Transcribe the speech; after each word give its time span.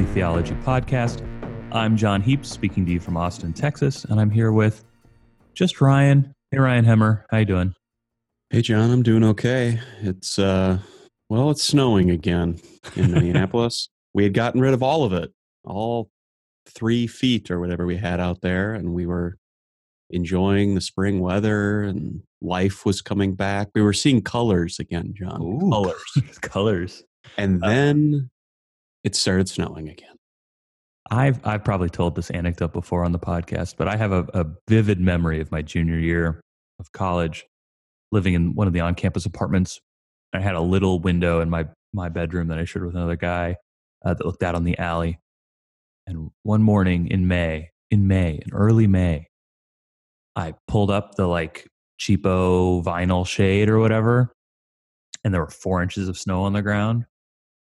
Weekly 0.00 0.14
theology 0.14 0.54
podcast. 0.64 1.20
I'm 1.72 1.94
John 1.94 2.22
Heaps, 2.22 2.48
speaking 2.48 2.86
to 2.86 2.92
you 2.92 3.00
from 3.00 3.18
Austin, 3.18 3.52
Texas, 3.52 4.06
and 4.06 4.18
I'm 4.18 4.30
here 4.30 4.50
with 4.50 4.82
just 5.52 5.82
Ryan. 5.82 6.32
Hey, 6.50 6.58
Ryan 6.58 6.86
Hemmer, 6.86 7.24
how 7.30 7.36
you 7.36 7.44
doing? 7.44 7.74
Hey, 8.48 8.62
John, 8.62 8.90
I'm 8.90 9.02
doing 9.02 9.22
okay. 9.24 9.78
It's 10.00 10.38
uh, 10.38 10.78
well, 11.28 11.50
it's 11.50 11.62
snowing 11.62 12.10
again 12.10 12.58
in 12.96 13.12
Minneapolis. 13.12 13.90
we 14.14 14.22
had 14.24 14.32
gotten 14.32 14.62
rid 14.62 14.72
of 14.72 14.82
all 14.82 15.04
of 15.04 15.12
it, 15.12 15.34
all 15.64 16.08
three 16.64 17.06
feet 17.06 17.50
or 17.50 17.60
whatever 17.60 17.84
we 17.84 17.98
had 17.98 18.20
out 18.20 18.40
there, 18.40 18.72
and 18.72 18.94
we 18.94 19.04
were 19.04 19.36
enjoying 20.08 20.76
the 20.76 20.80
spring 20.80 21.20
weather 21.20 21.82
and 21.82 22.22
life 22.40 22.86
was 22.86 23.02
coming 23.02 23.34
back. 23.34 23.68
We 23.74 23.82
were 23.82 23.92
seeing 23.92 24.22
colors 24.22 24.78
again, 24.78 25.12
John. 25.12 25.42
Ooh, 25.42 25.68
colors. 25.68 26.38
colors. 26.40 27.04
And 27.36 27.62
uh, 27.62 27.68
then 27.68 28.30
it 29.04 29.14
started 29.14 29.48
snowing 29.48 29.88
again. 29.88 30.16
I've 31.10 31.40
I've 31.44 31.64
probably 31.64 31.90
told 31.90 32.14
this 32.14 32.30
anecdote 32.30 32.72
before 32.72 33.04
on 33.04 33.12
the 33.12 33.18
podcast, 33.18 33.74
but 33.76 33.88
I 33.88 33.96
have 33.96 34.12
a, 34.12 34.26
a 34.34 34.46
vivid 34.68 35.00
memory 35.00 35.40
of 35.40 35.50
my 35.50 35.62
junior 35.62 35.98
year 35.98 36.40
of 36.78 36.92
college, 36.92 37.46
living 38.12 38.34
in 38.34 38.54
one 38.54 38.66
of 38.66 38.72
the 38.72 38.80
on-campus 38.80 39.26
apartments. 39.26 39.80
I 40.32 40.40
had 40.40 40.54
a 40.54 40.60
little 40.60 41.00
window 41.00 41.40
in 41.40 41.50
my 41.50 41.66
my 41.92 42.08
bedroom 42.08 42.48
that 42.48 42.58
I 42.58 42.64
shared 42.64 42.86
with 42.86 42.94
another 42.94 43.16
guy 43.16 43.56
uh, 44.04 44.14
that 44.14 44.24
looked 44.24 44.44
out 44.44 44.54
on 44.54 44.64
the 44.64 44.78
alley. 44.78 45.18
And 46.06 46.30
one 46.44 46.62
morning 46.62 47.08
in 47.08 47.26
May, 47.26 47.70
in 47.90 48.06
May, 48.06 48.40
in 48.44 48.52
early 48.52 48.86
May, 48.86 49.26
I 50.36 50.54
pulled 50.68 50.90
up 50.90 51.16
the 51.16 51.26
like 51.26 51.66
cheapo 52.00 52.84
vinyl 52.84 53.26
shade 53.26 53.68
or 53.68 53.80
whatever, 53.80 54.32
and 55.24 55.34
there 55.34 55.40
were 55.40 55.50
four 55.50 55.82
inches 55.82 56.08
of 56.08 56.16
snow 56.16 56.42
on 56.42 56.52
the 56.52 56.62
ground. 56.62 57.06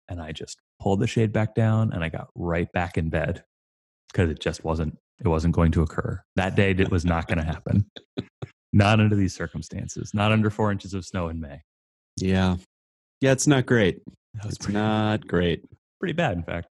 And 0.09 0.21
I 0.21 0.33
just 0.33 0.59
pulled 0.89 1.01
the 1.01 1.07
shade 1.07 1.35
back 1.35 1.55
down 1.55 1.93
and 1.93 2.03
I 2.03 2.09
got 2.09 2.29
right 2.35 2.73
back 2.73 2.97
in 2.97 3.11
bed 3.11 3.45
because 4.11 4.31
it 4.31 4.41
just 4.41 4.65
wasn't 4.65 4.97
it 5.23 5.29
wasn't 5.29 5.55
going 5.55 5.71
to 5.73 5.83
occur. 5.83 6.23
That 6.37 6.57
day 6.57 6.71
it 6.71 6.91
was 6.91 7.05
not 7.05 7.27
going 7.27 7.37
to 7.37 7.45
happen. 7.45 7.85
not 8.73 8.99
under 8.99 9.15
these 9.15 9.35
circumstances. 9.35 10.13
Not 10.15 10.33
under 10.33 10.49
four 10.49 10.73
inches 10.73 10.95
of 10.95 11.05
snow 11.05 11.29
in 11.29 11.43
May. 11.43 11.61
Yeah. 12.17 12.57
Yeah, 13.21 13.33
it's 13.33 13.47
not 13.47 13.67
great. 13.67 14.01
It's 14.47 14.67
not 14.67 15.27
great. 15.27 15.63
Pretty 16.01 16.15
bad, 16.15 16.39
in 16.39 16.43
fact. 16.43 16.69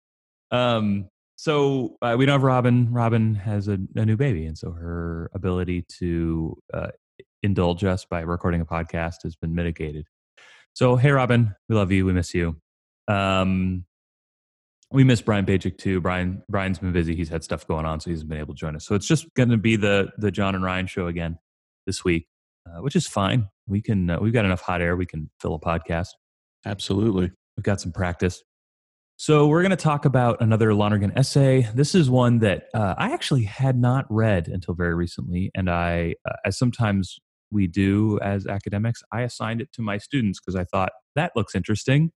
Um, 0.51 1.09
so 1.37 1.95
uh, 2.03 2.17
we 2.19 2.27
know 2.27 2.33
have 2.33 2.43
Robin. 2.43 2.93
Robin 2.93 3.37
has 3.37 3.69
a, 3.69 3.79
a, 3.95 4.05
new 4.05 4.17
baby, 4.17 4.47
and 4.47 4.59
so 4.59 4.73
her 4.73 5.31
ability 5.35 5.85
to 5.99 6.57
uh, 6.75 6.89
indulge 7.45 7.85
us 7.85 8.05
by 8.07 8.23
recording 8.23 8.61
a 8.61 8.67
podcast 8.67 9.23
has 9.23 9.37
been 9.37 9.55
mitigated. 9.55 10.07
So, 10.73 10.97
hey, 10.97 11.13
Robin, 11.13 11.55
we 11.69 11.77
love 11.77 11.93
you. 11.93 12.07
We 12.07 12.13
miss 12.13 12.35
you. 12.35 12.57
Um, 13.07 13.85
we 14.93 15.05
miss 15.05 15.21
Brian 15.21 15.47
Pajek 15.47 15.79
too. 15.79 16.01
Brian 16.01 16.43
Brian's 16.49 16.79
been 16.79 16.93
busy. 16.93 17.15
He's 17.15 17.29
had 17.29 17.45
stuff 17.45 17.67
going 17.67 17.87
on, 17.87 18.01
so 18.01 18.11
he 18.11 18.13
hasn't 18.13 18.29
been 18.29 18.39
able 18.39 18.55
to 18.55 18.59
join 18.59 18.75
us. 18.77 18.87
So 18.87 18.95
it's 18.95 19.07
just 19.07 19.33
going 19.35 19.51
to 19.51 19.57
be 19.57 19.77
the 19.77 20.11
the 20.19 20.31
John 20.31 20.55
and 20.55 20.65
Ryan 20.65 20.87
show 20.87 21.07
again 21.07 21.39
this 21.87 22.05
week, 22.05 22.27
uh, 22.67 22.83
which 22.83 22.97
is 22.97 23.07
fine. 23.07 23.49
We 23.67 23.83
can 23.83 24.11
uh, 24.11 24.19
we've 24.21 24.33
got 24.33 24.45
enough 24.45 24.63
hot 24.63 24.81
air. 24.81 24.97
We 24.97 25.07
can 25.07 25.31
fill 25.41 25.55
a 25.55 25.61
podcast. 25.61 26.09
Absolutely, 26.67 27.31
we've 27.57 27.65
got 27.65 27.81
some 27.81 27.93
practice. 27.93 28.43
So 29.17 29.49
we're 29.49 29.61
going 29.61 29.71
to 29.71 29.77
talk 29.77 30.07
about 30.07 30.41
another 30.41 30.73
Lonergan 30.73 31.13
essay. 31.15 31.69
This 31.75 31.95
is 31.95 32.09
one 32.09 32.39
that 32.39 32.69
uh, 32.73 32.95
I 32.97 33.13
actually 33.13 33.45
had 33.45 33.79
not 33.79 34.07
read 34.09 34.49
until 34.49 34.73
very 34.73 34.95
recently, 34.95 35.51
and 35.55 35.69
I, 35.69 36.15
uh, 36.27 36.37
as 36.47 36.57
sometimes 36.57 37.19
we 37.51 37.67
do 37.67 38.19
as 38.21 38.47
academics, 38.47 39.03
I 39.13 39.23
assigned 39.23 39.61
it 39.61 39.73
to 39.75 39.83
my 39.83 39.99
students 39.99 40.41
because 40.41 40.57
I 40.57 40.65
thought 40.65 40.93
that 41.17 41.33
looks 41.37 41.55
interesting. 41.55 42.13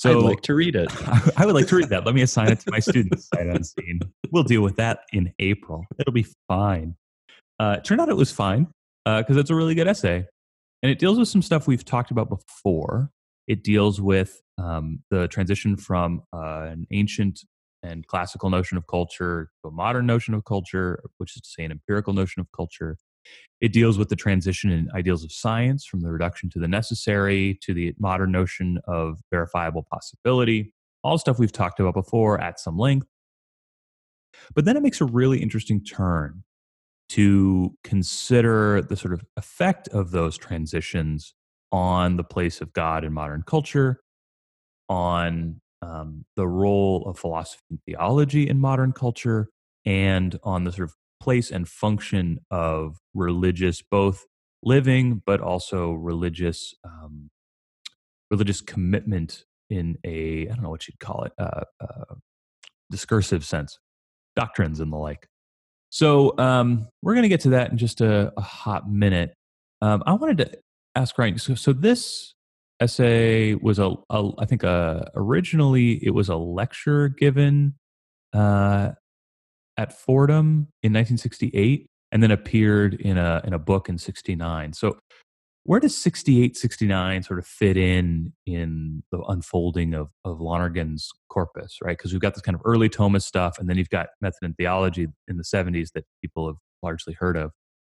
So 0.00 0.18
I'd 0.18 0.24
like 0.24 0.40
to 0.42 0.54
read 0.54 0.76
it. 0.76 0.90
I 1.36 1.44
would 1.44 1.54
like 1.54 1.66
to 1.66 1.76
read 1.76 1.90
that. 1.90 2.06
Let 2.06 2.14
me 2.14 2.22
assign 2.22 2.50
it 2.50 2.60
to 2.60 2.70
my 2.70 2.78
students 2.78 3.28
sight 3.28 3.48
unseen. 3.48 4.00
We'll 4.30 4.44
deal 4.44 4.62
with 4.62 4.76
that 4.76 5.00
in 5.12 5.34
April. 5.38 5.84
It'll 5.98 6.14
be 6.14 6.26
fine. 6.48 6.94
Uh, 7.58 7.76
it 7.76 7.84
turned 7.84 8.00
out 8.00 8.08
it 8.08 8.16
was 8.16 8.32
fine 8.32 8.68
because 9.04 9.36
uh, 9.36 9.40
it's 9.40 9.50
a 9.50 9.54
really 9.54 9.74
good 9.74 9.86
essay, 9.86 10.24
and 10.82 10.90
it 10.90 10.98
deals 10.98 11.18
with 11.18 11.28
some 11.28 11.42
stuff 11.42 11.66
we've 11.66 11.84
talked 11.84 12.10
about 12.10 12.30
before. 12.30 13.10
It 13.46 13.62
deals 13.62 14.00
with 14.00 14.40
um, 14.56 15.00
the 15.10 15.28
transition 15.28 15.76
from 15.76 16.22
uh, 16.32 16.62
an 16.62 16.86
ancient 16.92 17.40
and 17.82 18.06
classical 18.06 18.48
notion 18.48 18.78
of 18.78 18.86
culture 18.86 19.50
to 19.62 19.68
a 19.68 19.70
modern 19.70 20.06
notion 20.06 20.32
of 20.32 20.46
culture, 20.46 21.02
which 21.18 21.36
is 21.36 21.42
to 21.42 21.48
say, 21.50 21.64
an 21.64 21.72
empirical 21.72 22.14
notion 22.14 22.40
of 22.40 22.46
culture. 22.56 22.96
It 23.60 23.72
deals 23.72 23.98
with 23.98 24.08
the 24.08 24.16
transition 24.16 24.70
in 24.70 24.88
ideals 24.94 25.22
of 25.22 25.32
science 25.32 25.84
from 25.84 26.00
the 26.00 26.10
reduction 26.10 26.48
to 26.50 26.58
the 26.58 26.68
necessary 26.68 27.58
to 27.62 27.74
the 27.74 27.94
modern 27.98 28.32
notion 28.32 28.78
of 28.86 29.18
verifiable 29.30 29.86
possibility, 29.90 30.72
all 31.02 31.18
stuff 31.18 31.38
we've 31.38 31.52
talked 31.52 31.78
about 31.78 31.94
before 31.94 32.40
at 32.40 32.58
some 32.58 32.78
length. 32.78 33.06
But 34.54 34.64
then 34.64 34.76
it 34.76 34.82
makes 34.82 35.00
a 35.00 35.04
really 35.04 35.42
interesting 35.42 35.84
turn 35.84 36.42
to 37.10 37.76
consider 37.82 38.80
the 38.82 38.96
sort 38.96 39.12
of 39.12 39.24
effect 39.36 39.88
of 39.88 40.12
those 40.12 40.38
transitions 40.38 41.34
on 41.72 42.16
the 42.16 42.24
place 42.24 42.60
of 42.60 42.72
God 42.72 43.04
in 43.04 43.12
modern 43.12 43.42
culture, 43.42 44.00
on 44.88 45.60
um, 45.82 46.24
the 46.36 46.46
role 46.46 47.04
of 47.08 47.18
philosophy 47.18 47.62
and 47.70 47.80
theology 47.84 48.48
in 48.48 48.58
modern 48.60 48.92
culture, 48.92 49.50
and 49.84 50.38
on 50.44 50.64
the 50.64 50.72
sort 50.72 50.88
of 50.88 50.94
place 51.20 51.50
and 51.50 51.68
function 51.68 52.38
of 52.50 52.96
religious, 53.14 53.82
both 53.82 54.24
living 54.62 55.22
but 55.24 55.40
also 55.40 55.92
religious, 55.92 56.74
um, 56.84 57.30
religious 58.30 58.60
commitment 58.60 59.44
in 59.68 59.96
a 60.04 60.48
I 60.48 60.54
don't 60.54 60.62
know 60.62 60.70
what 60.70 60.88
you'd 60.88 60.98
call 60.98 61.24
it, 61.24 61.32
uh, 61.38 61.62
uh, 61.80 62.14
discursive 62.90 63.44
sense, 63.44 63.78
doctrines 64.36 64.80
and 64.80 64.92
the 64.92 64.96
like. 64.96 65.28
So 65.90 66.36
um, 66.38 66.88
we're 67.02 67.14
going 67.14 67.24
to 67.24 67.28
get 67.28 67.40
to 67.40 67.50
that 67.50 67.70
in 67.70 67.78
just 67.78 68.00
a, 68.00 68.32
a 68.36 68.40
hot 68.40 68.90
minute. 68.90 69.34
Um, 69.82 70.02
I 70.06 70.12
wanted 70.12 70.38
to 70.38 70.58
ask 70.94 71.16
Ryan. 71.18 71.38
So, 71.38 71.54
so 71.54 71.72
this 71.72 72.34
essay 72.80 73.54
was 73.54 73.78
a, 73.78 73.94
a 74.08 74.30
I 74.38 74.46
think 74.46 74.62
a, 74.62 74.68
uh, 74.68 75.04
originally 75.14 76.04
it 76.04 76.10
was 76.10 76.28
a 76.28 76.36
lecture 76.36 77.08
given 77.08 77.74
uh, 78.32 78.92
at 79.80 79.94
Fordham 79.94 80.68
in 80.82 80.92
1968 80.92 81.86
and 82.12 82.22
then 82.22 82.30
appeared 82.30 82.94
in 82.94 83.16
a 83.16 83.40
in 83.44 83.54
a 83.54 83.58
book 83.58 83.88
in 83.88 83.96
69. 83.96 84.74
So 84.74 84.98
where 85.64 85.80
does 85.80 85.96
68 85.96 86.56
69 86.56 87.22
sort 87.22 87.38
of 87.38 87.46
fit 87.46 87.78
in 87.78 88.34
in 88.46 89.02
the 89.10 89.20
unfolding 89.28 89.94
of 89.94 90.10
of 90.24 90.38
Lonergan's 90.38 91.08
corpus, 91.30 91.78
right? 91.82 91.96
Because 91.96 92.12
we've 92.12 92.20
got 92.20 92.34
this 92.34 92.42
kind 92.42 92.54
of 92.54 92.60
early 92.66 92.90
Thomas 92.90 93.24
stuff 93.24 93.58
and 93.58 93.70
then 93.70 93.78
you've 93.78 93.88
got 93.88 94.08
method 94.20 94.42
and 94.42 94.54
theology 94.56 95.08
in 95.28 95.38
the 95.38 95.44
70s 95.44 95.92
that 95.94 96.04
people 96.20 96.46
have 96.46 96.56
largely 96.82 97.14
heard 97.14 97.38
of. 97.38 97.52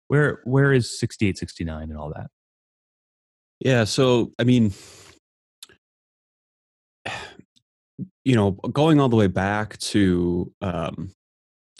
Where 0.08 0.40
where 0.44 0.74
is 0.74 0.98
68 1.00 1.38
69 1.38 1.88
and 1.88 1.98
all 1.98 2.12
that? 2.14 2.26
Yeah, 3.58 3.84
so 3.84 4.32
I 4.38 4.44
mean 4.44 4.74
you 8.24 8.36
know, 8.36 8.50
going 8.50 9.00
all 9.00 9.08
the 9.08 9.16
way 9.16 9.28
back 9.28 9.78
to 9.78 10.52
um, 10.60 11.10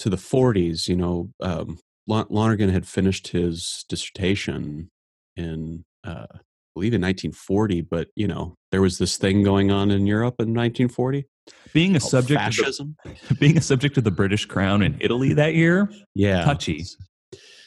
to 0.01 0.09
the 0.09 0.17
40s, 0.17 0.89
you 0.89 0.97
know, 0.97 1.31
um, 1.41 1.79
Lonergan 2.09 2.71
had 2.71 2.89
finished 2.89 3.29
his 3.29 3.85
dissertation 3.89 4.89
in, 5.37 5.85
uh, 6.05 6.27
I 6.31 6.39
believe, 6.75 6.95
in 6.95 7.03
1940. 7.03 7.83
But 7.83 8.09
you 8.17 8.27
know, 8.27 8.55
there 8.73 8.81
was 8.81 8.99
this 8.99 9.17
thing 9.17 9.43
going 9.43 9.71
on 9.71 9.91
in 9.91 10.07
Europe 10.07 10.37
in 10.39 10.49
1940. 10.49 11.27
Being 11.73 11.97
a 11.97 12.01
subject 12.01 12.41
fascism, 12.41 12.97
the, 13.05 13.35
being 13.41 13.59
a 13.59 13.61
subject 13.61 13.97
of 13.99 14.05
the 14.05 14.11
British 14.11 14.47
Crown 14.47 14.83
in 14.83 14.97
Italy 15.01 15.35
that 15.35 15.55
year, 15.55 15.91
yeah, 16.15 16.45
touchy. 16.45 16.85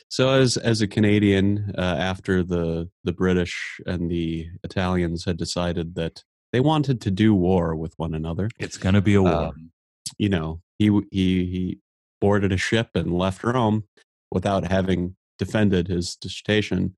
So 0.10 0.30
as 0.30 0.58
as 0.58 0.82
a 0.82 0.88
Canadian, 0.88 1.74
uh, 1.78 1.82
after 1.82 2.44
the 2.44 2.90
the 3.04 3.14
British 3.14 3.80
and 3.86 4.10
the 4.10 4.48
Italians 4.64 5.26
had 5.26 5.38
decided 5.38 5.96
that 5.96 6.24
they 6.52 6.60
wanted 6.60 7.02
to 7.02 7.12
do 7.12 7.34
war 7.34 7.76
with 7.76 7.94
one 7.98 8.14
another, 8.14 8.50
it's 8.60 8.78
going 8.78 8.96
to 8.96 9.02
be 9.02 9.16
a 9.16 9.22
war. 9.22 9.48
Um, 9.48 9.72
you 10.18 10.30
know, 10.30 10.62
he 10.78 10.88
he 11.12 11.46
he 11.46 11.80
boarded 12.24 12.54
a 12.54 12.58
ship 12.58 12.92
and 12.96 13.14
left 13.14 13.44
Rome 13.44 13.84
without 14.32 14.64
having 14.72 15.14
defended 15.38 15.90
his 15.90 16.16
dissertation. 16.16 16.96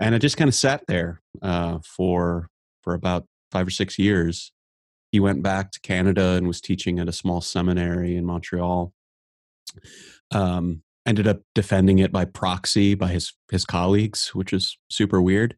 And 0.00 0.12
it 0.12 0.18
just 0.18 0.36
kind 0.36 0.48
of 0.48 0.56
sat 0.56 0.82
there 0.88 1.22
uh, 1.40 1.78
for 1.84 2.48
for 2.82 2.94
about 2.94 3.26
five 3.52 3.68
or 3.68 3.70
six 3.70 3.96
years. 3.96 4.50
He 5.12 5.20
went 5.20 5.44
back 5.44 5.70
to 5.70 5.80
Canada 5.80 6.30
and 6.30 6.48
was 6.48 6.60
teaching 6.60 6.98
at 6.98 7.08
a 7.08 7.12
small 7.12 7.40
seminary 7.40 8.16
in 8.16 8.26
Montreal. 8.26 8.92
Um, 10.32 10.82
ended 11.06 11.28
up 11.28 11.42
defending 11.54 12.00
it 12.00 12.10
by 12.10 12.24
proxy 12.24 12.96
by 12.96 13.08
his 13.08 13.32
his 13.52 13.64
colleagues, 13.64 14.34
which 14.34 14.52
is 14.52 14.76
super 14.90 15.22
weird. 15.22 15.56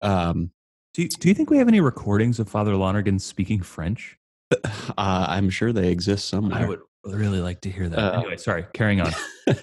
Um, 0.00 0.52
do 0.94 1.02
you, 1.02 1.08
do 1.08 1.28
you 1.28 1.34
think 1.34 1.50
we 1.50 1.58
have 1.58 1.68
any 1.68 1.80
recordings 1.80 2.38
of 2.38 2.48
Father 2.48 2.76
Lonergan 2.76 3.18
speaking 3.18 3.60
French? 3.60 4.16
Uh, 4.54 5.26
I'm 5.28 5.50
sure 5.50 5.70
they 5.72 5.90
exist 5.90 6.28
somewhere. 6.28 6.62
I 6.62 6.66
would 6.66 6.80
really 7.04 7.40
like 7.40 7.60
to 7.62 7.70
hear 7.70 7.88
that. 7.88 7.98
Uh, 7.98 8.18
anyway, 8.20 8.36
sorry, 8.36 8.66
carrying 8.72 9.00
on. 9.00 9.12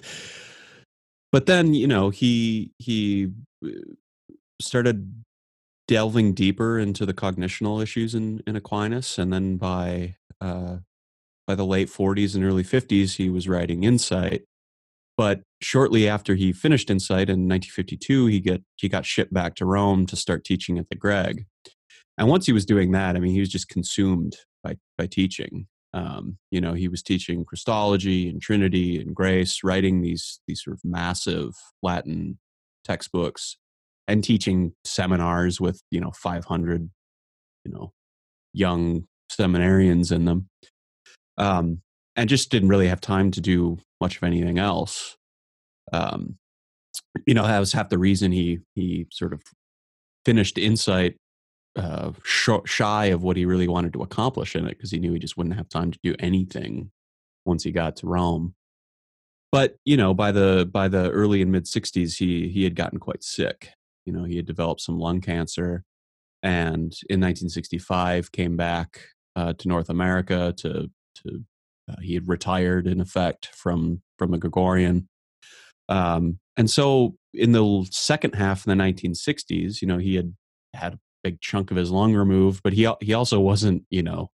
but 1.32 1.46
then 1.46 1.74
you 1.74 1.86
know 1.86 2.10
he 2.10 2.72
he 2.78 3.30
uh, 3.64 3.70
started 4.60 5.22
delving 5.88 6.32
deeper 6.34 6.78
into 6.78 7.04
the 7.04 7.12
cognitional 7.12 7.82
issues 7.82 8.14
in, 8.14 8.42
in 8.46 8.54
Aquinas, 8.56 9.18
and 9.18 9.32
then 9.32 9.56
by 9.56 10.16
uh, 10.40 10.76
by 11.46 11.56
the 11.56 11.66
late 11.66 11.88
40s 11.88 12.36
and 12.36 12.44
early 12.44 12.62
50s, 12.62 13.16
he 13.16 13.28
was 13.28 13.48
writing 13.48 13.82
Insight. 13.82 14.42
But 15.16 15.42
shortly 15.60 16.08
after 16.08 16.36
he 16.36 16.52
finished 16.52 16.90
Insight 16.90 17.28
in 17.28 17.48
1952, 17.48 18.26
he 18.26 18.40
get 18.40 18.62
he 18.76 18.88
got 18.88 19.04
shipped 19.04 19.34
back 19.34 19.56
to 19.56 19.66
Rome 19.66 20.06
to 20.06 20.16
start 20.16 20.44
teaching 20.44 20.78
at 20.78 20.88
the 20.88 20.94
Greg. 20.94 21.44
And 22.16 22.28
once 22.28 22.46
he 22.46 22.52
was 22.52 22.64
doing 22.64 22.92
that, 22.92 23.16
I 23.16 23.18
mean, 23.18 23.32
he 23.32 23.40
was 23.40 23.48
just 23.48 23.68
consumed 23.68 24.36
by 24.62 24.76
by 24.96 25.06
teaching. 25.06 25.66
Um, 25.92 26.38
you 26.50 26.60
know, 26.60 26.72
he 26.72 26.88
was 26.88 27.02
teaching 27.02 27.44
Christology 27.44 28.28
and 28.28 28.40
Trinity 28.40 29.00
and 29.00 29.14
grace, 29.14 29.64
writing 29.64 30.02
these 30.02 30.40
these 30.46 30.62
sort 30.62 30.76
of 30.76 30.80
massive 30.84 31.54
Latin 31.82 32.38
textbooks, 32.84 33.56
and 34.06 34.22
teaching 34.22 34.72
seminars 34.84 35.60
with 35.60 35.82
you 35.90 36.00
know 36.00 36.12
500, 36.12 36.90
you 37.64 37.72
know, 37.72 37.92
young 38.52 39.06
seminarians 39.30 40.12
in 40.12 40.26
them, 40.26 40.48
um, 41.38 41.82
and 42.14 42.28
just 42.28 42.50
didn't 42.50 42.68
really 42.68 42.88
have 42.88 43.00
time 43.00 43.30
to 43.32 43.40
do 43.40 43.78
much 44.00 44.16
of 44.16 44.22
anything 44.22 44.58
else. 44.58 45.16
Um, 45.92 46.36
you 47.26 47.34
know, 47.34 47.46
that 47.46 47.58
was 47.58 47.72
half 47.72 47.88
the 47.88 47.98
reason 47.98 48.30
he 48.30 48.60
he 48.74 49.06
sort 49.10 49.32
of 49.32 49.42
finished 50.24 50.56
Insight 50.56 51.16
uh, 51.76 52.12
shy 52.24 53.06
of 53.06 53.22
what 53.22 53.36
he 53.36 53.44
really 53.44 53.68
wanted 53.68 53.92
to 53.92 54.02
accomplish 54.02 54.56
in 54.56 54.66
it 54.66 54.70
because 54.70 54.90
he 54.90 54.98
knew 54.98 55.12
he 55.12 55.18
just 55.18 55.36
wouldn't 55.36 55.56
have 55.56 55.68
time 55.68 55.90
to 55.90 55.98
do 56.02 56.14
anything 56.18 56.90
once 57.44 57.62
he 57.62 57.70
got 57.70 57.96
to 57.96 58.06
Rome. 58.06 58.54
But 59.52 59.76
you 59.84 59.96
know, 59.96 60.14
by 60.14 60.32
the 60.32 60.68
by 60.70 60.88
the 60.88 61.10
early 61.10 61.42
and 61.42 61.50
mid 61.50 61.64
'60s, 61.64 62.16
he 62.18 62.48
he 62.48 62.64
had 62.64 62.76
gotten 62.76 62.98
quite 62.98 63.22
sick. 63.22 63.70
You 64.06 64.12
know, 64.12 64.24
he 64.24 64.36
had 64.36 64.46
developed 64.46 64.80
some 64.80 64.98
lung 64.98 65.20
cancer, 65.20 65.84
and 66.42 66.92
in 67.08 67.20
1965 67.20 68.32
came 68.32 68.56
back 68.56 69.00
uh, 69.36 69.52
to 69.54 69.68
North 69.68 69.90
America 69.90 70.54
to 70.58 70.90
to 71.16 71.44
uh, 71.90 71.96
he 72.00 72.14
had 72.14 72.28
retired 72.28 72.86
in 72.86 73.00
effect 73.00 73.46
from 73.46 74.02
from 74.18 74.30
the 74.30 74.38
Gregorian. 74.38 75.08
Um, 75.88 76.38
and 76.56 76.70
so 76.70 77.16
in 77.34 77.52
the 77.52 77.86
second 77.90 78.34
half 78.34 78.60
of 78.60 78.64
the 78.66 78.74
1960s, 78.74 79.82
you 79.82 79.88
know, 79.88 79.98
he 79.98 80.14
had 80.14 80.34
had 80.74 80.98
big 81.22 81.40
chunk 81.40 81.70
of 81.70 81.76
his 81.76 81.90
lung 81.90 82.14
removed, 82.14 82.62
but 82.62 82.72
he 82.72 82.90
he 83.00 83.14
also 83.14 83.40
wasn't, 83.40 83.84
you 83.90 84.02
know, 84.02 84.30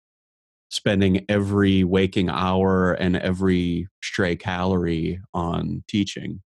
spending 0.71 1.25
every 1.29 1.85
waking 1.85 2.31
hour 2.31 2.93
and 2.93 3.17
every 3.17 3.89
stray 4.03 4.37
calorie 4.37 5.21
on 5.35 5.85
teaching. 5.89 6.43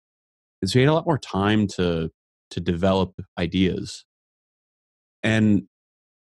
And 0.61 0.69
so 0.69 0.79
he 0.79 0.83
had 0.83 0.91
a 0.91 0.93
lot 0.93 1.05
more 1.05 1.17
time 1.17 1.67
to 1.75 2.11
to 2.51 2.59
develop 2.59 3.13
ideas. 3.37 4.05
And 5.23 5.63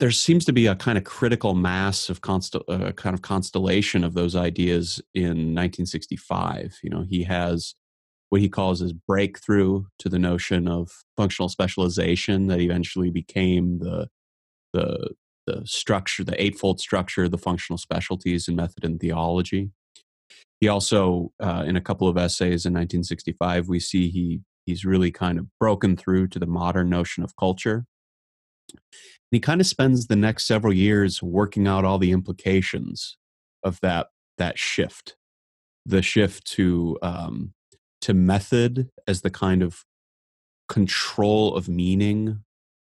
there 0.01 0.11
seems 0.11 0.45
to 0.45 0.53
be 0.53 0.67
a 0.67 0.75
kind 0.75 0.99
of 0.99 1.05
critical 1.05 1.55
mass 1.55 2.09
of 2.09 2.21
constel- 2.21 2.69
uh, 2.69 2.93
kind 2.93 3.15
of 3.15 3.23
constellation 3.23 4.05
of 4.05 4.15
those 4.15 4.37
ideas 4.37 5.01
in 5.15 5.55
1965. 5.55 6.79
You 6.83 6.91
know, 6.91 7.05
he 7.09 7.23
has 7.25 7.75
what 8.35 8.41
he 8.41 8.49
calls 8.49 8.81
his 8.81 8.93
breakthrough 8.93 9.85
to 9.97 10.09
the 10.09 10.19
notion 10.19 10.67
of 10.67 10.91
functional 11.17 11.49
specialization 11.49 12.49
that 12.49 12.59
eventually 12.59 13.09
became 13.09 13.79
the 13.79 14.09
the 14.73 15.11
the 15.47 15.63
structure, 15.65 16.25
the 16.25 16.43
eightfold 16.43 16.81
structure, 16.81 17.29
the 17.29 17.39
functional 17.39 17.79
specialties 17.79 18.49
in 18.49 18.57
method 18.57 18.85
and 18.85 18.99
theology. 18.99 19.71
He 20.59 20.67
also, 20.67 21.31
uh, 21.39 21.63
in 21.65 21.77
a 21.77 21.81
couple 21.81 22.09
of 22.09 22.17
essays 22.17 22.67
in 22.67 22.73
1965, 22.73 23.69
we 23.69 23.79
see 23.79 24.09
he 24.09 24.41
he's 24.67 24.85
really 24.85 25.13
kind 25.13 25.39
of 25.39 25.47
broken 25.61 25.97
through 25.97 26.27
to 26.27 26.41
the 26.41 26.47
modern 26.47 26.91
notion 26.91 27.23
of 27.23 27.37
culture. 27.37 27.87
And 28.73 28.81
he 29.31 29.39
kind 29.39 29.61
of 29.61 29.69
spends 29.69 30.09
the 30.09 30.17
next 30.17 30.49
several 30.49 30.73
years 30.73 31.23
working 31.23 31.69
out 31.69 31.85
all 31.85 31.99
the 31.99 32.11
implications 32.11 33.17
of 33.63 33.79
that 33.83 34.09
that 34.39 34.59
shift, 34.59 35.15
the 35.87 36.03
shift 36.03 36.45
to 36.55 36.99
um, 37.01 37.55
to 38.05 38.13
method 38.13 38.91
as 39.09 39.23
the 39.23 39.31
kind 39.31 39.63
of 39.63 39.85
control 40.69 41.55
of 41.57 41.69
meaning 41.71 42.45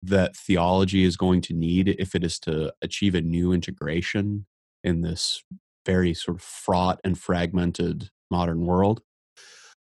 that 0.04 0.36
theology 0.36 1.06
is 1.06 1.16
going 1.16 1.40
to 1.42 1.54
need 1.54 1.96
if 1.98 2.14
it 2.14 2.26
is 2.26 2.38
to 2.40 2.74
achieve 2.82 3.16
a 3.16 3.22
new 3.22 3.54
integration 3.54 4.46
in 4.84 5.02
this 5.02 5.44
very 5.86 6.14
sort 6.14 6.36
of 6.36 6.44
fraught 6.44 7.00
and 7.06 7.18
fragmented 7.18 8.10
modern 8.30 8.66
world. 8.66 9.02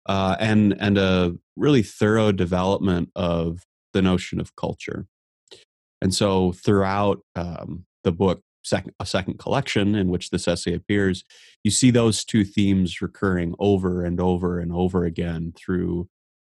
Uh, 0.06 0.37
and 0.38 0.76
and 0.79 0.99
a 0.99 1.35
really 1.56 1.82
thorough 1.82 2.31
development 2.31 3.09
of 3.17 3.62
the 3.94 4.03
notion 4.03 4.38
of 4.38 4.55
culture. 4.56 5.06
And 6.03 6.15
so 6.15 6.53
throughout 6.53 7.20
um, 7.35 7.87
the 8.03 8.12
book 8.12 8.43
second, 8.65 8.93
a 9.01 9.07
second 9.07 9.39
collection 9.39 9.95
in 9.95 10.09
which 10.09 10.31
this 10.31 10.49
essay 10.49 10.75
appears, 10.75 11.25
you 11.63 11.71
see 11.71 11.91
those 11.91 12.25
two 12.25 12.45
themes 12.45 13.01
recurring 13.01 13.55
over 13.59 14.05
and 14.05 14.21
over 14.21 14.59
and 14.59 14.73
over 14.73 15.05
again 15.05 15.53
through 15.57 16.09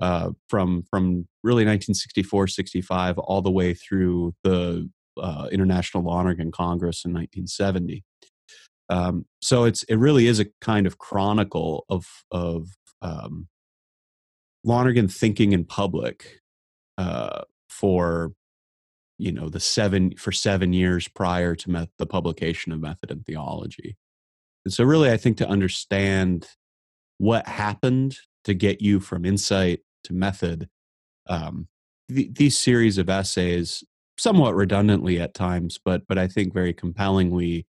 uh, 0.01 0.31
from 0.49 0.83
from 0.91 1.27
really 1.43 1.65
1964 1.65 2.49
65 2.49 3.19
all 3.19 3.41
the 3.41 3.51
way 3.51 3.73
through 3.73 4.35
the 4.45 4.91
uh, 5.19 5.49
International 5.51 6.05
Lonergan 6.05 6.53
Congress 6.53 7.05
in 7.05 7.13
1970. 7.13 8.05
Um, 8.89 9.25
so 9.41 9.65
it's 9.65 9.83
it 9.85 9.97
really 9.97 10.27
is 10.27 10.39
a 10.39 10.47
kind 10.61 10.87
of 10.87 10.99
chronicle 10.99 11.85
of 11.89 12.07
of 12.31 12.69
um, 13.03 13.49
Lonergan 14.65 15.09
thinking 15.09 15.53
in 15.53 15.65
public 15.65 16.41
uh, 16.99 17.43
for 17.69 18.33
you 19.19 19.33
know 19.33 19.49
the 19.49 19.61
seven 19.61 20.15
for 20.17 20.33
seven 20.33 20.73
years 20.73 21.09
prior 21.09 21.55
to 21.55 21.71
met, 21.71 21.89
the 21.99 22.07
publication 22.07 22.73
of 22.73 22.81
method 22.81 23.11
and 23.11 23.25
theology. 23.25 23.97
And 24.65 24.73
so 24.73 24.85
really 24.85 25.11
i 25.11 25.17
think 25.17 25.37
to 25.39 25.49
understand 25.49 26.49
what 27.19 27.47
happened 27.47 28.19
to 28.45 28.55
get 28.55 28.83
you 28.83 29.01
from 29.01 29.25
insight 29.25 29.81
to 30.05 30.13
method 30.13 30.69
um, 31.29 31.69
th- 32.09 32.35
these 32.35 32.59
series 32.59 32.99
of 32.99 33.09
essays 33.09 33.83
somewhat 34.19 34.55
redundantly 34.55 35.21
at 35.21 35.35
times 35.35 35.79
but 35.85 36.03
but 36.09 36.19
i 36.19 36.27
think 36.27 36.53
very 36.53 36.73
compellingly 36.73 37.67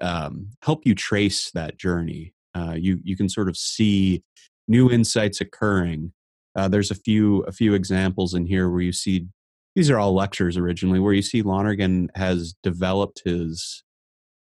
um, 0.00 0.50
help 0.62 0.82
you 0.84 0.94
trace 0.94 1.50
that 1.52 1.78
journey. 1.78 2.34
Uh, 2.54 2.74
you 2.76 2.98
you 3.04 3.16
can 3.16 3.28
sort 3.28 3.48
of 3.48 3.56
see 3.56 4.22
new 4.66 4.90
insights 4.90 5.40
occurring. 5.40 6.12
Uh, 6.56 6.68
there's 6.68 6.90
a 6.90 6.94
few 6.94 7.40
a 7.42 7.52
few 7.52 7.74
examples 7.74 8.34
in 8.34 8.46
here 8.46 8.68
where 8.70 8.80
you 8.80 8.92
see 8.92 9.26
these 9.74 9.90
are 9.90 9.98
all 9.98 10.14
lectures 10.14 10.56
originally 10.56 11.00
where 11.00 11.12
you 11.12 11.22
see 11.22 11.42
Lonergan 11.42 12.10
has 12.14 12.54
developed 12.62 13.22
his 13.24 13.82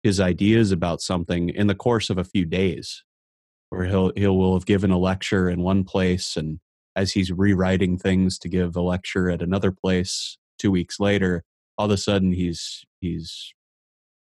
his 0.03 0.21
ideas 0.21 0.71
about 0.71 1.01
something 1.01 1.49
in 1.49 1.67
the 1.67 1.75
course 1.75 2.11
of 2.11 2.19
a 2.19 2.25
few 2.25 2.45
days 2.45 3.03
where 3.71 3.85
he'll 3.85 4.13
he 4.17 4.27
will 4.27 4.39
will 4.39 4.55
have 4.55 4.67
given 4.67 4.91
a 4.91 4.99
lecture 4.99 5.49
in 5.49 5.63
one 5.63 5.85
place 5.85 6.37
and 6.37 6.61
as 6.97 7.13
he's 7.13 7.33
rewriting 7.33 7.99
things 7.99 8.39
to 8.39 8.49
give 8.49 8.77
a 8.77 8.81
lecture 8.81 9.29
at 9.31 9.43
another 9.43 9.73
place 9.73 10.37
2 10.59 10.71
weeks 10.71 11.01
later 11.01 11.43
all 11.79 11.87
of 11.87 11.91
a 11.91 11.97
sudden 11.97 12.33
he's 12.33 12.85
he's 13.01 13.53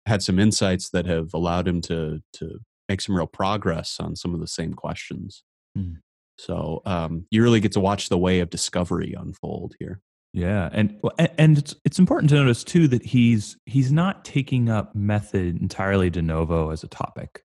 had 0.08 0.24
some 0.24 0.40
insights 0.40 0.90
that 0.90 1.06
have 1.06 1.34
allowed 1.34 1.68
him 1.68 1.82
to 1.82 2.22
to 2.34 2.60
make 2.90 3.02
some 3.02 3.16
real 3.16 3.28
progress 3.28 3.98
on 4.00 4.16
some 4.16 4.34
of 4.34 4.40
the 4.40 4.48
same 4.48 4.74
questions. 4.74 5.44
Mm. 5.78 5.98
So 6.38 6.82
um, 6.86 7.26
you 7.32 7.44
really 7.44 7.60
get 7.60 7.74
to 7.74 7.80
watch 7.80 8.10
the 8.10 8.18
way 8.18 8.40
of 8.40 8.50
discovery 8.50 9.14
unfold 9.18 9.76
here. 9.80 10.00
Yeah, 10.38 10.70
and 10.72 11.02
and 11.40 11.58
it's 11.58 11.74
it's 11.84 11.98
important 11.98 12.30
to 12.30 12.36
notice 12.36 12.64
too 12.64 12.88
that 12.90 13.04
he's 13.04 13.58
he's 13.66 13.92
not 13.92 14.24
taking 14.24 14.70
up 14.70 14.94
method 14.94 15.60
entirely 15.60 16.12
de 16.12 16.22
novo 16.22 16.70
as 16.70 16.84
a 16.84 16.88
topic. 16.88 17.42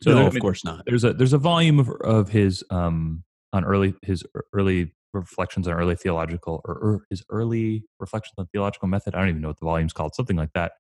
So 0.00 0.10
no, 0.10 0.16
there, 0.18 0.28
of 0.28 0.38
course 0.38 0.64
not. 0.64 0.84
There's 0.86 1.02
a 1.02 1.12
there's 1.12 1.32
a 1.32 1.38
volume 1.38 1.80
of 1.80 1.90
of 2.04 2.28
his 2.28 2.62
um 2.70 3.24
on 3.52 3.64
early 3.64 3.94
his 4.02 4.22
early 4.52 4.94
reflections 5.12 5.66
on 5.66 5.74
early 5.74 5.96
theological 5.96 6.60
or, 6.64 6.74
or 6.74 7.06
his 7.10 7.24
early 7.30 7.82
reflections 7.98 8.34
on 8.38 8.46
theological 8.52 8.86
method. 8.86 9.16
I 9.16 9.18
don't 9.18 9.30
even 9.30 9.42
know 9.42 9.48
what 9.48 9.58
the 9.58 9.64
volume's 9.64 9.92
called, 9.92 10.14
something 10.14 10.36
like 10.36 10.52
that. 10.54 10.74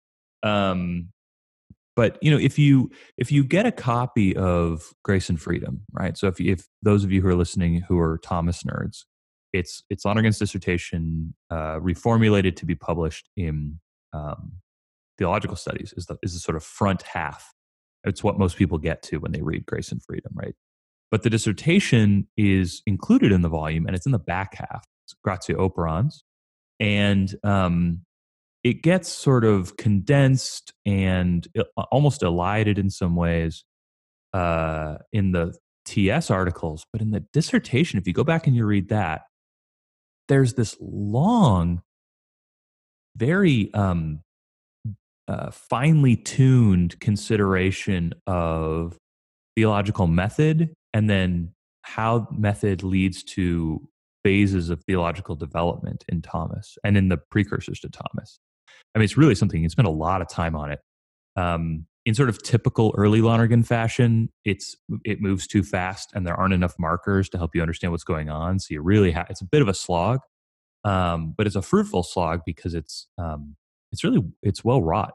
Um, 0.43 1.11
but 1.95 2.19
you 2.23 2.33
know, 2.33 2.39
if 2.39 2.59
you 2.59 2.91
if 3.17 3.31
you 3.31 3.45
get 3.45 3.67
a 3.67 3.73
copy 3.73 4.35
of 4.35 4.93
Grace 5.05 5.29
and 5.29 5.41
Freedom, 5.41 5.83
right? 5.93 6.19
So 6.19 6.27
if 6.27 6.41
if 6.41 6.67
those 6.83 7.05
of 7.05 7.13
you 7.13 7.23
who 7.23 7.29
are 7.29 7.37
listening 7.37 7.83
who 7.83 8.01
are 8.01 8.19
Thomas 8.19 8.65
nerds, 8.65 9.05
it's 9.53 9.83
it's 9.91 10.05
Lonergan's 10.05 10.39
dissertation 10.39 11.35
uh, 11.51 11.79
reformulated 11.79 12.57
to 12.57 12.67
be 12.67 12.75
published 12.75 13.29
in 13.37 13.79
um, 14.13 14.53
theological 15.19 15.57
studies 15.57 15.93
is 15.97 16.07
the 16.07 16.17
is 16.23 16.35
the 16.35 16.41
sort 16.41 16.57
of 16.57 16.65
front 16.65 17.03
half. 17.03 17.53
It's 18.05 18.25
what 18.25 18.39
most 18.39 18.57
people 18.57 18.79
get 18.79 19.03
to 19.05 19.19
when 19.19 19.33
they 19.33 19.43
read 19.43 19.67
Grace 19.67 19.93
and 19.93 20.03
Freedom, 20.03 20.33
right? 20.35 20.55
But 21.11 21.23
the 21.23 21.31
dissertation 21.31 22.27
is 22.37 22.83
included 22.87 23.33
in 23.33 23.43
the 23.43 23.49
volume, 23.49 23.87
and 23.87 23.95
it's 23.95 24.07
in 24.07 24.13
the 24.13 24.19
back 24.19 24.55
half. 24.57 24.85
It's 25.05 25.15
Gratia 25.23 25.55
Operans, 25.55 26.23
and 26.81 27.35
um, 27.45 28.01
it 28.65 28.83
gets 28.83 29.09
sort 29.09 29.45
of 29.45 29.77
condensed 29.77 30.73
and 30.87 31.47
almost 31.91 32.23
elided 32.23 32.79
in 32.79 32.91
some 32.91 33.15
ways 33.15 33.65
uh, 34.33 34.97
in 35.13 35.33
the 35.33 35.55
TS 35.85 36.31
articles, 36.31 36.87
but 36.93 37.03
in 37.03 37.11
the 37.11 37.21
dissertation, 37.33 37.99
if 37.99 38.07
you 38.07 38.13
go 38.13 38.25
back 38.25 38.47
and 38.47 38.57
you 38.57 38.65
read 38.65 38.89
that, 38.89 39.23
there's 40.29 40.55
this 40.55 40.77
long, 40.81 41.83
very 43.17 43.73
um, 43.75 44.21
uh, 45.29 45.51
finely 45.51 46.17
tuned 46.17 46.99
consideration 47.01 48.13
of 48.27 48.97
theological 49.57 50.07
method 50.07 50.73
and 50.95 51.09
then 51.09 51.53
how 51.83 52.29
method 52.31 52.83
leads 52.83 53.23
to 53.23 53.81
phases 54.25 54.71
of 54.71 54.83
theological 54.85 55.35
development 55.35 56.05
in 56.09 56.23
Thomas 56.23 56.79
and 56.85 56.97
in 56.97 57.09
the 57.09 57.19
precursors 57.31 57.81
to 57.81 57.89
Thomas. 57.89 58.39
I 58.95 58.99
mean, 58.99 59.05
it's 59.05 59.17
really 59.17 59.35
something 59.35 59.63
you 59.63 59.69
spend 59.69 59.89
a 59.89 59.93
lot 59.93 60.23
of 60.23 60.29
time 60.29 60.55
on 60.55 60.71
it. 60.71 60.81
Um, 61.37 61.87
in 62.05 62.15
sort 62.15 62.29
of 62.29 62.43
typical 62.43 62.93
early 62.97 63.21
Lonergan 63.21 63.63
fashion, 63.63 64.31
it's 64.45 64.77
it 65.05 65.21
moves 65.21 65.47
too 65.47 65.63
fast, 65.63 66.11
and 66.15 66.27
there 66.27 66.35
aren't 66.35 66.55
enough 66.55 66.75
markers 66.79 67.29
to 67.31 67.39
help 67.39 67.55
you 67.55 67.63
understand 67.63 67.93
what's 67.93 68.05
going 68.05 68.29
on. 68.29 68.59
So 68.59 68.75
you 68.75 68.83
really 68.83 69.13
have 69.13 69.27
it's 69.31 69.41
a 69.41 69.47
bit 69.47 69.63
of 69.63 69.69
a 69.69 69.75
slog, 69.75 70.21
um, 70.85 71.35
but 71.37 71.47
it's 71.47 71.57
a 71.57 71.63
fruitful 71.63 72.03
slog 72.03 72.41
because 72.45 72.75
it's 72.75 73.07
um, 73.19 73.57
it's 73.93 74.03
really 74.03 74.21
it's 74.43 74.65
well 74.65 74.83
wrought. 74.83 75.15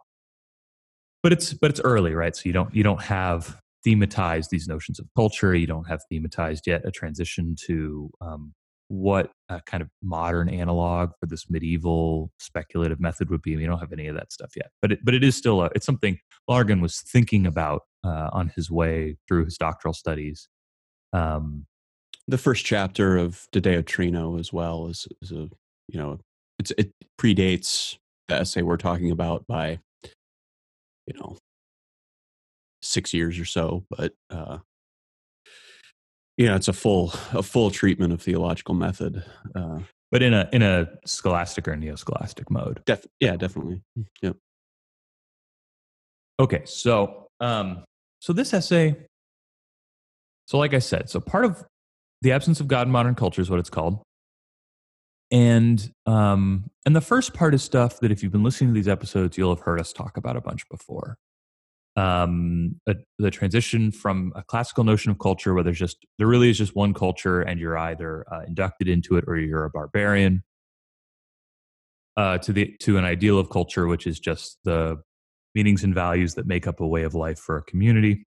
But 1.24 1.34
it's 1.34 1.54
but 1.54 1.70
it's 1.72 1.82
early, 1.84 2.14
right? 2.14 2.36
So 2.36 2.44
you 2.46 2.54
don't 2.54 2.74
you 2.74 2.84
don't 2.84 3.02
have 3.02 3.60
thematized 3.86 4.50
these 4.50 4.68
notions 4.68 5.00
of 5.00 5.08
culture. 5.16 5.54
You 5.54 5.68
don't 5.68 5.88
have 5.88 6.02
thematized 6.12 6.68
yet 6.68 6.84
a 6.86 6.92
transition 6.92 7.56
to 7.66 8.10
um, 8.22 8.54
what 8.90 9.32
a 9.50 9.62
kind 9.66 9.82
of 9.82 9.90
modern 10.02 10.50
analog 10.50 11.12
for 11.20 11.26
this 11.26 11.50
medieval 11.50 12.32
speculative 12.40 13.00
method 13.00 13.30
would 13.30 13.42
be. 13.42 13.56
We 13.56 13.66
don't 13.66 13.80
have 13.80 13.94
any 13.94 14.08
of 14.08 14.16
that 14.16 14.32
stuff 14.32 14.52
yet, 14.56 14.70
but 14.82 14.94
it, 14.94 15.00
but 15.04 15.14
it 15.14 15.24
is 15.24 15.36
still 15.36 15.62
a, 15.62 15.70
it's 15.76 15.86
something 15.86 16.18
Lonergan 16.48 16.82
was 16.82 17.02
thinking 17.02 17.46
about 17.46 17.84
uh, 18.04 18.30
on 18.32 18.52
his 18.56 18.72
way 18.72 19.18
through 19.28 19.46
his 19.46 19.58
doctoral 19.58 19.94
studies. 19.94 20.48
Um, 21.14 21.66
the 22.28 22.38
first 22.38 22.66
chapter 22.66 23.18
of 23.18 23.46
De 23.52 23.62
Deo 23.62 23.82
Trino 23.82 24.40
as 24.40 24.52
well 24.52 24.88
is, 24.88 25.08
is 25.22 25.32
a 25.32 25.50
you 25.88 25.98
know 25.98 26.20
it's 26.60 26.72
it 26.78 26.92
predates 27.20 27.98
the 28.28 28.36
essay 28.36 28.62
we're 28.62 28.78
talking 28.78 29.12
about 29.12 29.46
by 29.48 29.80
you 31.06 31.14
know 31.20 31.38
six 32.82 33.14
years 33.14 33.40
or 33.40 33.46
so, 33.46 33.86
but 33.90 34.14
uh, 34.30 34.60
yeah, 36.38 36.56
it's 36.56 36.68
a 36.68 36.74
full 36.74 37.14
a 37.34 37.42
full 37.42 37.72
treatment 37.72 38.14
of 38.14 38.22
theological 38.22 38.76
method. 38.76 39.24
Uh, 39.56 39.80
but 40.12 40.22
in 40.22 40.34
a 40.34 40.48
in 40.54 40.62
a 40.62 40.88
scholastic 41.06 41.68
or 41.68 41.76
neo-scholastic 41.76 42.50
mode. 42.50 42.82
Def- 42.86 43.08
yeah, 43.20 43.36
definitely. 43.36 43.82
Yep. 44.22 44.38
Okay, 46.40 46.62
so 46.66 47.28
um, 47.40 47.84
so 48.20 48.34
this 48.34 48.54
essay. 48.54 48.96
So, 50.46 50.58
like 50.58 50.74
I 50.74 50.80
said, 50.80 51.10
so 51.10 51.20
part 51.20 51.44
of 51.44 51.66
the 52.22 52.32
absence 52.32 52.62
of 52.62 52.68
God 52.68 52.88
in 52.88 52.92
modern 52.92 53.16
culture 53.16 53.42
is 53.42 53.50
what 53.50 53.60
it's 53.60 53.70
called, 53.70 54.02
and 55.32 55.92
um, 56.06 56.70
and 56.86 56.96
the 56.96 57.02
first 57.02 57.34
part 57.34 57.54
is 57.54 57.64
stuff 57.64 58.00
that 58.00 58.12
if 58.12 58.24
you've 58.24 58.32
been 58.32 58.44
listening 58.44 58.70
to 58.70 58.74
these 58.74 58.88
episodes, 58.88 59.38
you'll 59.38 59.54
have 59.54 59.66
heard 59.66 59.80
us 59.80 59.92
talk 59.92 60.16
about 60.16 60.38
a 60.38 60.42
bunch 60.42 60.70
before 60.70 61.18
um, 61.98 62.80
a, 62.88 62.96
the 63.18 63.32
transition 63.32 63.92
from 63.92 64.32
a 64.36 64.44
classical 64.44 64.84
notion 64.84 65.10
of 65.10 65.18
culture 65.18 65.56
where 65.56 65.64
there's 65.64 65.80
just 65.80 66.06
there 66.20 66.28
really 66.28 66.50
is 66.50 66.58
just 66.58 66.76
one 66.76 66.94
culture 66.94 67.42
and 67.42 67.60
you're 67.60 67.78
either 67.78 68.24
uh, 68.32 68.42
inducted 68.48 68.88
into 68.88 69.18
it 69.18 69.26
or 69.28 69.36
you're 69.36 69.66
a 69.66 69.70
barbarian 69.72 70.44
uh, 72.16 72.38
to 72.38 72.54
the 72.54 72.76
to 72.82 72.98
an 72.98 73.04
ideal 73.04 73.40
of 73.40 73.50
culture 73.50 73.88
which 73.88 74.06
is 74.06 74.20
just 74.20 74.60
the 74.64 75.02
meanings 75.56 75.84
and 75.84 75.96
values 75.96 76.36
that 76.36 76.46
make 76.46 76.68
up 76.68 76.80
a 76.82 76.88
way 76.88 77.02
of 77.02 77.16
life 77.16 77.40
for 77.40 77.58
a 77.58 77.64
community. 77.64 78.28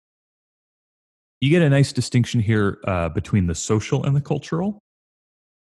You 1.43 1.51
get 1.51 1.61
a 1.61 1.69
nice 1.69 1.93
distinction 1.93 2.41
here 2.41 2.79
uh, 2.87 3.11
between 3.11 3.47
the 3.47 3.55
social 3.55 4.05
and 4.05 4.17
the 4.17 4.23
cultural 4.23 4.81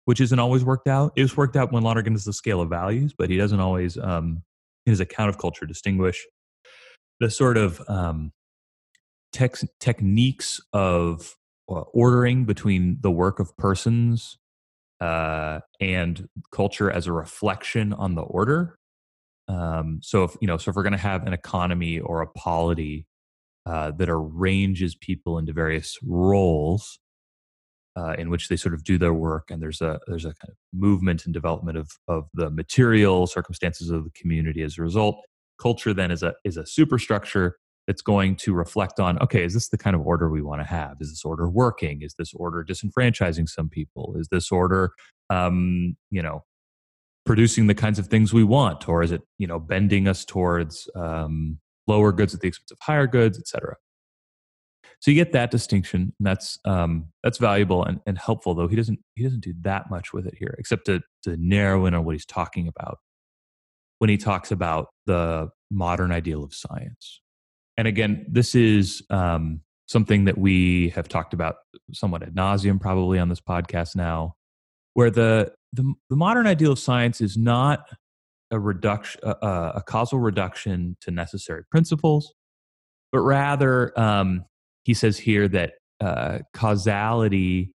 which 0.04 0.20
isn't 0.20 0.40
always 0.40 0.64
worked 0.64 0.88
out. 0.88 1.12
It's 1.14 1.36
worked 1.36 1.54
out 1.54 1.70
when 1.70 1.84
lonergan 1.84 2.14
is 2.14 2.24
the 2.24 2.32
scale 2.32 2.62
of 2.62 2.70
values 2.70 3.12
but 3.16 3.28
he 3.28 3.36
doesn't 3.36 3.60
always 3.60 3.98
um, 3.98 4.42
in 4.86 4.92
his 4.92 5.00
account 5.00 5.28
of 5.28 5.36
culture 5.36 5.66
distinguish 5.66 6.26
the 7.22 7.30
sort 7.30 7.56
of 7.56 7.80
um, 7.88 8.32
tex- 9.32 9.64
techniques 9.78 10.60
of 10.72 11.36
uh, 11.70 11.84
ordering 11.94 12.44
between 12.44 12.98
the 13.00 13.12
work 13.12 13.38
of 13.38 13.56
persons 13.56 14.38
uh, 15.00 15.60
and 15.80 16.28
culture 16.50 16.90
as 16.90 17.06
a 17.06 17.12
reflection 17.12 17.92
on 17.92 18.16
the 18.16 18.22
order. 18.22 18.76
Um, 19.46 20.00
so 20.02 20.24
if 20.24 20.36
you 20.40 20.48
know, 20.48 20.56
so 20.56 20.70
if 20.70 20.76
we're 20.76 20.82
going 20.82 20.92
to 20.92 20.98
have 20.98 21.24
an 21.24 21.32
economy 21.32 22.00
or 22.00 22.22
a 22.22 22.26
polity 22.26 23.06
uh, 23.66 23.92
that 23.92 24.08
arranges 24.08 24.96
people 24.96 25.38
into 25.38 25.52
various 25.52 25.98
roles 26.02 26.98
uh, 27.96 28.14
in 28.18 28.30
which 28.30 28.48
they 28.48 28.56
sort 28.56 28.74
of 28.74 28.82
do 28.82 28.98
their 28.98 29.14
work, 29.14 29.50
and 29.50 29.62
there's 29.62 29.80
a 29.80 30.00
there's 30.08 30.24
a 30.24 30.34
kind 30.34 30.48
of 30.48 30.56
movement 30.72 31.24
and 31.24 31.34
development 31.34 31.78
of 31.78 31.90
of 32.08 32.24
the 32.34 32.50
material 32.50 33.28
circumstances 33.28 33.90
of 33.90 34.04
the 34.04 34.10
community 34.10 34.62
as 34.62 34.76
a 34.76 34.82
result 34.82 35.16
culture 35.60 35.94
then 35.94 36.10
is 36.10 36.22
a 36.22 36.34
is 36.44 36.56
a 36.56 36.66
superstructure 36.66 37.56
that's 37.86 38.02
going 38.02 38.36
to 38.36 38.54
reflect 38.54 39.00
on 39.00 39.18
okay 39.18 39.42
is 39.42 39.54
this 39.54 39.68
the 39.68 39.78
kind 39.78 39.96
of 39.96 40.02
order 40.02 40.30
we 40.30 40.42
want 40.42 40.60
to 40.60 40.66
have? 40.66 40.96
Is 41.00 41.10
this 41.10 41.24
order 41.24 41.48
working? 41.48 42.02
Is 42.02 42.14
this 42.18 42.32
order 42.34 42.64
disenfranchising 42.64 43.48
some 43.48 43.68
people? 43.68 44.14
Is 44.18 44.28
this 44.30 44.50
order 44.50 44.92
um, 45.30 45.96
you 46.10 46.22
know 46.22 46.44
producing 47.24 47.68
the 47.68 47.74
kinds 47.74 47.98
of 47.98 48.08
things 48.08 48.32
we 48.32 48.44
want? 48.44 48.88
Or 48.88 49.02
is 49.02 49.12
it 49.12 49.22
you 49.38 49.46
know 49.46 49.58
bending 49.58 50.08
us 50.08 50.24
towards 50.24 50.88
um, 50.94 51.58
lower 51.86 52.12
goods 52.12 52.34
at 52.34 52.40
the 52.40 52.48
expense 52.48 52.70
of 52.70 52.78
higher 52.80 53.06
goods 53.06 53.38
etc 53.38 53.76
so 55.00 55.10
you 55.10 55.16
get 55.16 55.32
that 55.32 55.50
distinction 55.50 56.12
and 56.18 56.26
that's 56.26 56.58
um, 56.64 57.08
that's 57.22 57.38
valuable 57.38 57.84
and, 57.84 58.00
and 58.06 58.18
helpful 58.18 58.54
though 58.54 58.68
he 58.68 58.76
doesn't 58.76 58.98
he 59.14 59.22
doesn't 59.22 59.42
do 59.42 59.54
that 59.62 59.90
much 59.90 60.12
with 60.12 60.26
it 60.26 60.34
here 60.38 60.54
except 60.58 60.86
to 60.86 61.00
to 61.22 61.36
narrow 61.36 61.86
in 61.86 61.94
on 61.94 62.04
what 62.04 62.12
he's 62.12 62.26
talking 62.26 62.68
about 62.68 62.98
when 64.02 64.08
he 64.08 64.16
talks 64.16 64.50
about 64.50 64.88
the 65.06 65.48
modern 65.70 66.10
ideal 66.10 66.42
of 66.42 66.52
science. 66.52 67.20
And 67.76 67.86
again, 67.86 68.26
this 68.28 68.56
is 68.56 69.00
um, 69.10 69.60
something 69.86 70.24
that 70.24 70.36
we 70.36 70.88
have 70.88 71.06
talked 71.06 71.32
about 71.32 71.54
somewhat 71.92 72.24
ad 72.24 72.34
nauseum, 72.34 72.80
probably 72.80 73.20
on 73.20 73.28
this 73.28 73.40
podcast 73.40 73.94
now, 73.94 74.34
where 74.94 75.08
the, 75.08 75.52
the, 75.72 75.94
the 76.10 76.16
modern 76.16 76.48
ideal 76.48 76.72
of 76.72 76.80
science 76.80 77.20
is 77.20 77.36
not 77.36 77.84
a 78.50 78.58
reduction, 78.58 79.20
a, 79.22 79.36
a 79.76 79.84
causal 79.86 80.18
reduction 80.18 80.96
to 81.02 81.12
necessary 81.12 81.62
principles, 81.70 82.34
but 83.12 83.20
rather, 83.20 83.96
um, 83.96 84.44
he 84.82 84.94
says 84.94 85.16
here 85.16 85.46
that 85.46 85.74
uh, 86.00 86.40
causality 86.52 87.72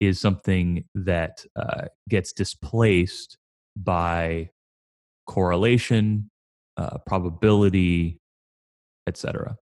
is 0.00 0.20
something 0.20 0.86
that 0.96 1.44
uh, 1.54 1.82
gets 2.08 2.32
displaced 2.32 3.38
by 3.76 4.50
correlation, 5.28 6.30
uh, 6.76 6.98
probability, 7.06 8.18
etc. 9.06 9.56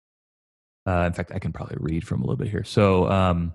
Uh, 0.87 1.05
in 1.07 1.13
fact, 1.13 1.33
I 1.35 1.39
can 1.39 1.53
probably 1.53 1.77
read 1.79 2.07
from 2.07 2.23
a 2.23 2.25
little 2.25 2.37
bit 2.37 2.49
here. 2.49 2.65
So, 2.65 3.11
um, 3.11 3.53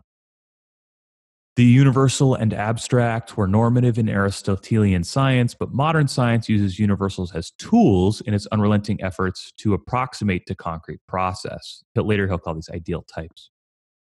the 1.58 1.66
universal 1.66 2.34
and 2.34 2.54
abstract 2.54 3.36
were 3.36 3.48
normative 3.48 3.98
in 3.98 4.08
Aristotelian 4.08 5.04
science, 5.04 5.54
but 5.54 5.74
modern 5.74 6.08
science 6.08 6.48
uses 6.48 6.80
universals 6.80 7.34
as 7.36 7.52
tools 7.52 8.22
in 8.22 8.34
its 8.34 8.48
unrelenting 8.54 9.04
efforts 9.04 9.52
to 9.58 9.74
approximate 9.74 10.46
to 10.46 10.56
concrete 10.56 11.02
process. 11.10 11.84
But 11.94 12.06
later, 12.06 12.26
he'll 12.28 12.38
call 12.38 12.56
these 12.56 12.70
ideal 12.74 13.04
types. 13.04 13.52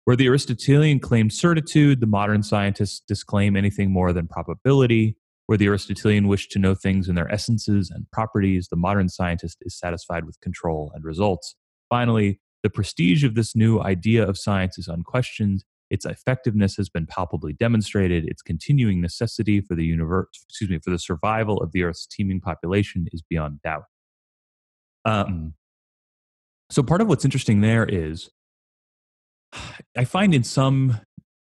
Where 0.06 0.16
the 0.16 0.28
Aristotelian 0.28 1.00
claimed 1.00 1.32
certitude, 1.32 2.00
the 2.00 2.08
modern 2.08 2.42
scientists 2.42 3.02
disclaim 3.08 3.56
anything 3.56 3.92
more 3.92 4.14
than 4.14 4.28
probability. 4.28 5.16
Where 5.48 5.58
the 5.58 5.68
Aristotelian 5.68 6.28
wished 6.28 6.52
to 6.52 6.60
know 6.60 6.76
things 6.76 7.08
in 7.08 7.16
their 7.16 7.32
essences 7.32 7.90
and 7.90 8.10
properties, 8.12 8.68
the 8.68 8.76
modern 8.76 9.10
scientist 9.10 9.58
is 9.62 9.78
satisfied 9.78 10.26
with 10.26 10.40
control 10.42 10.92
and 10.94 11.04
results. 11.04 11.56
Finally, 11.90 12.40
the 12.64 12.70
prestige 12.70 13.24
of 13.24 13.36
this 13.36 13.56
new 13.56 13.80
idea 13.80 14.28
of 14.28 14.38
science 14.38 14.78
is 14.78 14.88
unquestioned. 14.88 15.64
Its 15.90 16.06
effectiveness 16.06 16.76
has 16.76 16.90
been 16.90 17.06
palpably 17.06 17.54
demonstrated. 17.54 18.26
Its 18.26 18.42
continuing 18.42 19.00
necessity 19.00 19.62
for 19.62 19.74
the 19.74 19.86
universe, 19.86 20.28
excuse 20.50 20.70
me, 20.70 20.80
for 20.84 20.90
the 20.90 21.00
survival 21.00 21.62
of 21.62 21.72
the 21.72 21.84
Earth's 21.84 22.06
teeming 22.06 22.42
population 22.42 23.08
is 23.14 23.22
beyond 23.22 23.62
doubt. 23.62 23.84
Um, 25.06 25.54
so 26.70 26.84
part 26.84 27.00
of 27.00 27.08
what's 27.08 27.24
interesting 27.24 27.62
there 27.62 27.86
is 27.86 28.30
I 29.96 30.04
find 30.04 30.34
in 30.34 30.44
some 30.44 31.00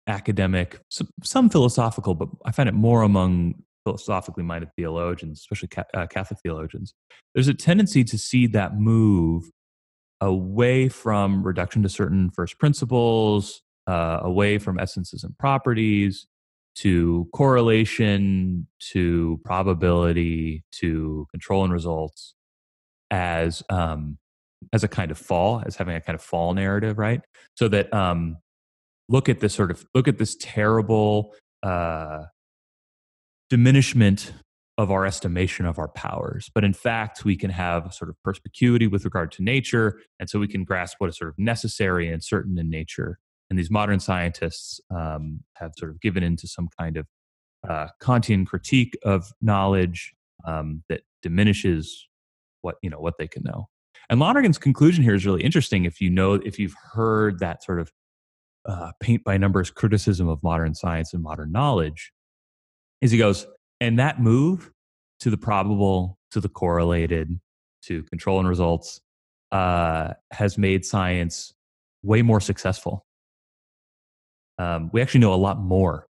academic, 0.06 0.78
some, 0.90 1.08
some, 1.22 1.48
philosophical, 1.48 2.14
but 2.14 2.28
I 2.44 2.52
find 2.52 2.68
it 2.68 2.74
more 2.74 3.02
among 3.02 3.62
philosophically 3.88 4.42
minded 4.42 4.70
theologians, 4.76 5.40
especially 5.40 5.68
uh, 5.94 6.06
Catholic 6.06 6.40
theologians, 6.40 6.94
there's 7.34 7.48
a 7.48 7.54
tendency 7.54 8.04
to 8.04 8.18
see 8.18 8.46
that 8.48 8.76
move 8.76 9.50
away 10.20 10.88
from 10.88 11.42
reduction 11.42 11.82
to 11.82 11.88
certain 11.88 12.30
first 12.30 12.58
principles, 12.58 13.62
uh, 13.86 14.20
away 14.22 14.58
from 14.58 14.78
essences 14.78 15.24
and 15.24 15.36
properties, 15.38 16.26
to 16.76 17.28
correlation, 17.34 18.66
to 18.92 19.40
probability, 19.44 20.64
to 20.72 21.26
control 21.30 21.64
and 21.64 21.72
results, 21.72 22.34
as 23.10 23.62
um, 23.70 24.18
as 24.72 24.84
a 24.84 24.88
kind 24.88 25.10
of 25.10 25.18
fall, 25.18 25.62
as 25.66 25.76
having 25.76 25.96
a 25.96 26.00
kind 26.00 26.14
of 26.14 26.22
fall 26.22 26.54
narrative, 26.54 26.98
right? 26.98 27.20
So 27.54 27.68
that 27.68 27.92
um, 27.92 28.36
look 29.08 29.28
at 29.28 29.40
this 29.40 29.54
sort 29.54 29.70
of 29.70 29.84
look 29.94 30.08
at 30.08 30.18
this 30.18 30.36
terrible 30.40 31.34
uh, 31.62 32.24
diminishment 33.50 34.32
of 34.78 34.92
our 34.92 35.04
estimation 35.04 35.66
of 35.66 35.78
our 35.78 35.88
powers. 35.88 36.50
But 36.54 36.64
in 36.64 36.72
fact, 36.72 37.24
we 37.24 37.36
can 37.36 37.50
have 37.50 37.92
sort 37.92 38.08
of 38.08 38.16
perspicuity 38.22 38.86
with 38.86 39.04
regard 39.04 39.32
to 39.32 39.42
nature. 39.42 40.00
And 40.20 40.30
so 40.30 40.38
we 40.38 40.46
can 40.46 40.62
grasp 40.62 40.96
what 40.98 41.10
is 41.10 41.18
sort 41.18 41.30
of 41.30 41.38
necessary 41.38 42.08
and 42.08 42.22
certain 42.22 42.56
in 42.58 42.70
nature. 42.70 43.18
And 43.50 43.58
these 43.58 43.70
modern 43.70 43.98
scientists 43.98 44.80
um, 44.94 45.40
have 45.54 45.72
sort 45.76 45.90
of 45.90 46.00
given 46.00 46.22
into 46.22 46.46
some 46.46 46.68
kind 46.78 46.96
of 46.96 47.06
uh, 47.68 47.88
Kantian 48.00 48.46
critique 48.46 48.96
of 49.04 49.32
knowledge 49.42 50.14
um, 50.46 50.84
that 50.88 51.00
diminishes 51.22 52.06
what 52.60 52.76
you 52.82 52.90
know 52.90 53.00
what 53.00 53.14
they 53.18 53.26
can 53.26 53.42
know. 53.42 53.68
And 54.10 54.20
Lonergan's 54.20 54.58
conclusion 54.58 55.02
here 55.02 55.14
is 55.14 55.26
really 55.26 55.42
interesting. 55.42 55.84
If 55.84 56.00
you 56.00 56.08
know, 56.08 56.34
if 56.34 56.58
you've 56.58 56.76
heard 56.92 57.40
that 57.40 57.64
sort 57.64 57.80
of 57.80 57.92
uh, 58.66 58.92
paint 59.00 59.24
by 59.24 59.38
numbers 59.38 59.70
criticism 59.70 60.28
of 60.28 60.42
modern 60.42 60.74
science 60.74 61.12
and 61.12 61.22
modern 61.22 61.50
knowledge, 61.50 62.12
is 63.00 63.10
he 63.10 63.18
goes, 63.18 63.46
and 63.80 63.98
that 63.98 64.20
move 64.20 64.70
to 65.20 65.30
the 65.30 65.36
probable, 65.36 66.16
to 66.30 66.40
the 66.40 66.48
correlated, 66.48 67.40
to 67.82 68.02
control 68.04 68.38
and 68.38 68.48
results 68.48 69.00
uh, 69.52 70.12
has 70.32 70.58
made 70.58 70.84
science 70.84 71.52
way 72.02 72.22
more 72.22 72.40
successful. 72.40 73.04
Um, 74.58 74.90
we 74.92 75.00
actually 75.00 75.20
know 75.20 75.32
a 75.32 75.36
lot 75.36 75.58
more 75.60 76.06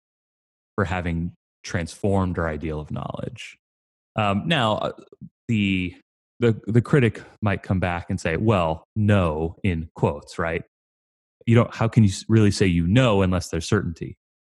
for 0.75 0.85
having 0.85 1.33
transformed 1.63 2.37
our 2.37 2.47
ideal 2.47 2.79
of 2.79 2.91
knowledge. 2.91 3.57
Um, 4.15 4.43
now, 4.45 4.75
uh, 4.75 4.91
the 5.47 5.95
the 6.39 6.59
the 6.67 6.81
critic 6.81 7.21
might 7.41 7.63
come 7.63 7.79
back 7.79 8.09
and 8.09 8.19
say, 8.19 8.37
"Well, 8.37 8.85
no," 8.95 9.57
in 9.63 9.89
quotes, 9.95 10.37
right? 10.37 10.63
You 11.45 11.55
don't. 11.55 11.73
How 11.73 11.87
can 11.87 12.03
you 12.03 12.11
really 12.27 12.51
say 12.51 12.65
you 12.67 12.87
know 12.87 13.21
unless 13.21 13.49
there's 13.49 13.67
certainty? 13.67 14.17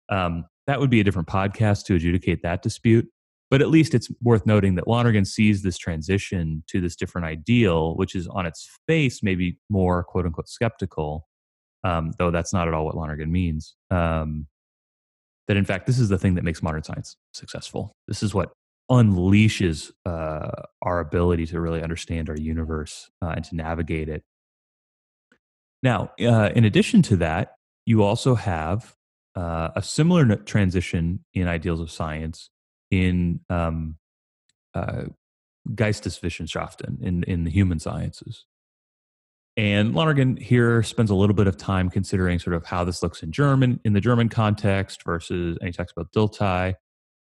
Um, 0.09 0.47
that 0.67 0.81
would 0.81 0.91
be 0.91 1.01
a 1.01 1.05
different 1.05 1.29
podcast 1.29 1.85
to 1.87 1.95
adjudicate 1.95 2.43
that 2.43 2.63
dispute. 2.63 3.09
But 3.49 3.63
at 3.63 3.69
least 3.69 3.95
it's 3.95 4.11
worth 4.21 4.45
noting 4.45 4.75
that 4.75 4.89
Lonergan 4.89 5.25
sees 5.25 5.63
this 5.63 5.79
transition 5.79 6.65
to 6.67 6.81
this 6.81 6.97
different 6.97 7.27
ideal, 7.27 7.95
which 7.97 8.17
is 8.17 8.27
on 8.27 8.45
its 8.45 8.69
face 8.89 9.23
maybe 9.23 9.59
more 9.71 10.03
quote 10.03 10.27
unquote 10.27 10.49
skeptical, 10.49 11.29
um, 11.85 12.13
though 12.19 12.33
that's 12.33 12.53
not 12.53 12.67
at 12.67 12.75
all 12.75 12.87
what 12.87 12.97
Lonergan 12.97 13.31
means. 13.31 13.77
Um, 13.91 14.49
that 15.47 15.57
in 15.57 15.65
fact, 15.65 15.87
this 15.87 16.01
is 16.01 16.09
the 16.09 16.19
thing 16.19 16.35
that 16.35 16.43
makes 16.43 16.61
modern 16.61 16.83
science 16.83 17.17
successful. 17.33 17.95
This 18.09 18.23
is 18.25 18.35
what 18.35 18.51
unleashes 18.91 19.93
uh, 20.05 20.51
our 20.83 20.99
ability 20.99 21.47
to 21.47 21.61
really 21.61 21.83
understand 21.83 22.29
our 22.29 22.37
universe 22.37 23.09
uh, 23.23 23.29
and 23.37 23.45
to 23.45 23.55
navigate 23.55 24.09
it. 24.09 24.25
Now, 25.85 26.11
uh, 26.21 26.51
in 26.55 26.65
addition 26.65 27.03
to 27.03 27.17
that, 27.19 27.53
you 27.85 28.03
also 28.03 28.35
have 28.35 28.96
uh, 29.37 29.71
a 29.77 29.83
similar 29.83 30.37
transition 30.37 31.25
in 31.35 31.47
ideals 31.47 31.81
of 31.81 31.91
science 31.91 32.51
in 32.91 33.41
um, 33.51 33.97
uh, 34.75 35.05
Geisteswissenschaften, 35.71 37.03
in, 37.03 37.23
in 37.25 37.45
the 37.45 37.51
human 37.51 37.79
sciences. 37.79 38.47
And 39.59 39.95
Lonergan 39.95 40.37
here 40.37 40.83
spends 40.83 41.11
a 41.11 41.15
little 41.15 41.35
bit 41.35 41.47
of 41.47 41.57
time 41.57 41.91
considering 41.91 42.39
sort 42.39 42.55
of 42.55 42.67
how 42.67 42.85
this 42.85 43.03
looks 43.03 43.23
in 43.23 43.33
German, 43.33 43.81
in 43.85 43.93
the 43.93 44.01
German 44.01 44.29
context 44.29 45.03
versus, 45.05 45.57
and 45.61 45.69
he 45.69 45.73
talks 45.73 45.93
about 45.97 46.13
Dilthey, 46.13 46.75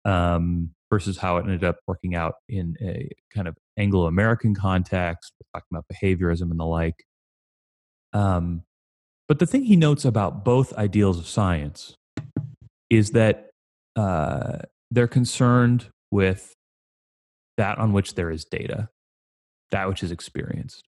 um, 0.05 0.71
versus 0.91 1.19
how 1.19 1.37
it 1.37 1.45
ended 1.45 1.65
up 1.65 1.77
working 1.87 2.15
out 2.15 2.35
in 2.49 2.77
a 2.83 3.09
kind 3.35 3.49
of 3.49 3.57
Anglo 3.79 4.07
American 4.07 4.55
context, 4.55 5.33
talking 5.55 5.69
about 5.71 5.87
behaviorism 5.93 6.51
and 6.51 6.61
the 6.61 6.65
like. 6.65 7.05
Um, 8.13 8.65
but 9.29 9.39
the 9.39 9.47
thing 9.47 9.65
he 9.65 9.77
notes 9.77 10.05
about 10.05 10.45
both 10.45 10.75
ideals 10.75 11.19
of 11.19 11.27
science 11.27 11.97
is 12.93 13.13
that 13.13 13.49
uh, 13.97 14.59
they're 14.91 15.09
concerned 15.09 15.89
with 16.11 16.55
that 17.57 17.79
on 17.79 17.95
which 17.95 18.15
there 18.15 18.31
is 18.31 18.45
data, 18.45 18.91
that 19.71 19.89
which 19.89 20.03
is 20.03 20.11
experienced. 20.11 20.87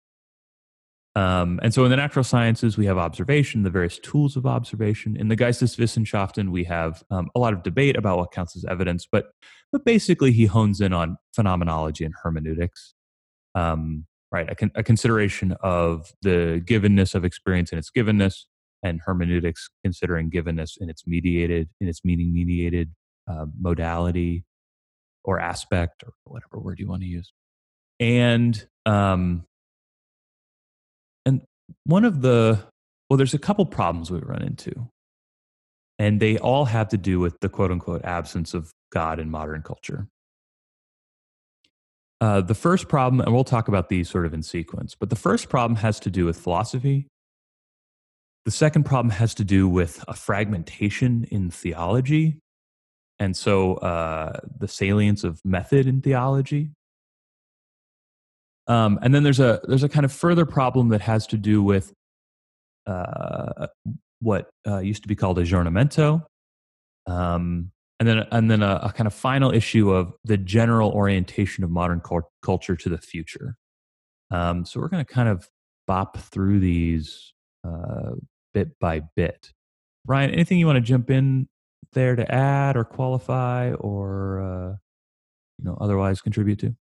Um, 1.16 1.60
and 1.62 1.72
so 1.72 1.84
in 1.84 1.90
the 1.90 1.96
natural 1.96 2.24
sciences, 2.24 2.76
we 2.76 2.86
have 2.86 2.98
observation, 2.98 3.62
the 3.62 3.70
various 3.70 3.98
tools 3.98 4.36
of 4.36 4.44
observation. 4.44 5.16
In 5.16 5.28
the 5.28 5.36
Geisteswissenschaften, 5.36 6.50
we 6.50 6.64
have 6.64 7.02
um, 7.10 7.30
a 7.34 7.38
lot 7.38 7.54
of 7.54 7.62
debate 7.62 7.96
about 7.96 8.18
what 8.18 8.32
counts 8.32 8.54
as 8.54 8.64
evidence, 8.66 9.06
but, 9.10 9.30
but 9.72 9.84
basically 9.84 10.32
he 10.32 10.44
hones 10.44 10.80
in 10.82 10.92
on 10.92 11.16
phenomenology 11.34 12.04
and 12.04 12.14
hermeneutics. 12.22 12.94
Um, 13.54 14.06
right, 14.30 14.50
a, 14.50 14.54
con- 14.56 14.72
a 14.74 14.82
consideration 14.82 15.56
of 15.62 16.12
the 16.20 16.60
givenness 16.66 17.14
of 17.14 17.24
experience 17.24 17.70
and 17.70 17.78
its 17.78 17.90
givenness, 17.96 18.44
and 18.84 19.00
hermeneutics 19.04 19.68
considering 19.82 20.30
givenness 20.30 20.76
in 20.78 20.88
its 20.88 21.06
mediated, 21.06 21.68
in 21.80 21.88
its 21.88 22.04
meaning 22.04 22.32
mediated 22.32 22.90
uh, 23.26 23.46
modality 23.58 24.44
or 25.24 25.40
aspect 25.40 26.04
or 26.04 26.12
whatever 26.24 26.58
word 26.58 26.78
you 26.78 26.86
want 26.86 27.02
to 27.02 27.08
use. 27.08 27.32
And 27.98 28.64
um, 28.86 29.44
and 31.24 31.40
one 31.84 32.04
of 32.04 32.20
the 32.20 32.60
well, 33.08 33.16
there's 33.16 33.34
a 33.34 33.38
couple 33.38 33.64
problems 33.66 34.10
we 34.10 34.18
run 34.18 34.42
into, 34.42 34.90
and 35.98 36.20
they 36.20 36.38
all 36.38 36.66
have 36.66 36.88
to 36.90 36.98
do 36.98 37.18
with 37.18 37.40
the 37.40 37.48
quote 37.48 37.70
unquote 37.70 38.04
absence 38.04 38.52
of 38.54 38.70
God 38.92 39.18
in 39.18 39.30
modern 39.30 39.62
culture. 39.62 40.06
Uh, 42.20 42.40
the 42.40 42.54
first 42.54 42.88
problem, 42.88 43.20
and 43.20 43.34
we'll 43.34 43.44
talk 43.44 43.68
about 43.68 43.88
these 43.88 44.08
sort 44.08 44.24
of 44.26 44.34
in 44.34 44.42
sequence, 44.42 44.94
but 44.98 45.10
the 45.10 45.16
first 45.16 45.48
problem 45.48 45.76
has 45.76 45.98
to 46.00 46.10
do 46.10 46.24
with 46.24 46.36
philosophy. 46.36 47.06
The 48.44 48.50
second 48.50 48.84
problem 48.84 49.10
has 49.10 49.34
to 49.34 49.44
do 49.44 49.68
with 49.68 50.04
a 50.06 50.14
fragmentation 50.14 51.26
in 51.30 51.50
theology 51.50 52.40
and 53.18 53.36
so 53.36 53.74
uh, 53.74 54.40
the 54.58 54.68
salience 54.68 55.24
of 55.24 55.40
method 55.44 55.86
in 55.86 56.00
theology. 56.00 56.70
Um, 58.66 58.98
and 59.02 59.14
then 59.14 59.22
there's 59.22 59.40
a 59.40 59.60
there's 59.68 59.82
a 59.82 59.88
kind 59.88 60.04
of 60.04 60.12
further 60.12 60.46
problem 60.46 60.88
that 60.88 61.02
has 61.02 61.26
to 61.28 61.36
do 61.36 61.62
with 61.62 61.92
uh, 62.86 63.66
what 64.20 64.48
uh, 64.66 64.78
used 64.78 65.02
to 65.02 65.08
be 65.08 65.14
called 65.14 65.38
aggiornamento, 65.38 66.24
um, 67.06 67.70
and 68.00 68.08
then 68.08 68.26
and 68.32 68.50
then 68.50 68.62
a, 68.62 68.80
a, 68.84 68.92
kind 68.92 69.06
of 69.06 69.12
final 69.12 69.52
issue 69.52 69.92
of 69.92 70.14
the 70.24 70.38
general 70.38 70.90
orientation 70.92 71.62
of 71.62 71.70
modern 71.70 72.00
cult- 72.00 72.30
culture 72.42 72.74
to 72.74 72.88
the 72.88 72.98
future. 72.98 73.56
Um, 74.30 74.64
so 74.64 74.80
we're 74.80 74.88
going 74.88 75.04
to 75.04 75.12
kind 75.12 75.28
of 75.28 75.48
bop 75.86 76.16
through 76.16 76.60
these 76.60 77.34
uh, 77.66 78.12
bit 78.54 78.78
by 78.78 79.02
bit. 79.16 79.52
Ryan, 80.06 80.30
anything 80.30 80.58
you 80.58 80.66
want 80.66 80.76
to 80.76 80.80
jump 80.80 81.10
in 81.10 81.48
there 81.92 82.16
to 82.16 82.34
add 82.34 82.76
or 82.76 82.84
qualify 82.84 83.72
or 83.72 84.40
uh, 84.40 84.76
you 85.58 85.64
know 85.64 85.76
otherwise 85.80 86.20
contribute 86.20 86.60
to? 86.60 86.74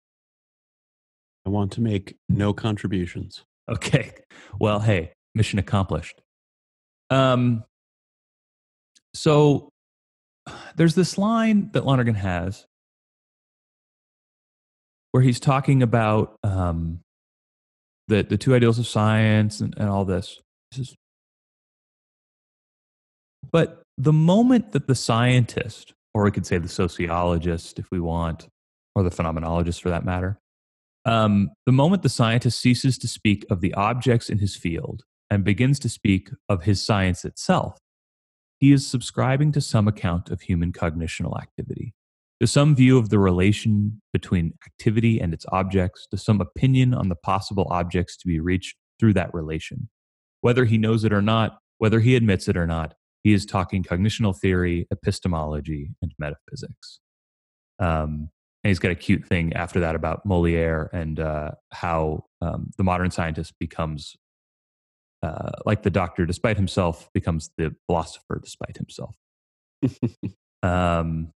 I 1.47 1.51
want 1.51 1.73
to 1.73 1.81
make 1.81 2.17
no 2.29 2.53
contributions. 2.53 3.45
Okay. 3.69 4.13
Well, 4.59 4.81
hey, 4.81 5.13
mission 5.35 5.59
accomplished. 5.59 6.21
Um, 7.09 7.65
so 9.15 9.71
there's 10.77 10.95
this 10.95 11.19
line 11.19 11.71
that 11.73 11.85
Lonergan 11.85 12.15
has 12.15 12.67
where 15.13 15.23
he's 15.23 15.41
talking 15.41 15.83
about 15.83 16.37
um, 16.45 17.01
the 18.09 18.23
the 18.23 18.39
two 18.39 18.55
ideals 18.55 18.79
of 18.79 18.87
science 18.87 19.61
and, 19.61 19.75
and 19.77 19.89
all 19.89 20.05
this. 20.05 20.41
this 20.71 20.89
is, 20.89 20.97
but 23.53 23.83
the 23.99 24.13
moment 24.13 24.73
that 24.73 24.87
the 24.87 24.95
scientist, 24.95 25.93
or 26.15 26.25
we 26.25 26.31
could 26.31 26.47
say 26.47 26.59
the 26.59 26.69
sociologist 26.69 27.79
if 27.79 27.91
we 27.91 28.01
want, 28.01 28.49
or 28.95 29.03
the 29.03 29.11
phenomenologist 29.11 29.81
for 29.81 29.91
that 29.91 30.05
matter, 30.05 30.39
um, 31.05 31.51
the 31.67 31.73
moment 31.73 32.03
the 32.03 32.09
scientist 32.09 32.61
ceases 32.61 32.99
to 32.99 33.09
speak 33.09 33.45
of 33.51 33.61
the 33.61 33.75
objects 33.75 34.29
in 34.29 34.39
his 34.39 34.57
field 34.57 35.03
and 35.31 35.45
begins 35.45 35.79
to 35.81 35.89
speak 35.89 36.31
of 36.49 36.65
his 36.65 36.85
science 36.85 37.25
itself, 37.25 37.79
he 38.59 38.73
is 38.73 38.87
subscribing 38.87 39.53
to 39.53 39.61
some 39.61 39.89
account 39.89 40.31
of 40.31 40.43
human 40.43 40.73
cognitional 40.73 41.41
activity, 41.41 41.95
to 42.41 42.47
some 42.47 42.77
view 42.77 42.99
of 42.99 43.09
the 43.09 43.19
relation 43.19 44.03
between 44.13 44.53
activity 44.67 45.19
and 45.21 45.33
its 45.33 45.47
objects, 45.51 46.07
to 46.11 46.19
some 46.19 46.41
opinion 46.41 46.93
on 46.93 47.09
the 47.09 47.17
possible 47.17 47.67
objects 47.71 48.17
to 48.19 48.27
be 48.27 48.39
reached 48.39 48.77
through 48.99 49.15
that 49.15 49.33
relation. 49.33 49.89
Whether 50.43 50.67
he 50.67 50.77
knows 50.77 51.05
it 51.05 51.13
or 51.13 51.23
not, 51.23 51.59
whether 51.79 52.01
he 52.01 52.17
admits 52.17 52.49
it 52.49 52.57
or 52.57 52.67
not, 52.67 52.95
he 53.23 53.33
is 53.33 53.45
talking 53.45 53.83
cognitional 53.83 54.37
theory, 54.37 54.87
epistemology, 54.91 55.91
and 56.01 56.13
metaphysics. 56.19 57.01
Um, 57.79 58.31
and 58.63 58.71
he's 58.71 58.79
got 58.79 58.91
a 58.91 58.97
cute 58.97 59.25
thing 59.27 59.53
after 59.55 59.81
that 59.81 59.95
about 59.95 60.27
Moliere 60.27 60.91
and 60.93 61.19
uh, 61.19 61.53
how 61.73 62.25
um, 62.43 62.71
the 62.77 62.85
modern 62.85 63.11
scientist 63.11 63.55
becomes 63.59 64.17
uh, 65.23 65.51
like 65.67 65.83
the 65.83 65.91
doctor, 65.91 66.25
despite 66.25 66.57
himself, 66.57 67.09
becomes 67.13 67.51
the 67.59 67.75
philosopher 67.87 68.41
despite 68.43 68.77
himself. 68.77 69.15
um, 70.63 71.33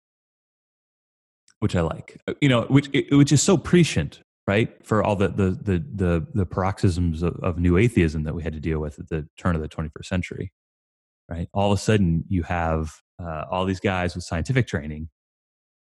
which 1.60 1.76
I 1.76 1.80
like, 1.80 2.18
uh, 2.28 2.34
you 2.40 2.48
know, 2.48 2.62
which 2.62 2.90
which 3.10 3.32
is 3.32 3.42
so 3.42 3.56
prescient, 3.56 4.20
right, 4.46 4.74
for 4.84 5.02
all 5.02 5.16
the 5.16 5.28
the 5.28 5.50
the 5.50 5.84
the, 5.94 6.26
the 6.34 6.46
paroxysms 6.46 7.22
of, 7.22 7.36
of 7.42 7.58
new 7.58 7.76
atheism 7.78 8.24
that 8.24 8.34
we 8.34 8.42
had 8.42 8.52
to 8.52 8.60
deal 8.60 8.80
with 8.80 8.98
at 8.98 9.08
the 9.08 9.26
turn 9.38 9.54
of 9.54 9.62
the 9.62 9.68
21st 9.68 10.04
century 10.04 10.52
right? 11.28 11.48
All 11.52 11.72
of 11.72 11.78
a 11.78 11.80
sudden, 11.80 12.24
you 12.28 12.42
have 12.42 12.92
uh, 13.22 13.44
all 13.50 13.64
these 13.64 13.80
guys 13.80 14.14
with 14.14 14.24
scientific 14.24 14.66
training 14.66 15.08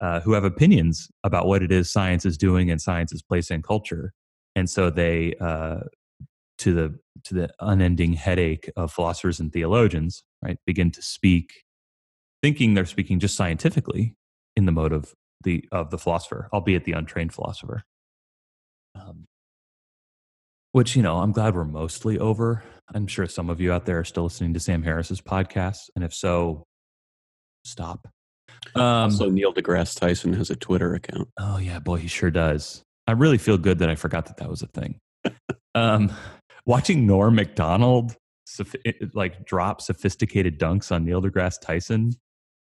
uh, 0.02 0.20
who 0.22 0.34
have 0.34 0.44
opinions 0.44 1.10
about 1.24 1.48
what 1.48 1.64
it 1.64 1.72
is 1.72 1.92
science 1.92 2.26
is 2.26 2.38
doing 2.38 2.70
and 2.70 2.82
science's 2.82 3.22
place 3.22 3.50
in 3.52 3.62
culture, 3.62 4.14
and 4.56 4.70
so 4.70 4.90
they, 4.90 5.34
uh, 5.40 5.80
to 6.60 6.74
the 6.74 7.00
to 7.24 7.34
the 7.34 7.50
unending 7.60 8.14
headache 8.14 8.70
of 8.76 8.92
philosophers 8.92 9.40
and 9.40 9.52
theologians, 9.54 10.24
right, 10.42 10.58
begin 10.66 10.92
to 10.92 11.02
speak, 11.02 11.64
thinking 12.42 12.74
they're 12.74 12.86
speaking 12.86 13.20
just 13.20 13.36
scientifically 13.36 14.16
in 14.56 14.66
the 14.66 14.72
mode 14.72 14.92
of 14.94 15.14
the 15.44 15.66
of 15.72 15.90
the 15.90 15.98
philosopher, 15.98 16.50
albeit 16.54 16.86
the 16.86 16.92
untrained 16.94 17.34
philosopher. 17.34 17.84
Um, 18.96 19.26
which 20.74 20.96
you 20.96 21.02
know, 21.02 21.20
I'm 21.20 21.32
glad 21.32 21.56
we're 21.56 21.64
mostly 21.64 22.20
over. 22.20 22.64
I'm 22.94 23.08
sure 23.08 23.26
some 23.28 23.50
of 23.50 23.62
you 23.62 23.72
out 23.72 23.86
there 23.86 24.00
are 24.00 24.04
still 24.04 24.24
listening 24.24 24.54
to 24.56 24.60
Sam 24.60 24.84
Harris's 24.84 25.22
podcast, 25.22 25.90
and 25.96 26.04
if 26.04 26.14
so, 26.14 26.66
stop. 27.64 28.08
Um, 28.76 28.84
also, 28.84 29.30
Neil 29.30 29.54
deGrasse 29.54 30.00
Tyson 30.00 30.34
has 30.34 30.50
a 30.50 30.56
Twitter 30.56 30.94
account. 30.96 31.30
Oh 31.40 31.58
yeah, 31.58 31.80
boy, 31.80 31.98
he 31.98 32.08
sure 32.08 32.32
does. 32.32 32.84
I 33.08 33.14
really 33.14 33.38
feel 33.38 33.58
good 33.58 33.80
that 33.80 33.90
I 33.90 33.96
forgot 33.96 34.26
that 34.26 34.38
that 34.38 34.50
was 34.50 34.62
a 34.62 34.68
thing. 34.68 35.00
um, 35.76 36.12
watching 36.66 37.08
Norm 37.08 37.36
Macdonald 37.36 38.16
like 39.14 39.46
drop 39.46 39.82
sophisticated 39.82 40.60
dunks 40.60 40.92
on 40.92 41.06
Neil 41.06 41.22
deGrasse 41.22 41.62
Tyson, 41.62 42.12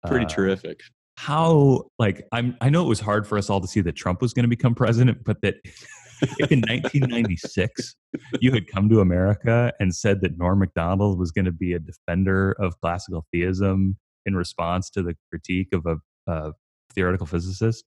pretty 0.06 0.26
uh, 0.26 0.30
terrific. 0.30 0.82
How 1.18 1.84
like 2.00 2.28
I'm 2.32 2.58
I 2.62 2.70
know 2.70 2.84
it 2.84 2.90
was 2.90 3.00
hard 3.00 3.28
for 3.28 3.38
us 3.38 3.50
all 3.50 3.62
to 3.62 3.68
see 3.68 3.82
that 3.82 3.96
Trump 3.96 4.22
was 4.22 4.34
going 4.34 4.44
to 4.44 4.50
become 4.50 4.74
president, 4.74 5.24
but 5.24 5.42
that 5.42 5.56
if 6.22 6.52
in 6.52 6.62
1996 6.62 7.96
you 8.40 8.52
had 8.52 8.68
come 8.68 8.90
to 8.90 9.00
America 9.00 9.74
and 9.80 9.96
said 9.96 10.22
that 10.22 10.38
Norm 10.38 10.60
Macdonald 10.60 11.20
was 11.20 11.32
going 11.32 11.46
to 11.46 11.52
be 11.52 11.74
a 11.74 11.80
defender 11.80 12.54
of 12.54 12.80
classical 12.82 13.26
theism 13.32 13.98
in 14.26 14.36
response 14.36 14.90
to 14.92 15.02
the 15.02 15.16
critique 15.30 15.70
of 15.74 15.86
a, 15.86 15.98
a 16.32 16.54
theoretical 16.94 17.26
physicist 17.26 17.84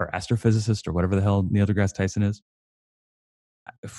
or 0.00 0.10
astrophysicist 0.12 0.88
or 0.88 0.92
whatever 0.92 1.14
the 1.14 1.22
hell 1.22 1.46
Neil 1.50 1.66
deGrasse 1.66 1.94
Tyson 1.94 2.22
is, 2.22 2.42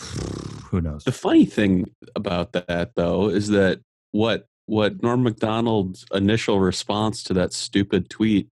who 0.65 0.81
knows? 0.81 1.03
The 1.03 1.11
funny 1.11 1.45
thing 1.45 1.85
about 2.15 2.53
that, 2.53 2.91
though, 2.95 3.29
is 3.29 3.49
that 3.49 3.81
what 4.11 4.47
what 4.67 5.03
Norm 5.03 5.21
Macdonald's 5.21 6.05
initial 6.11 6.59
response 6.59 7.21
to 7.23 7.33
that 7.35 7.53
stupid 7.53 8.09
tweet 8.09 8.49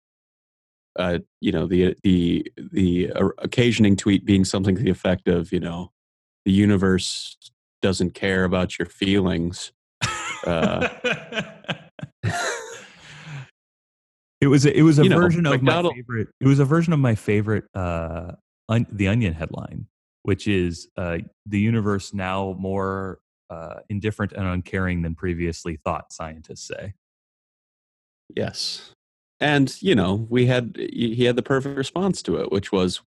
uh, 0.97 1.19
you 1.41 1.51
know 1.51 1.67
the 1.67 1.95
the 2.03 2.51
the 2.71 3.11
occasioning 3.39 3.95
tweet 3.95 4.25
being 4.25 4.45
something 4.45 4.75
to 4.75 4.81
the 4.81 4.89
effect 4.89 5.27
of 5.27 5.51
you 5.51 5.59
know 5.59 5.91
the 6.45 6.51
universe 6.51 7.37
doesn't 7.81 8.13
care 8.13 8.43
about 8.45 8.79
your 8.79 8.87
feelings. 8.87 9.71
Uh, 10.45 10.89
it 14.41 14.47
was 14.47 14.65
a, 14.65 14.77
it 14.77 14.81
was 14.81 14.99
a 14.99 15.03
version 15.03 15.43
know, 15.43 15.53
of 15.53 15.61
my 15.61 15.81
favorite. 15.81 16.29
It 16.41 16.47
was 16.47 16.59
a 16.59 16.65
version 16.65 16.93
of 16.93 16.99
my 16.99 17.15
favorite 17.15 17.65
uh, 17.75 18.31
un, 18.69 18.85
the 18.91 19.07
Onion 19.07 19.33
headline, 19.33 19.87
which 20.23 20.47
is 20.47 20.87
uh, 20.97 21.19
the 21.45 21.59
universe 21.59 22.13
now 22.13 22.55
more 22.57 23.19
uh, 23.49 23.75
indifferent 23.89 24.31
and 24.33 24.47
uncaring 24.47 25.01
than 25.01 25.15
previously 25.15 25.77
thought. 25.83 26.11
Scientists 26.11 26.67
say. 26.67 26.93
Yes, 28.35 28.91
and 29.43 29.81
you 29.81 29.93
know 29.93 30.25
we 30.29 30.45
had 30.45 30.75
he 30.77 31.25
had 31.25 31.35
the 31.35 31.43
perfect 31.43 31.77
response 31.77 32.21
to 32.23 32.37
it 32.37 32.51
which 32.51 32.71
was 32.71 33.01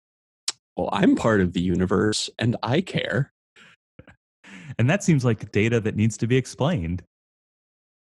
well 0.76 0.90
i'm 0.92 1.16
part 1.16 1.42
of 1.42 1.54
the 1.54 1.62
universe 1.62 2.30
and 2.38 2.56
i 2.62 2.82
care. 2.82 3.32
And 4.78 4.90
that 4.90 5.04
seems 5.04 5.24
like 5.24 5.52
data 5.52 5.80
that 5.80 5.96
needs 5.96 6.18
to 6.18 6.28
be 6.28 6.38
explained. 6.38 7.04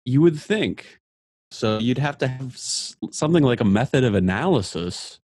You 0.05 0.21
would 0.21 0.39
think. 0.39 0.99
So 1.51 1.79
you'd 1.79 1.97
have 1.97 2.17
to 2.19 2.27
have 2.27 2.57
something 2.57 3.43
like 3.43 3.61
a 3.61 3.65
method 3.65 4.03
of 4.03 4.13
analysis 4.13 5.19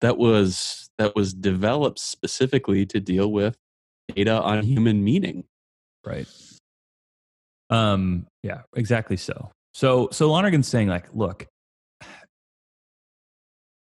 that 0.00 0.18
was 0.18 0.88
that 0.98 1.14
was 1.14 1.34
developed 1.34 1.98
specifically 1.98 2.84
to 2.86 3.00
deal 3.00 3.30
with 3.30 3.56
data 4.14 4.40
on 4.40 4.62
human 4.64 5.04
meaning. 5.04 5.44
Right. 6.04 6.26
Um 7.68 8.26
yeah 8.42 8.62
exactly 8.74 9.16
so. 9.16 9.50
So 9.72 10.08
so 10.10 10.30
lonergan's 10.30 10.68
saying 10.68 10.88
like 10.88 11.14
look 11.14 11.46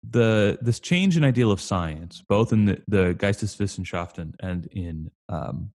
the 0.09 0.57
this 0.61 0.79
change 0.79 1.17
in 1.17 1.23
ideal 1.23 1.51
of 1.51 1.61
science, 1.61 2.23
both 2.27 2.53
in 2.53 2.65
the, 2.65 2.81
the 2.87 3.15
Geisteswissenschaften 3.15 4.33
and 4.39 4.67
in 4.67 5.11
um, 5.29 5.71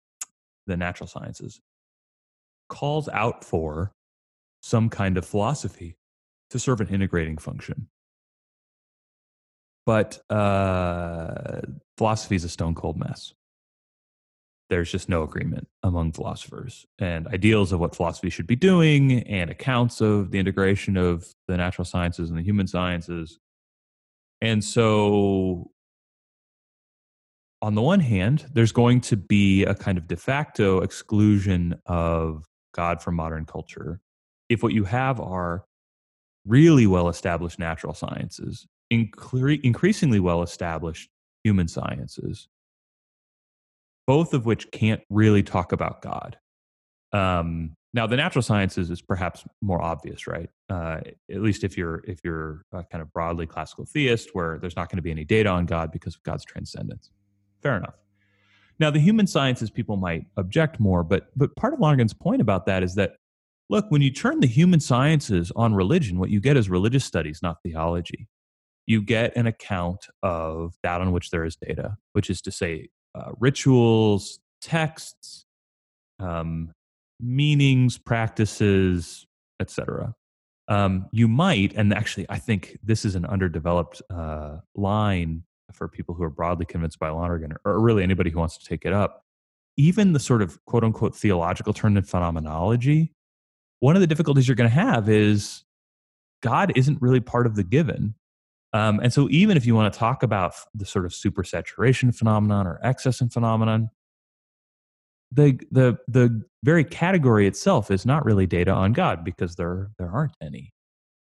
the 0.66 0.78
natural 0.78 1.08
sciences, 1.08 1.62
calls 2.70 3.08
out 3.10 3.44
for 3.44 3.92
some 4.62 4.90
kind 4.90 5.18
of 5.18 5.26
philosophy 5.26 5.96
to 6.50 6.60
serve 6.60 6.82
an 6.82 6.88
integrating 6.88 7.38
function. 7.38 7.88
But 9.86 10.20
uh, 10.30 11.62
philosophy 11.98 12.36
is 12.36 12.44
a 12.44 12.50
stone 12.50 12.76
cold 12.76 12.98
mess. 12.98 13.34
There's 14.70 14.92
just 14.92 15.08
no 15.08 15.24
agreement 15.24 15.70
among 15.82 16.12
philosophers 16.12 16.86
and 17.00 17.26
ideals 17.28 17.72
of 17.72 17.80
what 17.80 17.96
philosophy 17.96 18.30
should 18.30 18.48
be 18.48 18.58
doing 18.58 19.24
and 19.24 19.50
accounts 19.50 20.02
of 20.02 20.32
the 20.32 20.40
integration 20.40 20.98
of 20.98 21.34
the 21.48 21.56
natural 21.56 21.86
sciences 21.86 22.30
and 22.30 22.38
the 22.38 22.44
human 22.44 22.68
sciences 22.68 23.40
and 24.42 24.64
so, 24.64 25.72
on 27.62 27.76
the 27.76 27.82
one 27.82 28.00
hand, 28.00 28.46
there's 28.54 28.72
going 28.72 29.02
to 29.02 29.18
be 29.18 29.64
a 29.64 29.74
kind 29.74 29.98
of 29.98 30.08
de 30.08 30.16
facto 30.16 30.82
exclusion 30.82 31.80
of 31.86 32.46
God 32.74 33.02
from 33.02 33.16
modern 33.16 33.46
culture 33.46 34.00
if 34.50 34.64
what 34.64 34.74
you 34.74 34.84
have 34.86 35.20
are 35.20 35.66
really 36.46 36.88
well 36.88 37.10
established 37.10 37.60
natural 37.60 37.94
sciences, 37.94 38.66
incre- 38.92 39.62
increasingly 39.64 40.20
well 40.20 40.42
established 40.42 41.10
human 41.44 41.68
sciences, 41.68 42.48
both 44.06 44.34
of 44.34 44.46
which 44.46 44.72
can't 44.72 45.02
really 45.10 45.44
talk 45.44 45.72
about 45.72 46.02
God. 46.02 46.38
Um, 47.12 47.76
now, 47.98 48.06
the 48.06 48.16
natural 48.16 48.44
sciences 48.44 48.92
is 48.92 49.02
perhaps 49.02 49.44
more 49.60 49.82
obvious, 49.82 50.28
right? 50.28 50.52
Uh, 50.70 51.00
at 51.32 51.42
least 51.42 51.64
if 51.64 51.76
you're 51.76 52.04
if 52.08 52.20
you're 52.24 52.64
kind 52.72 53.02
of 53.02 53.12
broadly 53.12 53.48
classical 53.48 53.88
theist, 53.88 54.36
where 54.36 54.60
there's 54.60 54.76
not 54.76 54.88
going 54.92 54.98
to 54.98 55.02
be 55.02 55.10
any 55.10 55.26
data 55.26 55.50
on 55.50 55.66
God 55.66 55.92
because 55.92 56.14
of 56.14 56.22
God's 56.22 56.46
transcendence. 56.46 57.10
Fair 57.64 57.76
enough. 57.76 57.96
Now, 58.80 58.92
the 58.92 59.00
human 59.00 59.26
sciences 59.26 59.72
people 59.72 59.98
might 59.98 60.28
object 60.38 60.80
more, 60.80 61.04
but 61.04 61.30
but 61.36 61.56
part 61.56 61.74
of 61.74 61.80
Lonergan's 61.80 62.14
point 62.14 62.40
about 62.40 62.68
that 62.68 62.84
is 62.84 62.94
that 62.96 63.14
look, 63.68 63.90
when 63.90 64.04
you 64.04 64.12
turn 64.12 64.42
the 64.42 64.48
human 64.48 64.80
sciences 64.80 65.52
on 65.56 65.74
religion, 65.74 66.20
what 66.20 66.30
you 66.30 66.40
get 66.40 66.56
is 66.56 66.70
religious 66.70 67.04
studies, 67.04 67.40
not 67.42 67.64
theology. 67.64 68.28
You 68.86 69.02
get 69.02 69.36
an 69.36 69.48
account 69.48 70.06
of 70.22 70.76
that 70.84 71.02
on 71.02 71.14
which 71.14 71.32
there 71.32 71.46
is 71.46 71.56
data, 71.56 71.98
which 72.14 72.30
is 72.30 72.42
to 72.44 72.52
say, 72.52 72.90
uh, 73.16 73.32
rituals, 73.40 74.40
texts, 74.62 75.46
um, 76.20 76.74
meanings, 77.20 77.98
practices, 77.98 79.26
etc. 79.60 80.14
Um, 80.68 81.08
you 81.12 81.28
might, 81.28 81.74
and 81.76 81.94
actually, 81.94 82.26
I 82.30 82.40
think 82.40 82.78
this 82.84 83.06
is 83.06 83.16
an 83.16 83.26
underdeveloped 83.26 84.02
uh, 84.10 84.58
line 84.76 85.44
for 85.74 85.88
people 85.88 86.16
who 86.16 86.24
are 86.24 86.30
broadly 86.30 86.66
convinced 86.66 87.00
by 87.00 87.10
Lonergan, 87.10 87.54
or 87.66 87.80
really 87.80 88.04
anybody 88.04 88.30
who 88.30 88.40
wants 88.40 88.58
to 88.58 88.66
take 88.66 88.86
it 88.86 88.94
up. 88.94 89.24
Even 89.78 90.14
the 90.14 90.20
sort 90.20 90.42
of 90.42 90.64
quote 90.66 90.84
unquote 90.84 91.16
theological 91.16 91.74
turn 91.74 91.98
in 91.98 92.04
phenomenology, 92.04 93.14
one 93.80 93.96
of 93.96 94.02
the 94.02 94.08
difficulties 94.08 94.48
you're 94.48 94.56
going 94.56 94.70
to 94.70 94.76
have 94.76 95.08
is 95.08 95.64
God 96.42 96.72
isn't 96.76 97.02
really 97.02 97.20
part 97.20 97.46
of 97.46 97.56
the 97.56 97.64
given. 97.64 98.16
Um, 98.74 99.00
and 99.00 99.14
so, 99.14 99.28
even 99.30 99.56
if 99.56 99.66
you 99.66 99.76
want 99.76 99.94
to 99.94 99.98
talk 99.98 100.24
about 100.24 100.54
the 100.74 100.86
sort 100.86 101.06
of 101.06 101.12
supersaturation 101.12 102.14
phenomenon 102.14 102.68
or 102.68 102.80
excess 102.84 103.22
in 103.22 103.30
phenomenon, 103.30 103.90
the 105.32 105.60
the 105.72 105.98
the 106.08 106.44
very 106.64 106.84
category 106.84 107.48
itself 107.48 107.92
is 107.92 108.06
not 108.06 108.26
really 108.26 108.46
data 108.46 108.72
on 108.72 108.94
God 108.94 109.24
because 109.24 109.56
there 109.56 109.90
there 109.98 110.10
aren't 110.10 110.36
any. 110.42 110.74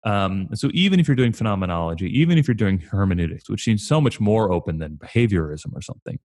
Um, 0.06 0.49
so 0.54 0.69
even 0.73 0.99
if 0.99 1.08
you're 1.08 1.15
doing 1.15 1.34
phenomenology, 1.34 2.08
even 2.19 2.38
if 2.38 2.47
you're 2.47 2.56
doing 2.56 2.80
hermeneutics, 2.80 3.49
which 3.49 3.63
seems 3.63 3.86
so 3.86 3.99
much 3.99 4.19
more 4.19 4.52
open 4.52 4.80
than 4.80 4.95
behaviorism 4.95 5.73
or 5.73 5.82
something, 5.82 6.19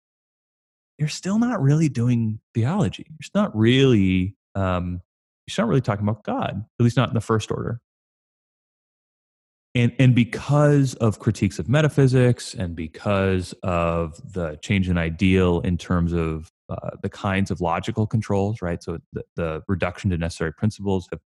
you're 0.99 1.09
still 1.09 1.39
not 1.39 1.61
really 1.61 1.89
doing 1.89 2.39
theology. 2.55 3.07
You're 3.09 3.43
not 3.43 3.57
really 3.57 4.37
um, 4.55 5.01
you're 5.47 5.65
not 5.65 5.69
really 5.69 5.81
talking 5.81 6.07
about 6.07 6.25
God, 6.25 6.65
at 6.79 6.85
least 6.85 6.97
not 6.97 7.09
in 7.09 7.15
the 7.15 7.21
first 7.21 7.51
order. 7.51 7.81
And, 9.77 9.93
and 9.99 10.15
because 10.15 10.95
of 10.95 11.19
critiques 11.19 11.59
of 11.59 11.69
metaphysics 11.69 12.55
and 12.55 12.77
because 12.77 13.55
of 13.65 14.21
the 14.33 14.57
change 14.63 14.89
in 14.89 14.97
ideal 14.97 15.61
in 15.61 15.79
terms 15.79 16.13
of 16.13 16.49
uh, 16.69 16.91
the 17.03 17.09
kinds 17.09 17.51
of 17.51 17.61
logical 17.61 18.07
controls, 18.07 18.63
right? 18.63 18.83
So 18.83 18.99
the, 19.13 19.25
the 19.37 19.63
reduction 19.69 20.11
to 20.11 20.19
necessary 20.19 20.53
principles 20.53 21.09
have 21.11 21.21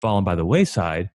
fallen 0.00 0.24
by 0.24 0.34
the 0.34 0.44
wayside. 0.44 1.10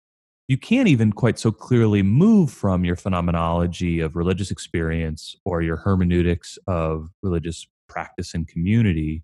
You 0.48 0.58
can't 0.58 0.88
even 0.88 1.12
quite 1.12 1.38
so 1.39 1.52
clearly 1.52 2.02
move 2.02 2.52
from 2.52 2.84
your 2.84 2.96
phenomenology 2.96 4.00
of 4.00 4.15
religious 4.15 4.52
experience 4.52 5.36
or 5.46 5.62
your 5.62 5.78
hermeneutics 5.78 6.58
of 6.68 7.10
religious 7.22 7.68
practice 7.88 8.34
and 8.34 8.48
community 8.48 9.24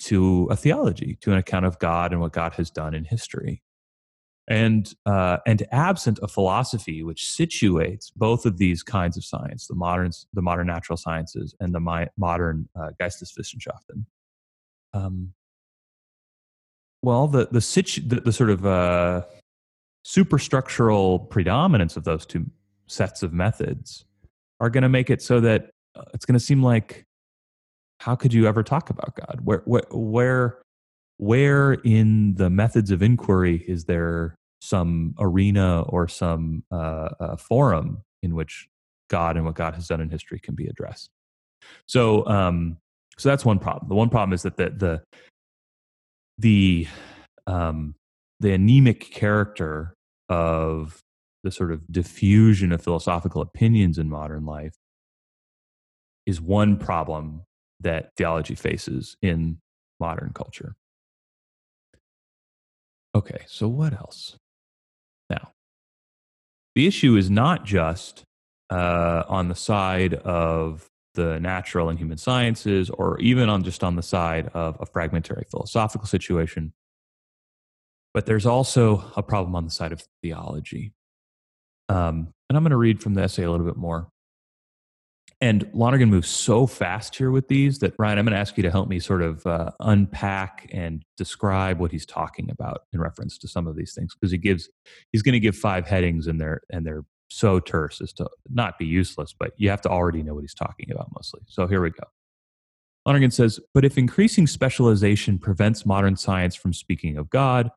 to 0.00 0.48
a 0.50 0.56
theology, 0.56 1.18
to 1.20 1.32
an 1.32 1.38
account 1.38 1.66
of 1.66 1.78
God 1.78 2.12
and 2.12 2.20
what 2.20 2.32
God 2.32 2.52
has 2.54 2.70
done 2.70 2.94
in 2.94 3.04
history. 3.04 3.62
And 4.48 4.94
uh, 5.06 5.38
and 5.46 5.66
absent 5.70 6.18
a 6.22 6.28
philosophy 6.28 7.02
which 7.02 7.24
situates 7.24 8.10
both 8.14 8.46
of 8.46 8.58
these 8.58 8.82
kinds 8.82 9.16
of 9.16 9.24
science, 9.24 9.66
the 9.66 9.74
modern 9.74 10.10
the 10.32 10.42
modern 10.42 10.66
natural 10.66 10.96
sciences 10.96 11.54
and 11.60 11.74
the 11.74 12.08
modern 12.16 12.68
uh, 12.74 12.90
Geisteswissenschaften. 13.00 14.04
Um, 14.92 15.32
well, 17.02 17.28
the 17.28 17.48
the, 17.50 17.60
situ- 17.60 18.02
the, 18.06 18.20
the 18.20 18.32
sort 18.32 18.50
of 18.50 18.66
uh, 18.66 19.22
superstructural 20.04 21.28
predominance 21.30 21.96
of 21.96 22.04
those 22.04 22.26
two 22.26 22.46
sets 22.86 23.22
of 23.22 23.32
methods 23.32 24.04
are 24.58 24.70
going 24.70 24.82
to 24.82 24.88
make 24.88 25.10
it 25.10 25.22
so 25.22 25.40
that 25.40 25.70
uh, 25.94 26.02
it's 26.12 26.24
going 26.24 26.38
to 26.38 26.44
seem 26.44 26.62
like 26.62 27.06
how 28.00 28.16
could 28.16 28.32
you 28.32 28.46
ever 28.46 28.62
talk 28.62 28.90
about 28.90 29.14
God? 29.14 29.40
Where, 29.44 29.62
where, 29.66 29.82
where, 29.90 30.58
where 31.20 31.74
in 31.84 32.34
the 32.36 32.48
methods 32.48 32.90
of 32.90 33.02
inquiry 33.02 33.62
is 33.68 33.84
there 33.84 34.34
some 34.62 35.14
arena 35.18 35.82
or 35.82 36.08
some 36.08 36.64
uh, 36.72 37.10
uh, 37.20 37.36
forum 37.36 38.00
in 38.22 38.34
which 38.34 38.68
God 39.10 39.36
and 39.36 39.44
what 39.44 39.54
God 39.54 39.74
has 39.74 39.86
done 39.86 40.00
in 40.00 40.08
history 40.08 40.40
can 40.40 40.54
be 40.54 40.66
addressed? 40.66 41.10
So, 41.86 42.26
um, 42.26 42.78
so 43.18 43.28
that's 43.28 43.44
one 43.44 43.58
problem. 43.58 43.90
The 43.90 43.94
one 43.96 44.08
problem 44.08 44.32
is 44.32 44.44
that 44.44 44.56
the 44.56 44.70
the 44.70 45.02
the 46.38 46.88
um, 47.46 47.96
the 48.40 48.54
anemic 48.54 49.10
character 49.10 49.92
of 50.30 51.00
the 51.44 51.50
sort 51.50 51.70
of 51.70 51.82
diffusion 51.92 52.72
of 52.72 52.82
philosophical 52.82 53.42
opinions 53.42 53.98
in 53.98 54.08
modern 54.08 54.46
life 54.46 54.72
is 56.24 56.40
one 56.40 56.78
problem 56.78 57.42
that 57.78 58.08
theology 58.16 58.54
faces 58.54 59.16
in 59.20 59.58
modern 59.98 60.32
culture. 60.32 60.76
Okay, 63.14 63.44
so 63.46 63.66
what 63.66 63.92
else? 63.92 64.36
Now, 65.28 65.52
the 66.74 66.86
issue 66.86 67.16
is 67.16 67.30
not 67.30 67.64
just 67.64 68.22
uh, 68.70 69.24
on 69.28 69.48
the 69.48 69.54
side 69.54 70.14
of 70.14 70.86
the 71.14 71.40
natural 71.40 71.88
and 71.88 71.98
human 71.98 72.18
sciences, 72.18 72.88
or 72.88 73.18
even 73.18 73.48
on 73.48 73.64
just 73.64 73.82
on 73.82 73.96
the 73.96 74.02
side 74.02 74.48
of 74.54 74.76
a 74.80 74.86
fragmentary 74.86 75.44
philosophical 75.50 76.06
situation, 76.06 76.72
but 78.14 78.26
there's 78.26 78.46
also 78.46 79.04
a 79.16 79.22
problem 79.22 79.56
on 79.56 79.64
the 79.64 79.70
side 79.70 79.92
of 79.92 80.04
theology. 80.22 80.92
Um, 81.88 82.32
and 82.48 82.56
I'm 82.56 82.62
going 82.62 82.70
to 82.70 82.76
read 82.76 83.02
from 83.02 83.14
the 83.14 83.22
essay 83.22 83.42
a 83.42 83.50
little 83.50 83.66
bit 83.66 83.76
more. 83.76 84.08
And 85.42 85.70
Lonergan 85.72 86.10
moves 86.10 86.28
so 86.28 86.66
fast 86.66 87.16
here 87.16 87.30
with 87.30 87.48
these 87.48 87.78
that 87.78 87.94
Ryan, 87.98 88.18
I'm 88.18 88.26
going 88.26 88.34
to 88.34 88.38
ask 88.38 88.58
you 88.58 88.62
to 88.62 88.70
help 88.70 88.88
me 88.88 89.00
sort 89.00 89.22
of 89.22 89.46
uh, 89.46 89.70
unpack 89.80 90.68
and 90.70 91.02
describe 91.16 91.78
what 91.78 91.90
he's 91.90 92.04
talking 92.04 92.50
about 92.50 92.82
in 92.92 93.00
reference 93.00 93.38
to 93.38 93.48
some 93.48 93.66
of 93.66 93.74
these 93.74 93.94
things 93.94 94.14
because 94.14 94.30
he 94.30 94.38
gives 94.38 94.68
he's 95.12 95.22
going 95.22 95.32
to 95.32 95.40
give 95.40 95.56
five 95.56 95.86
headings 95.86 96.26
and 96.26 96.38
they're 96.38 96.60
and 96.70 96.86
they're 96.86 97.04
so 97.30 97.58
terse 97.58 98.00
as 98.00 98.12
to 98.14 98.28
not 98.50 98.78
be 98.78 98.84
useless, 98.84 99.34
but 99.38 99.52
you 99.56 99.70
have 99.70 99.80
to 99.82 99.88
already 99.88 100.22
know 100.22 100.34
what 100.34 100.42
he's 100.42 100.54
talking 100.54 100.90
about 100.90 101.08
mostly. 101.14 101.40
So 101.46 101.66
here 101.66 101.80
we 101.80 101.90
go. 101.90 102.04
Lonergan 103.06 103.30
says, 103.30 103.58
but 103.72 103.84
if 103.84 103.96
increasing 103.96 104.46
specialization 104.46 105.38
prevents 105.38 105.86
modern 105.86 106.16
science 106.16 106.54
from 106.54 106.74
speaking 106.74 107.16
of 107.16 107.30
God, 107.30 107.70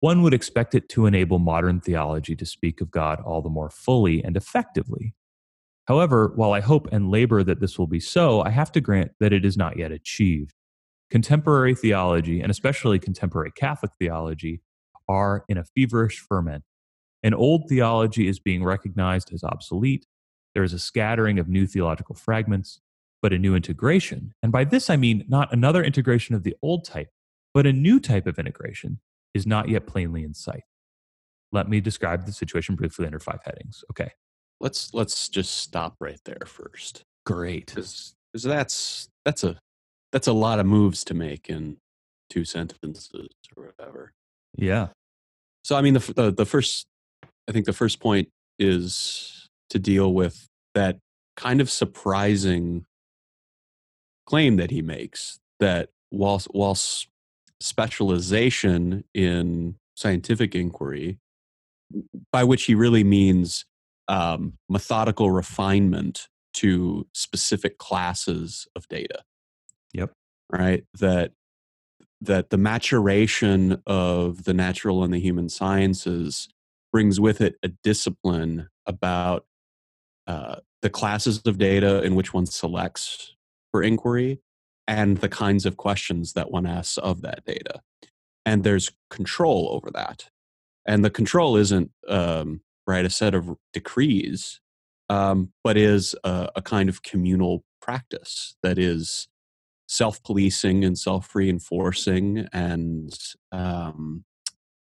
one 0.00 0.22
would 0.22 0.34
expect 0.34 0.74
it 0.74 0.88
to 0.90 1.06
enable 1.06 1.38
modern 1.38 1.80
theology 1.80 2.34
to 2.36 2.44
speak 2.44 2.80
of 2.80 2.90
God 2.90 3.20
all 3.20 3.42
the 3.42 3.48
more 3.48 3.70
fully 3.70 4.24
and 4.24 4.36
effectively. 4.36 5.14
However, 5.86 6.32
while 6.34 6.52
I 6.52 6.60
hope 6.60 6.88
and 6.90 7.10
labor 7.10 7.42
that 7.44 7.60
this 7.60 7.78
will 7.78 7.86
be 7.86 8.00
so, 8.00 8.42
I 8.42 8.50
have 8.50 8.72
to 8.72 8.80
grant 8.80 9.12
that 9.20 9.32
it 9.32 9.44
is 9.44 9.56
not 9.56 9.78
yet 9.78 9.92
achieved. 9.92 10.54
Contemporary 11.10 11.74
theology, 11.74 12.40
and 12.40 12.50
especially 12.50 12.98
contemporary 12.98 13.52
Catholic 13.52 13.92
theology, 13.98 14.62
are 15.08 15.44
in 15.48 15.56
a 15.56 15.64
feverish 15.64 16.18
ferment. 16.18 16.64
An 17.22 17.34
old 17.34 17.68
theology 17.68 18.26
is 18.26 18.40
being 18.40 18.64
recognized 18.64 19.32
as 19.32 19.44
obsolete. 19.44 20.06
There 20.54 20.64
is 20.64 20.72
a 20.72 20.78
scattering 20.78 21.38
of 21.38 21.48
new 21.48 21.66
theological 21.66 22.16
fragments, 22.16 22.80
but 23.22 23.32
a 23.32 23.38
new 23.38 23.54
integration. 23.54 24.34
And 24.42 24.50
by 24.50 24.64
this 24.64 24.90
I 24.90 24.96
mean 24.96 25.24
not 25.28 25.52
another 25.52 25.84
integration 25.84 26.34
of 26.34 26.42
the 26.42 26.56
old 26.62 26.84
type, 26.84 27.08
but 27.54 27.66
a 27.66 27.72
new 27.72 28.00
type 28.00 28.26
of 28.26 28.38
integration 28.38 29.00
is 29.34 29.46
not 29.46 29.68
yet 29.68 29.86
plainly 29.86 30.24
in 30.24 30.34
sight. 30.34 30.62
Let 31.52 31.68
me 31.68 31.80
describe 31.80 32.26
the 32.26 32.32
situation 32.32 32.74
briefly 32.74 33.06
under 33.06 33.20
five 33.20 33.40
headings. 33.44 33.84
Okay. 33.90 34.10
Let's 34.60 34.92
let's 34.94 35.28
just 35.28 35.58
stop 35.58 35.94
right 36.00 36.20
there 36.24 36.46
first. 36.46 37.02
Great. 37.24 37.66
Because 37.66 38.14
that's 38.32 39.08
that's 39.24 39.44
a 39.44 39.58
that's 40.12 40.26
a 40.26 40.32
lot 40.32 40.58
of 40.58 40.66
moves 40.66 41.04
to 41.04 41.14
make 41.14 41.48
in 41.48 41.76
two 42.30 42.44
sentences 42.44 43.08
or 43.56 43.72
whatever. 43.78 44.12
Yeah. 44.56 44.88
So 45.64 45.76
I 45.76 45.82
mean 45.82 45.94
the 45.94 46.12
the, 46.14 46.32
the 46.32 46.46
first 46.46 46.86
I 47.48 47.52
think 47.52 47.66
the 47.66 47.72
first 47.72 48.00
point 48.00 48.28
is 48.58 49.48
to 49.70 49.78
deal 49.78 50.14
with 50.14 50.46
that 50.74 50.98
kind 51.36 51.60
of 51.60 51.70
surprising 51.70 52.86
claim 54.26 54.56
that 54.56 54.70
he 54.70 54.82
makes 54.82 55.38
that 55.60 55.90
whilst 56.10 56.48
whilst 56.52 57.08
specialization 57.60 59.04
in 59.14 59.76
scientific 59.96 60.54
inquiry, 60.54 61.18
by 62.32 62.44
which 62.44 62.64
he 62.64 62.74
really 62.74 63.04
means 63.04 63.64
um, 64.08 64.54
methodical 64.68 65.30
refinement 65.30 66.28
to 66.54 67.06
specific 67.12 67.78
classes 67.78 68.66
of 68.74 68.88
data. 68.88 69.22
Yep. 69.92 70.12
Right. 70.50 70.84
That 70.98 71.32
that 72.20 72.50
the 72.50 72.58
maturation 72.58 73.82
of 73.86 74.44
the 74.44 74.54
natural 74.54 75.04
and 75.04 75.12
the 75.12 75.20
human 75.20 75.48
sciences 75.48 76.48
brings 76.92 77.20
with 77.20 77.40
it 77.42 77.56
a 77.62 77.68
discipline 77.68 78.68
about 78.86 79.44
uh, 80.26 80.56
the 80.80 80.90
classes 80.90 81.42
of 81.44 81.58
data 81.58 82.02
in 82.02 82.14
which 82.14 82.32
one 82.32 82.46
selects 82.46 83.34
for 83.70 83.82
inquiry 83.82 84.40
and 84.88 85.18
the 85.18 85.28
kinds 85.28 85.66
of 85.66 85.76
questions 85.76 86.32
that 86.32 86.50
one 86.50 86.66
asks 86.66 86.96
of 86.98 87.20
that 87.22 87.44
data. 87.44 87.80
And 88.44 88.64
there's 88.64 88.92
control 89.10 89.68
over 89.72 89.90
that. 89.90 90.30
And 90.86 91.04
the 91.04 91.10
control 91.10 91.56
isn't 91.56 91.90
um, 92.08 92.60
right 92.86 93.04
a 93.04 93.10
set 93.10 93.34
of 93.34 93.56
decrees, 93.72 94.60
um, 95.08 95.52
but 95.64 95.76
is 95.76 96.14
a, 96.24 96.48
a 96.56 96.62
kind 96.62 96.88
of 96.88 97.02
communal 97.02 97.64
practice 97.80 98.56
that 98.62 98.78
is 98.78 99.28
self-policing 99.88 100.84
and 100.84 100.98
self-reinforcing 100.98 102.48
and 102.52 103.16
um, 103.52 104.24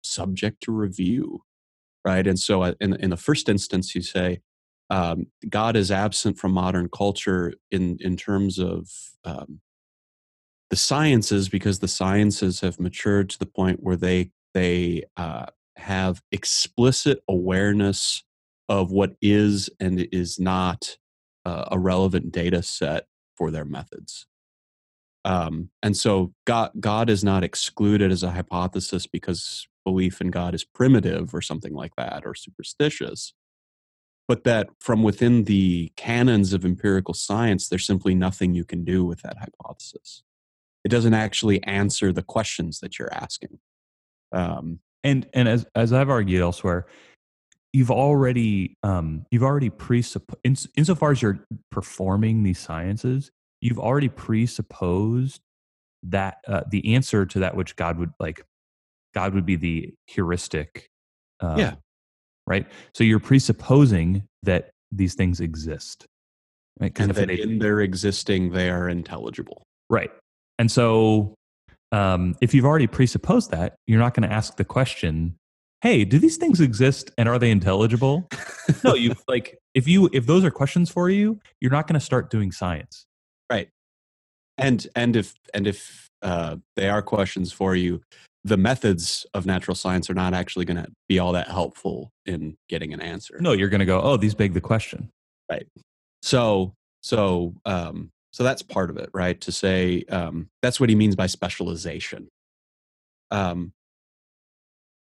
subject 0.03 0.61
to 0.61 0.71
review 0.71 1.41
right? 2.03 2.25
And 2.25 2.39
so 2.39 2.63
uh, 2.63 2.73
in, 2.79 2.95
in 2.95 3.09
the 3.09 3.17
first 3.17 3.49
instance 3.49 3.95
you 3.95 4.01
say 4.01 4.41
um, 4.89 5.27
god 5.49 5.75
is 5.77 5.89
absent 5.89 6.37
from 6.37 6.51
modern 6.51 6.89
culture 6.89 7.53
in 7.71 7.97
in 8.01 8.17
terms 8.17 8.59
of 8.59 8.89
um, 9.23 9.61
the 10.69 10.75
sciences 10.75 11.47
because 11.49 11.79
the 11.79 11.87
sciences 11.87 12.59
have 12.59 12.79
matured 12.79 13.29
to 13.29 13.39
the 13.39 13.45
point 13.45 13.79
where 13.81 13.95
they 13.95 14.31
they 14.53 15.03
uh, 15.15 15.45
have 15.81 16.21
explicit 16.31 17.21
awareness 17.27 18.23
of 18.69 18.91
what 18.91 19.15
is 19.21 19.69
and 19.79 20.07
is 20.11 20.39
not 20.39 20.97
uh, 21.45 21.65
a 21.71 21.79
relevant 21.79 22.31
data 22.31 22.63
set 22.63 23.07
for 23.35 23.51
their 23.51 23.65
methods. 23.65 24.27
Um, 25.23 25.69
and 25.83 25.95
so 25.95 26.33
God, 26.45 26.71
God 26.79 27.09
is 27.09 27.23
not 27.23 27.43
excluded 27.43 28.11
as 28.11 28.23
a 28.23 28.31
hypothesis 28.31 29.05
because 29.05 29.67
belief 29.85 30.21
in 30.21 30.31
God 30.31 30.55
is 30.55 30.63
primitive 30.63 31.33
or 31.33 31.41
something 31.41 31.73
like 31.73 31.95
that 31.95 32.23
or 32.25 32.33
superstitious, 32.33 33.33
but 34.27 34.43
that 34.45 34.69
from 34.79 35.03
within 35.03 35.43
the 35.43 35.91
canons 35.95 36.53
of 36.53 36.65
empirical 36.65 37.13
science, 37.13 37.67
there's 37.67 37.85
simply 37.85 38.15
nothing 38.15 38.53
you 38.53 38.65
can 38.65 38.83
do 38.83 39.05
with 39.05 39.21
that 39.21 39.37
hypothesis 39.37 40.23
it 40.83 40.89
doesn't 40.89 41.13
actually 41.13 41.63
answer 41.63 42.11
the 42.11 42.23
questions 42.23 42.79
that 42.79 42.97
you're 42.97 43.13
asking. 43.13 43.59
Um, 44.31 44.79
and 45.03 45.27
and 45.33 45.47
as 45.47 45.65
as 45.75 45.93
I've 45.93 46.09
argued 46.09 46.41
elsewhere, 46.41 46.85
you've 47.73 47.91
already 47.91 48.75
um, 48.83 49.25
you've 49.31 49.43
already 49.43 49.69
presupposed 49.69 50.39
in, 50.43 50.55
insofar 50.75 51.11
as 51.11 51.21
you're 51.21 51.39
performing 51.71 52.43
these 52.43 52.59
sciences, 52.59 53.31
you've 53.61 53.79
already 53.79 54.09
presupposed 54.09 55.41
that 56.03 56.37
uh, 56.47 56.61
the 56.69 56.95
answer 56.95 57.25
to 57.25 57.39
that 57.39 57.55
which 57.55 57.75
God 57.75 57.97
would 57.97 58.11
like, 58.19 58.43
God 59.13 59.33
would 59.33 59.45
be 59.45 59.55
the 59.55 59.93
heuristic. 60.07 60.87
Uh, 61.39 61.55
yeah. 61.57 61.75
Right. 62.47 62.67
So 62.93 63.03
you're 63.03 63.19
presupposing 63.19 64.23
that 64.43 64.71
these 64.91 65.13
things 65.13 65.39
exist. 65.39 66.05
Right. 66.79 66.97
And 66.99 67.11
that 67.11 67.29
in 67.29 67.59
their 67.59 67.81
existing, 67.81 68.51
they 68.51 68.69
are 68.69 68.89
intelligible. 68.89 69.63
Right. 69.89 70.11
And 70.57 70.71
so, 70.71 71.35
um, 71.91 72.35
if 72.41 72.53
you've 72.53 72.65
already 72.65 72.87
presupposed 72.87 73.51
that, 73.51 73.75
you're 73.87 73.99
not 73.99 74.13
going 74.13 74.27
to 74.27 74.33
ask 74.33 74.57
the 74.57 74.65
question, 74.65 75.35
"Hey, 75.81 76.05
do 76.05 76.19
these 76.19 76.37
things 76.37 76.61
exist 76.61 77.11
and 77.17 77.27
are 77.27 77.39
they 77.39 77.51
intelligible?" 77.51 78.29
no, 78.83 78.93
you 78.95 79.13
like 79.27 79.57
if 79.73 79.87
you 79.87 80.09
if 80.13 80.25
those 80.25 80.43
are 80.43 80.51
questions 80.51 80.89
for 80.89 81.09
you, 81.09 81.39
you're 81.59 81.71
not 81.71 81.87
going 81.87 81.99
to 81.99 82.05
start 82.05 82.29
doing 82.29 82.51
science. 82.51 83.05
Right. 83.49 83.69
and 84.57 84.87
and 84.95 85.15
if 85.15 85.33
and 85.53 85.67
if 85.67 86.09
uh, 86.21 86.57
they 86.75 86.89
are 86.89 87.01
questions 87.01 87.51
for 87.51 87.75
you, 87.75 88.01
the 88.43 88.57
methods 88.57 89.25
of 89.33 89.45
natural 89.45 89.75
science 89.75 90.09
are 90.09 90.13
not 90.13 90.33
actually 90.33 90.65
going 90.65 90.77
to 90.77 90.87
be 91.07 91.19
all 91.19 91.33
that 91.33 91.47
helpful 91.47 92.11
in 92.25 92.55
getting 92.69 92.93
an 92.93 93.01
answer. 93.01 93.37
No, 93.39 93.53
you're 93.53 93.69
going 93.69 93.79
to 93.79 93.85
go, 93.85 94.01
oh, 94.01 94.17
these 94.17 94.35
beg 94.35 94.53
the 94.53 94.61
question. 94.61 95.09
Right. 95.49 95.67
So 96.21 96.73
so 97.01 97.55
um, 97.65 98.11
so 98.31 98.43
that's 98.43 98.61
part 98.61 98.89
of 98.89 98.97
it, 98.97 99.09
right? 99.13 99.39
To 99.41 99.51
say 99.51 100.03
um, 100.09 100.49
that's 100.61 100.79
what 100.79 100.89
he 100.89 100.95
means 100.95 101.15
by 101.15 101.27
specialization. 101.27 102.29
Um, 103.29 103.73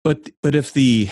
but 0.04 0.30
but 0.42 0.56
if 0.56 0.74
the 0.74 1.10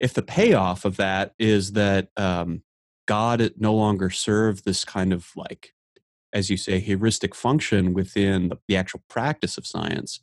if 0.00 0.14
the 0.14 0.22
payoff 0.22 0.84
of 0.84 0.96
that 0.96 1.34
is 1.38 1.72
that 1.72 2.08
um, 2.16 2.62
God 3.06 3.52
no 3.56 3.74
longer 3.74 4.10
served 4.10 4.64
this 4.64 4.84
kind 4.84 5.12
of 5.12 5.30
like, 5.36 5.74
as 6.32 6.50
you 6.50 6.56
say, 6.56 6.78
heuristic 6.78 7.34
function 7.34 7.94
within 7.94 8.48
the, 8.48 8.58
the 8.68 8.76
actual 8.76 9.02
practice 9.08 9.58
of 9.58 9.66
science, 9.66 10.20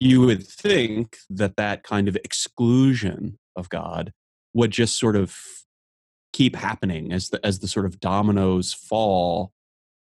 you 0.00 0.22
would 0.22 0.46
think 0.46 1.18
that 1.28 1.56
that 1.56 1.82
kind 1.82 2.08
of 2.08 2.16
exclusion 2.16 3.38
of 3.56 3.68
God 3.68 4.12
would 4.54 4.70
just 4.70 4.98
sort 4.98 5.16
of 5.16 5.36
keep 6.32 6.56
happening 6.56 7.12
as 7.12 7.28
the 7.28 7.44
as 7.44 7.58
the 7.58 7.68
sort 7.68 7.84
of 7.84 8.00
dominoes 8.00 8.72
fall 8.72 9.52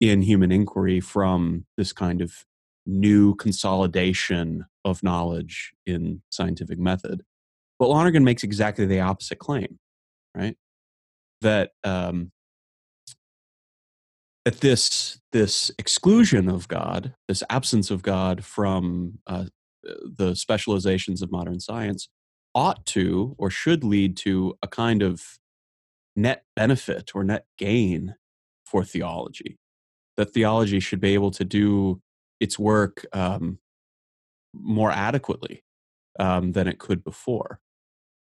in 0.04 0.22
human 0.22 0.52
inquiry 0.52 1.00
from 1.00 1.66
this 1.78 1.94
kind 1.94 2.22
of 2.22 2.44
new 2.86 3.34
consolidation 3.36 4.66
of 4.84 5.02
knowledge 5.02 5.72
in 5.86 6.22
scientific 6.30 6.78
method. 6.78 7.24
But 7.80 7.88
Lonergan 7.88 8.26
makes 8.26 8.44
exactly 8.44 8.86
the 8.86 9.00
opposite 9.00 9.40
claim, 9.40 9.80
right? 10.36 10.58
That 11.40 11.72
um, 11.86 12.34
that 14.44 14.60
this 14.60 15.22
this 15.32 15.72
exclusion 15.80 16.50
of 16.50 16.68
God, 16.68 17.16
this 17.30 17.42
absence 17.50 17.90
of 17.90 18.02
God 18.02 18.44
from 18.44 19.20
uh, 19.26 19.46
the 19.84 20.36
specializations 20.36 21.22
of 21.22 21.32
modern 21.32 21.62
science, 21.62 22.10
ought 22.54 22.86
to 22.88 23.36
or 23.38 23.50
should 23.50 23.86
lead 23.86 24.18
to 24.18 24.58
a 24.62 24.68
kind 24.68 25.02
of 25.02 25.40
net 26.14 26.44
benefit 26.58 27.12
or 27.16 27.24
net 27.24 27.46
gain 27.58 28.16
for 28.66 28.84
theology. 28.84 29.58
That 30.18 30.34
theology 30.34 30.80
should 30.80 31.00
be 31.00 31.14
able 31.14 31.32
to 31.32 31.44
do 31.44 32.02
its 32.40 32.60
work 32.60 33.06
um, 33.14 33.60
more 34.54 34.92
adequately 34.92 35.64
um, 36.20 36.52
than 36.52 36.68
it 36.68 36.78
could 36.78 37.04
before, 37.04 37.60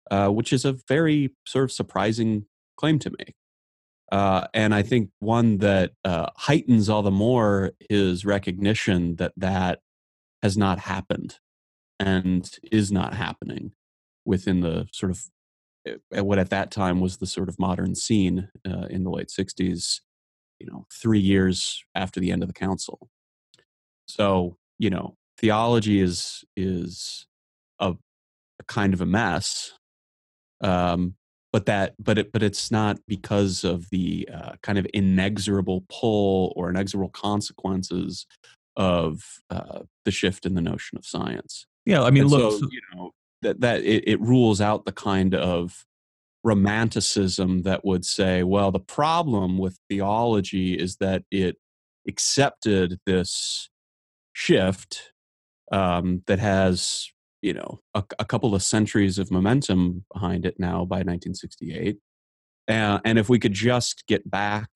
uh, 0.10 0.30
which 0.30 0.52
is 0.52 0.66
a 0.66 0.74
very 0.88 1.36
sort 1.46 1.66
of 1.66 1.72
surprising 1.72 2.46
claim 2.78 3.00
to 3.00 3.12
make. 3.12 3.36
Uh, 4.12 4.48
and 4.54 4.76
I 4.76 4.84
think 4.84 5.10
one 5.20 5.58
that 5.60 5.92
uh, 6.06 6.28
heightens 6.36 6.90
all 6.90 7.02
the 7.02 7.12
more 7.12 7.72
his 7.90 8.26
recognition 8.26 9.16
that 9.16 9.34
that 9.38 9.80
has 10.44 10.58
not 10.58 10.80
happened 10.80 11.40
and 12.00 12.50
is 12.72 12.92
not 12.92 13.16
happening 13.16 13.72
within 14.26 14.60
the 14.60 14.88
sort 14.92 15.12
of 15.12 15.24
eh, 15.88 16.20
what 16.20 16.38
at 16.38 16.50
that 16.50 16.70
time 16.70 17.00
was 17.00 17.18
the 17.18 17.26
sort 17.26 17.50
of 17.50 17.58
modern 17.58 17.96
scene 17.96 18.50
uh, 18.68 18.86
in 18.90 19.04
the 19.04 19.10
late 19.10 19.30
60s 19.30 20.02
you 20.64 20.72
know 20.72 20.86
three 20.92 21.20
years 21.20 21.84
after 21.94 22.20
the 22.20 22.32
end 22.32 22.42
of 22.42 22.48
the 22.48 22.54
council. 22.54 23.10
So 24.08 24.58
you 24.80 24.90
know 24.90 25.16
theology 25.38 26.00
is 26.00 26.44
is 26.56 27.28
a, 27.80 27.92
a 28.60 28.64
kind 28.68 28.94
of 28.94 29.02
a 29.02 29.06
mess 29.06 29.74
um, 30.64 31.16
but 31.52 31.66
that 31.68 31.94
but 32.00 32.18
it 32.18 32.32
but 32.32 32.42
it's 32.42 32.72
not 32.72 32.98
because 33.08 33.64
of 33.64 33.90
the 33.92 34.28
uh, 34.34 34.54
kind 34.64 34.80
of 34.80 34.86
inexorable 34.94 35.86
pull 35.90 36.54
or 36.56 36.70
inexorable 36.70 37.12
consequences 37.12 38.26
of 38.76 39.22
uh, 39.52 39.80
the 40.06 40.12
shift 40.12 40.46
in 40.46 40.56
the 40.56 40.62
notion 40.62 40.98
of 40.98 41.06
science. 41.06 41.68
Yeah 41.86 42.02
i 42.02 42.10
mean 42.10 42.24
and 42.24 42.32
look 42.32 42.60
so, 42.60 42.68
you 42.72 42.82
know 42.96 43.12
that 43.42 43.60
that 43.60 43.84
it, 43.84 44.08
it 44.08 44.22
rules 44.22 44.62
out 44.62 44.86
the 44.86 44.94
kind 44.94 45.36
of 45.36 45.86
romanticism 46.44 47.64
that 47.64 47.86
would 47.86 48.04
say 48.06 48.44
well 48.44 48.72
the 48.72 48.80
problem 48.80 49.58
with 49.58 49.80
theology 49.90 50.74
is 50.74 50.98
that 50.98 51.24
it 51.32 51.56
accepted 52.08 53.00
this 53.06 53.70
shift 54.34 55.14
um, 55.72 56.22
that 56.28 56.40
has 56.40 57.10
you 57.42 57.54
know 57.54 57.80
a, 57.94 58.04
a, 58.20 58.26
couple 58.26 58.54
of 58.54 58.62
centuries 58.62 59.18
of 59.18 59.32
momentum 59.32 60.04
behind 60.14 60.46
it 60.46 60.56
now 60.60 60.86
by 60.86 60.98
1968 60.98 61.98
uh, 62.68 63.00
and 63.06 63.18
if 63.18 63.30
we 63.30 63.40
could 63.40 63.54
just 63.54 64.04
get 64.08 64.30
back 64.30 64.70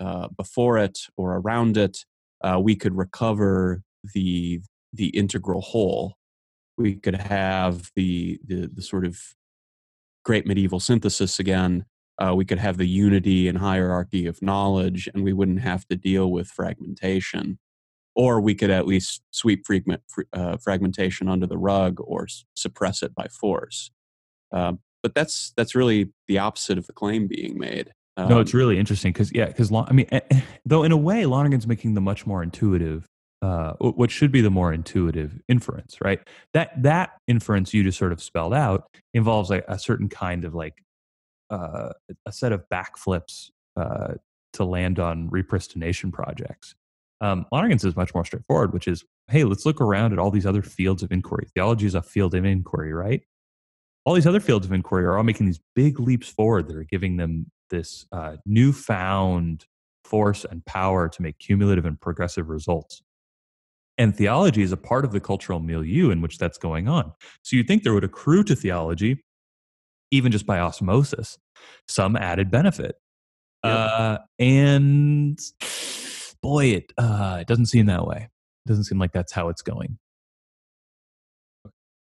uh, 0.00 0.28
before 0.36 0.76
it 0.76 0.98
or 1.16 1.36
around 1.36 1.76
it 1.76 2.04
uh, 2.42 2.60
we 2.60 2.76
could 2.76 2.96
recover 2.96 3.82
the 4.12 4.60
the 4.92 5.08
integral 5.08 5.60
whole. 5.60 6.14
We 6.76 6.96
could 6.96 7.16
have 7.16 7.90
the 7.96 8.38
the, 8.46 8.70
the 8.72 8.82
sort 8.82 9.04
of 9.04 9.18
great 10.24 10.46
medieval 10.46 10.80
synthesis 10.80 11.38
again 11.38 11.84
uh, 12.18 12.32
we 12.34 12.44
could 12.44 12.58
have 12.58 12.78
the 12.78 12.86
unity 12.86 13.48
and 13.48 13.58
hierarchy 13.58 14.26
of 14.26 14.40
knowledge 14.40 15.08
and 15.12 15.24
we 15.24 15.32
wouldn't 15.32 15.60
have 15.60 15.86
to 15.88 15.96
deal 15.96 16.30
with 16.30 16.46
fragmentation 16.48 17.58
or 18.14 18.40
we 18.40 18.54
could 18.54 18.70
at 18.70 18.86
least 18.86 19.22
sweep 19.30 19.66
fragment, 19.66 20.02
uh, 20.32 20.56
fragmentation 20.56 21.28
under 21.28 21.46
the 21.46 21.58
rug 21.58 21.98
or 22.00 22.24
s- 22.24 22.44
suppress 22.54 23.02
it 23.02 23.14
by 23.14 23.26
force. 23.26 23.90
Um, 24.52 24.80
but 25.02 25.14
that's 25.14 25.52
that's 25.56 25.74
really 25.74 26.12
the 26.28 26.38
opposite 26.38 26.78
of 26.78 26.86
the 26.86 26.92
claim 26.92 27.26
being 27.26 27.58
made. 27.58 27.92
Um, 28.16 28.28
no, 28.28 28.40
it's 28.40 28.54
really 28.54 28.78
interesting 28.78 29.12
because 29.12 29.32
yeah, 29.32 29.46
because 29.46 29.72
I 29.72 29.92
mean, 29.92 30.06
eh, 30.12 30.20
eh, 30.30 30.40
though 30.64 30.84
in 30.84 30.92
a 30.92 30.96
way, 30.96 31.26
Lonergan's 31.26 31.66
making 31.66 31.94
the 31.94 32.00
much 32.00 32.26
more 32.26 32.42
intuitive, 32.42 33.06
uh, 33.44 33.74
what 33.78 34.10
should 34.10 34.32
be 34.32 34.40
the 34.40 34.50
more 34.50 34.72
intuitive 34.72 35.40
inference, 35.48 35.98
right? 36.02 36.20
That 36.52 36.82
that 36.82 37.10
inference 37.26 37.74
you 37.74 37.82
just 37.82 37.98
sort 37.98 38.12
of 38.12 38.22
spelled 38.22 38.54
out 38.54 38.84
involves 39.12 39.50
a 39.50 39.78
certain 39.78 40.08
kind 40.08 40.44
of 40.44 40.54
like 40.54 40.82
uh, 41.50 41.90
a 42.26 42.32
set 42.32 42.52
of 42.52 42.64
backflips 42.72 43.50
uh, 43.76 44.14
to 44.54 44.64
land 44.64 44.98
on 44.98 45.28
repristination 45.30 46.12
projects 46.12 46.74
um, 47.24 47.46
Lonergan's 47.52 47.84
is 47.84 47.96
much 47.96 48.14
more 48.14 48.24
straightforward, 48.24 48.74
which 48.74 48.88
is, 48.88 49.04
hey, 49.28 49.44
let's 49.44 49.64
look 49.64 49.80
around 49.80 50.12
at 50.12 50.18
all 50.18 50.30
these 50.30 50.46
other 50.46 50.62
fields 50.62 51.02
of 51.02 51.10
inquiry. 51.12 51.46
Theology 51.54 51.86
is 51.86 51.94
a 51.94 52.02
field 52.02 52.34
of 52.34 52.44
inquiry, 52.44 52.92
right? 52.92 53.22
All 54.04 54.14
these 54.14 54.26
other 54.26 54.40
fields 54.40 54.66
of 54.66 54.72
inquiry 54.72 55.06
are 55.06 55.16
all 55.16 55.24
making 55.24 55.46
these 55.46 55.60
big 55.74 55.98
leaps 55.98 56.28
forward 56.28 56.68
that 56.68 56.76
are 56.76 56.84
giving 56.84 57.16
them 57.16 57.50
this 57.70 58.04
uh, 58.12 58.36
newfound 58.44 59.64
force 60.04 60.44
and 60.44 60.64
power 60.66 61.08
to 61.08 61.22
make 61.22 61.38
cumulative 61.38 61.86
and 61.86 61.98
progressive 61.98 62.50
results. 62.50 63.02
And 63.96 64.16
theology 64.16 64.62
is 64.62 64.72
a 64.72 64.76
part 64.76 65.04
of 65.04 65.12
the 65.12 65.20
cultural 65.20 65.60
milieu 65.60 66.10
in 66.10 66.20
which 66.20 66.38
that's 66.38 66.58
going 66.58 66.88
on. 66.88 67.12
So 67.42 67.56
you'd 67.56 67.68
think 67.68 67.84
there 67.84 67.94
would 67.94 68.04
accrue 68.04 68.42
to 68.44 68.56
theology, 68.56 69.22
even 70.10 70.32
just 70.32 70.46
by 70.46 70.58
osmosis, 70.58 71.38
some 71.88 72.16
added 72.16 72.50
benefit. 72.50 72.96
Yep. 73.64 73.76
Uh, 73.76 74.18
and 74.38 75.38
boy, 76.42 76.66
it 76.66 76.92
uh, 76.98 77.38
it 77.40 77.46
doesn't 77.46 77.66
seem 77.66 77.86
that 77.86 78.06
way. 78.06 78.28
It 78.66 78.68
doesn't 78.68 78.84
seem 78.84 78.98
like 78.98 79.12
that's 79.12 79.32
how 79.32 79.48
it's 79.48 79.62
going. 79.62 79.98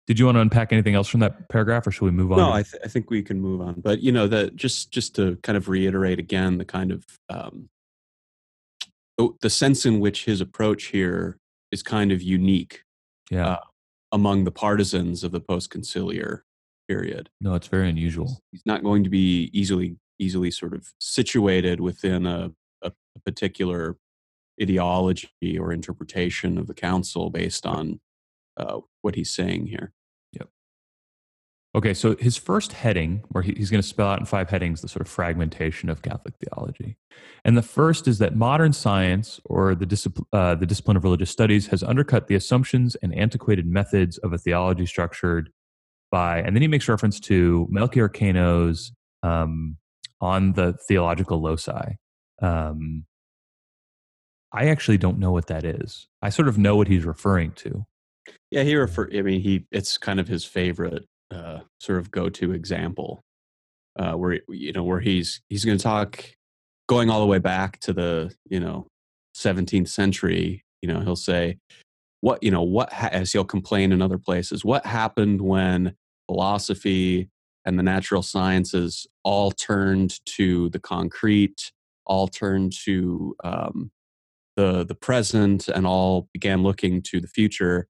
Did 0.06 0.18
you 0.18 0.24
want 0.24 0.36
to 0.36 0.40
unpack 0.40 0.72
anything 0.72 0.94
else 0.94 1.06
from 1.06 1.20
that 1.20 1.50
paragraph, 1.50 1.86
or 1.86 1.90
should 1.90 2.06
we 2.06 2.10
move 2.10 2.32
on? 2.32 2.38
No, 2.38 2.50
I, 2.50 2.62
th- 2.62 2.82
I 2.82 2.88
think 2.88 3.10
we 3.10 3.22
can 3.22 3.40
move 3.40 3.60
on. 3.60 3.80
But 3.80 4.00
you 4.00 4.10
know, 4.10 4.26
that 4.26 4.56
just 4.56 4.90
just 4.90 5.14
to 5.16 5.36
kind 5.42 5.56
of 5.56 5.68
reiterate 5.68 6.18
again 6.18 6.58
the 6.58 6.64
kind 6.64 6.92
of 6.92 7.04
um, 7.28 7.68
the 9.40 9.50
sense 9.50 9.84
in 9.84 10.00
which 10.00 10.24
his 10.24 10.40
approach 10.40 10.86
here 10.86 11.38
is 11.72 11.82
kind 11.82 12.12
of 12.12 12.22
unique. 12.22 12.82
Yeah. 13.30 13.46
Uh, 13.46 13.60
among 14.10 14.44
the 14.44 14.50
partisans 14.50 15.22
of 15.22 15.32
the 15.32 15.40
post-conciliar 15.40 16.40
period. 16.88 17.28
No, 17.40 17.54
it's 17.54 17.66
very 17.66 17.90
unusual. 17.90 18.40
He's 18.50 18.64
not 18.64 18.82
going 18.82 19.04
to 19.04 19.10
be 19.10 19.50
easily 19.52 19.96
easily 20.18 20.50
sort 20.50 20.74
of 20.74 20.92
situated 20.98 21.78
within 21.78 22.26
a, 22.26 22.50
a, 22.82 22.90
a 23.16 23.20
particular 23.24 23.96
ideology 24.60 25.58
or 25.58 25.72
interpretation 25.72 26.58
of 26.58 26.66
the 26.66 26.74
council 26.74 27.30
based 27.30 27.64
on 27.64 28.00
uh, 28.56 28.80
what 29.02 29.14
he's 29.14 29.30
saying 29.30 29.66
here. 29.66 29.92
Okay, 31.74 31.92
so 31.92 32.16
his 32.16 32.36
first 32.36 32.72
heading, 32.72 33.22
where 33.28 33.42
he's 33.42 33.70
going 33.70 33.82
to 33.82 33.86
spell 33.86 34.08
out 34.08 34.18
in 34.18 34.24
five 34.24 34.48
headings 34.48 34.80
the 34.80 34.88
sort 34.88 35.02
of 35.02 35.08
fragmentation 35.08 35.90
of 35.90 36.00
Catholic 36.00 36.34
theology, 36.42 36.96
and 37.44 37.58
the 37.58 37.62
first 37.62 38.08
is 38.08 38.18
that 38.18 38.34
modern 38.34 38.72
science, 38.72 39.38
or 39.44 39.74
the, 39.74 39.84
discipl- 39.84 40.24
uh, 40.32 40.54
the 40.54 40.64
discipline 40.64 40.96
of 40.96 41.04
religious 41.04 41.30
studies, 41.30 41.66
has 41.66 41.82
undercut 41.82 42.26
the 42.26 42.34
assumptions 42.34 42.96
and 42.96 43.14
antiquated 43.14 43.66
methods 43.66 44.16
of 44.18 44.32
a 44.32 44.38
theology 44.38 44.86
structured 44.86 45.50
by, 46.10 46.38
and 46.38 46.56
then 46.56 46.62
he 46.62 46.68
makes 46.68 46.88
reference 46.88 47.20
to 47.20 47.66
Melchior 47.70 48.08
Cano's 48.08 48.92
um, 49.22 49.76
on 50.22 50.54
the 50.54 50.74
theological 50.88 51.40
loci. 51.40 51.96
Um, 52.40 53.04
I 54.52 54.68
actually 54.68 54.98
don't 54.98 55.18
know 55.18 55.32
what 55.32 55.48
that 55.48 55.64
is. 55.64 56.08
I 56.22 56.30
sort 56.30 56.48
of 56.48 56.56
know 56.56 56.76
what 56.76 56.88
he's 56.88 57.04
referring 57.04 57.52
to. 57.52 57.84
Yeah, 58.50 58.62
he 58.62 58.74
refer. 58.74 59.10
I 59.14 59.20
mean, 59.20 59.42
he 59.42 59.66
it's 59.70 59.98
kind 59.98 60.18
of 60.18 60.28
his 60.28 60.44
favorite 60.44 61.04
uh, 61.30 61.60
sort 61.80 61.98
of 61.98 62.10
go-to 62.10 62.52
example, 62.52 63.22
uh, 63.98 64.12
where 64.12 64.40
you 64.48 64.72
know 64.72 64.84
where 64.84 65.00
he's 65.00 65.40
he's 65.48 65.64
going 65.64 65.78
to 65.78 65.82
talk 65.82 66.24
going 66.88 67.10
all 67.10 67.20
the 67.20 67.26
way 67.26 67.38
back 67.38 67.78
to 67.80 67.92
the 67.92 68.34
you 68.48 68.60
know 68.60 68.86
17th 69.36 69.88
century 69.88 70.64
You 70.82 70.88
know, 70.92 71.00
he'll 71.00 71.16
say, 71.16 71.58
"What 72.20 72.42
you 72.42 72.50
know? 72.50 72.62
What?" 72.62 72.92
Ha-, 72.92 73.10
as 73.12 73.32
he'll 73.32 73.44
complain 73.44 73.92
in 73.92 74.02
other 74.02 74.18
places, 74.18 74.64
what 74.64 74.86
happened 74.86 75.40
when 75.40 75.94
philosophy 76.26 77.30
and 77.64 77.78
the 77.78 77.82
natural 77.82 78.22
sciences 78.22 79.06
all 79.24 79.50
turned 79.50 80.20
to 80.36 80.68
the 80.70 80.78
concrete, 80.78 81.72
all 82.06 82.28
turned 82.28 82.72
to 82.84 83.34
um, 83.44 83.90
the 84.56 84.84
the 84.84 84.94
present, 84.94 85.68
and 85.68 85.86
all 85.86 86.28
began 86.32 86.62
looking 86.62 87.02
to 87.02 87.20
the 87.20 87.28
future. 87.28 87.86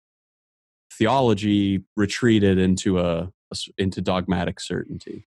Theology 0.99 1.85
retreated 1.97 2.59
into 2.59 2.99
a, 2.99 3.31
a 3.53 3.57
into 3.79 4.01
dogmatic 4.01 4.61
certainty, 4.61 5.29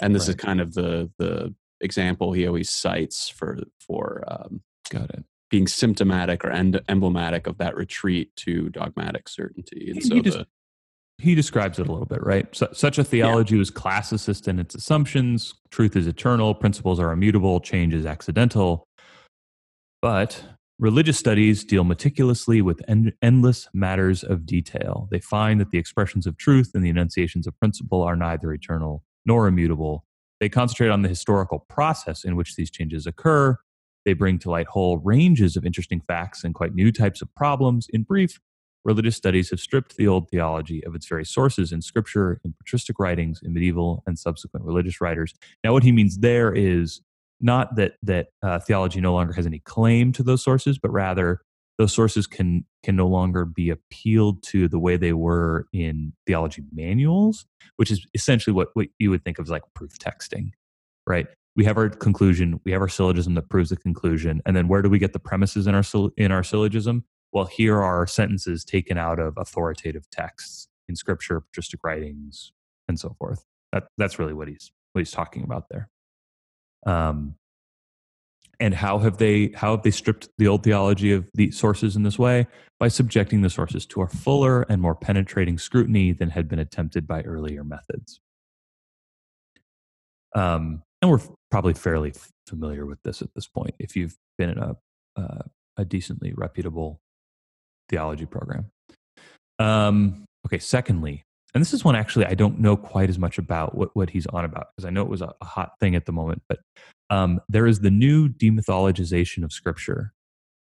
and 0.00 0.14
this 0.14 0.28
right. 0.28 0.28
is 0.30 0.34
kind 0.36 0.60
of 0.60 0.74
the 0.74 1.10
the 1.18 1.54
example 1.80 2.32
he 2.32 2.46
always 2.46 2.70
cites 2.70 3.28
for 3.28 3.58
for 3.80 4.24
um, 4.28 4.62
got 4.90 5.10
it 5.10 5.24
being 5.50 5.66
symptomatic 5.68 6.44
or 6.44 6.50
end, 6.50 6.80
emblematic 6.88 7.46
of 7.46 7.58
that 7.58 7.76
retreat 7.76 8.34
to 8.34 8.70
dogmatic 8.70 9.28
certainty. 9.28 9.92
And 9.92 10.02
so 10.02 10.20
the, 10.20 10.46
he 11.18 11.36
describes 11.36 11.78
it 11.78 11.86
a 11.86 11.92
little 11.92 12.06
bit, 12.06 12.24
right? 12.24 12.48
So, 12.52 12.68
such 12.72 12.98
a 12.98 13.04
theology 13.04 13.54
yeah. 13.54 13.60
was 13.60 13.70
classicist 13.70 14.48
in 14.48 14.58
its 14.58 14.74
assumptions. 14.74 15.54
Truth 15.70 15.94
is 15.94 16.08
eternal, 16.08 16.54
principles 16.54 16.98
are 16.98 17.12
immutable, 17.12 17.60
change 17.60 17.94
is 17.94 18.04
accidental. 18.04 18.88
But 20.02 20.42
religious 20.78 21.18
studies 21.18 21.64
deal 21.64 21.84
meticulously 21.84 22.60
with 22.60 22.80
en- 22.88 23.12
endless 23.22 23.68
matters 23.72 24.24
of 24.24 24.44
detail. 24.44 25.08
They 25.10 25.20
find 25.20 25.60
that 25.60 25.70
the 25.70 25.78
expressions 25.78 26.26
of 26.26 26.36
truth 26.36 26.72
and 26.74 26.84
the 26.84 26.88
enunciations 26.88 27.46
of 27.46 27.58
principle 27.58 28.02
are 28.02 28.16
neither 28.16 28.52
eternal 28.52 29.04
nor 29.24 29.46
immutable. 29.46 30.04
They 30.40 30.48
concentrate 30.48 30.88
on 30.88 31.02
the 31.02 31.08
historical 31.08 31.60
process 31.68 32.24
in 32.24 32.36
which 32.36 32.56
these 32.56 32.70
changes 32.70 33.06
occur. 33.06 33.56
They 34.04 34.12
bring 34.12 34.38
to 34.40 34.50
light 34.50 34.66
whole 34.66 34.98
ranges 34.98 35.56
of 35.56 35.64
interesting 35.64 36.00
facts 36.00 36.44
and 36.44 36.54
quite 36.54 36.74
new 36.74 36.92
types 36.92 37.22
of 37.22 37.34
problems. 37.34 37.86
In 37.92 38.02
brief, 38.02 38.40
religious 38.84 39.16
studies 39.16 39.50
have 39.50 39.60
stripped 39.60 39.96
the 39.96 40.06
old 40.06 40.28
theology 40.28 40.84
of 40.84 40.94
its 40.94 41.06
very 41.06 41.24
sources 41.24 41.72
in 41.72 41.80
scripture, 41.80 42.40
in 42.44 42.52
patristic 42.52 42.98
writings, 42.98 43.40
in 43.42 43.54
medieval 43.54 44.02
and 44.06 44.18
subsequent 44.18 44.66
religious 44.66 45.00
writers. 45.00 45.32
Now, 45.62 45.72
what 45.72 45.84
he 45.84 45.92
means 45.92 46.18
there 46.18 46.52
is 46.52 47.00
not 47.40 47.76
that 47.76 47.94
that 48.02 48.28
uh, 48.42 48.58
theology 48.58 49.00
no 49.00 49.12
longer 49.12 49.32
has 49.32 49.46
any 49.46 49.60
claim 49.60 50.12
to 50.12 50.22
those 50.22 50.42
sources, 50.42 50.78
but 50.78 50.90
rather 50.90 51.40
those 51.78 51.92
sources 51.92 52.26
can 52.26 52.64
can 52.82 52.96
no 52.96 53.06
longer 53.06 53.44
be 53.44 53.70
appealed 53.70 54.42
to 54.44 54.68
the 54.68 54.78
way 54.78 54.96
they 54.96 55.12
were 55.12 55.66
in 55.72 56.12
theology 56.26 56.62
manuals, 56.72 57.46
which 57.76 57.90
is 57.90 58.06
essentially 58.14 58.54
what, 58.54 58.68
what 58.74 58.86
you 58.98 59.10
would 59.10 59.24
think 59.24 59.38
of 59.38 59.46
as 59.46 59.50
like 59.50 59.62
proof 59.74 59.98
texting, 59.98 60.50
right? 61.06 61.26
We 61.56 61.64
have 61.64 61.76
our 61.76 61.88
conclusion, 61.88 62.60
we 62.64 62.72
have 62.72 62.80
our 62.80 62.88
syllogism 62.88 63.34
that 63.34 63.48
proves 63.48 63.70
the 63.70 63.76
conclusion, 63.76 64.42
and 64.44 64.56
then 64.56 64.68
where 64.68 64.82
do 64.82 64.88
we 64.88 64.98
get 64.98 65.12
the 65.12 65.18
premises 65.18 65.66
in 65.66 65.74
our 65.74 65.84
in 66.16 66.32
our 66.32 66.42
syllogism? 66.42 67.04
well, 67.34 67.46
here 67.46 67.82
are 67.82 68.06
sentences 68.06 68.64
taken 68.64 68.96
out 68.96 69.18
of 69.18 69.34
authoritative 69.36 70.08
texts 70.08 70.68
in 70.88 70.94
scripture, 70.94 71.40
patristic 71.40 71.80
writings, 71.82 72.52
and 72.88 72.98
so 72.98 73.16
forth. 73.18 73.44
That, 73.72 73.88
that's 73.98 74.20
really 74.20 74.32
what 74.32 74.46
he's 74.46 74.70
what 74.92 75.00
he's 75.00 75.10
talking 75.10 75.42
about 75.42 75.64
there. 75.68 75.90
Um, 76.86 77.36
and 78.60 78.72
how 78.72 78.98
have 78.98 79.18
they 79.18 79.50
how 79.54 79.72
have 79.72 79.82
they 79.82 79.90
stripped 79.90 80.28
the 80.38 80.46
old 80.46 80.62
theology 80.62 81.12
of 81.12 81.28
the 81.34 81.50
sources 81.50 81.96
in 81.96 82.04
this 82.04 82.18
way 82.18 82.46
by 82.78 82.88
subjecting 82.88 83.42
the 83.42 83.50
sources 83.50 83.84
to 83.86 84.02
a 84.02 84.06
fuller 84.06 84.62
and 84.62 84.80
more 84.80 84.94
penetrating 84.94 85.58
scrutiny 85.58 86.12
than 86.12 86.30
had 86.30 86.48
been 86.48 86.60
attempted 86.60 87.06
by 87.06 87.22
earlier 87.22 87.64
methods 87.64 88.20
um, 90.36 90.84
and 91.02 91.10
we're 91.10 91.20
probably 91.50 91.74
fairly 91.74 92.12
familiar 92.46 92.86
with 92.86 93.02
this 93.02 93.22
at 93.22 93.34
this 93.34 93.48
point 93.48 93.74
if 93.80 93.96
you've 93.96 94.16
been 94.38 94.50
in 94.50 94.58
a 94.58 94.76
uh, 95.16 95.42
a 95.76 95.84
decently 95.84 96.32
reputable 96.34 97.00
theology 97.88 98.26
program. 98.26 98.70
Um, 99.58 100.24
okay, 100.46 100.58
secondly, 100.58 101.24
and 101.54 101.60
this 101.60 101.72
is 101.72 101.84
one 101.84 101.96
actually 101.96 102.26
I 102.26 102.34
don't 102.34 102.58
know 102.58 102.76
quite 102.76 103.08
as 103.08 103.18
much 103.18 103.38
about 103.38 103.76
what, 103.76 103.94
what 103.94 104.10
he's 104.10 104.26
on 104.26 104.44
about 104.44 104.68
because 104.74 104.84
I 104.84 104.90
know 104.90 105.02
it 105.02 105.08
was 105.08 105.22
a, 105.22 105.32
a, 105.40 105.44
hot 105.44 105.72
thing 105.80 105.94
at 105.94 106.06
the 106.06 106.12
moment, 106.12 106.42
but 106.48 106.58
um, 107.10 107.40
there 107.48 107.66
is 107.66 107.80
the 107.80 107.90
new 107.90 108.28
demythologization 108.28 109.44
of 109.44 109.52
Scripture. 109.52 110.12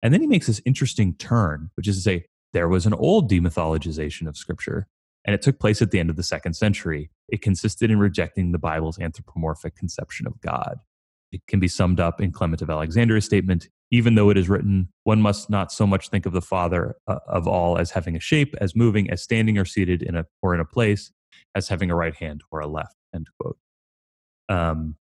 And 0.03 0.15
then 0.15 0.21
he 0.23 0.27
makes 0.27 0.47
this 0.47 0.63
interesting 0.65 1.15
turn, 1.15 1.71
which 1.75 1.87
is 1.87 1.97
to 1.97 2.03
say, 2.03 2.25
there 2.53 2.69
was 2.69 2.87
an 2.87 2.95
old 2.95 3.31
demythologization 3.31 4.27
of 4.27 4.37
Scripture, 4.37 4.87
and 5.25 5.35
it 5.35 5.43
took 5.43 5.59
place 5.59 5.83
at 5.83 5.91
the 5.91 6.01
end 6.01 6.11
of 6.11 6.17
the 6.17 6.23
second 6.23 6.55
century. 6.55 7.11
It 7.29 7.43
consisted 7.43 7.91
in 7.91 7.99
rejecting 7.99 8.53
the 8.53 8.59
Bible's 8.59 8.99
anthropomorphic 8.99 9.77
conception 9.77 10.27
of 10.27 10.41
God. 10.41 10.79
It 11.31 11.43
can 11.47 11.61
be 11.61 11.69
summed 11.69 12.01
up 12.01 12.21
in 12.21 12.33
Clement 12.33 12.63
of 12.63 12.71
Alexandria's 12.71 13.27
statement 13.27 13.69
even 13.91 14.15
though 14.15 14.31
it 14.31 14.37
is 14.37 14.49
written, 14.49 14.89
one 15.05 15.21
must 15.21 15.51
not 15.51 15.73
so 15.73 15.87
much 15.87 16.09
think 16.09 16.27
of 16.27 16.33
the 16.33 16.41
Father 16.41 16.97
uh, 17.09 17.19
of 17.27 17.49
all 17.49 17.77
as 17.77 17.91
having 17.91 18.17
a 18.17 18.21
shape, 18.21 18.55
as 18.61 18.77
moving, 18.77 19.11
as 19.11 19.23
standing 19.23 19.59
or 19.59 19.65
seated 19.65 20.03
in 20.03 20.17
a 20.17 20.27
or 20.43 20.55
in 20.55 20.61
a 20.61 20.65
place, 20.65 21.11
as 21.55 21.69
having 21.69 21.91
a 21.91 21.95
right 21.95 22.15
hand 22.15 22.43
or 22.51 22.61
a 22.61 22.67
left. 22.67 22.95
End 23.15 23.29
quote. 23.41 23.59
Um, 24.49 24.97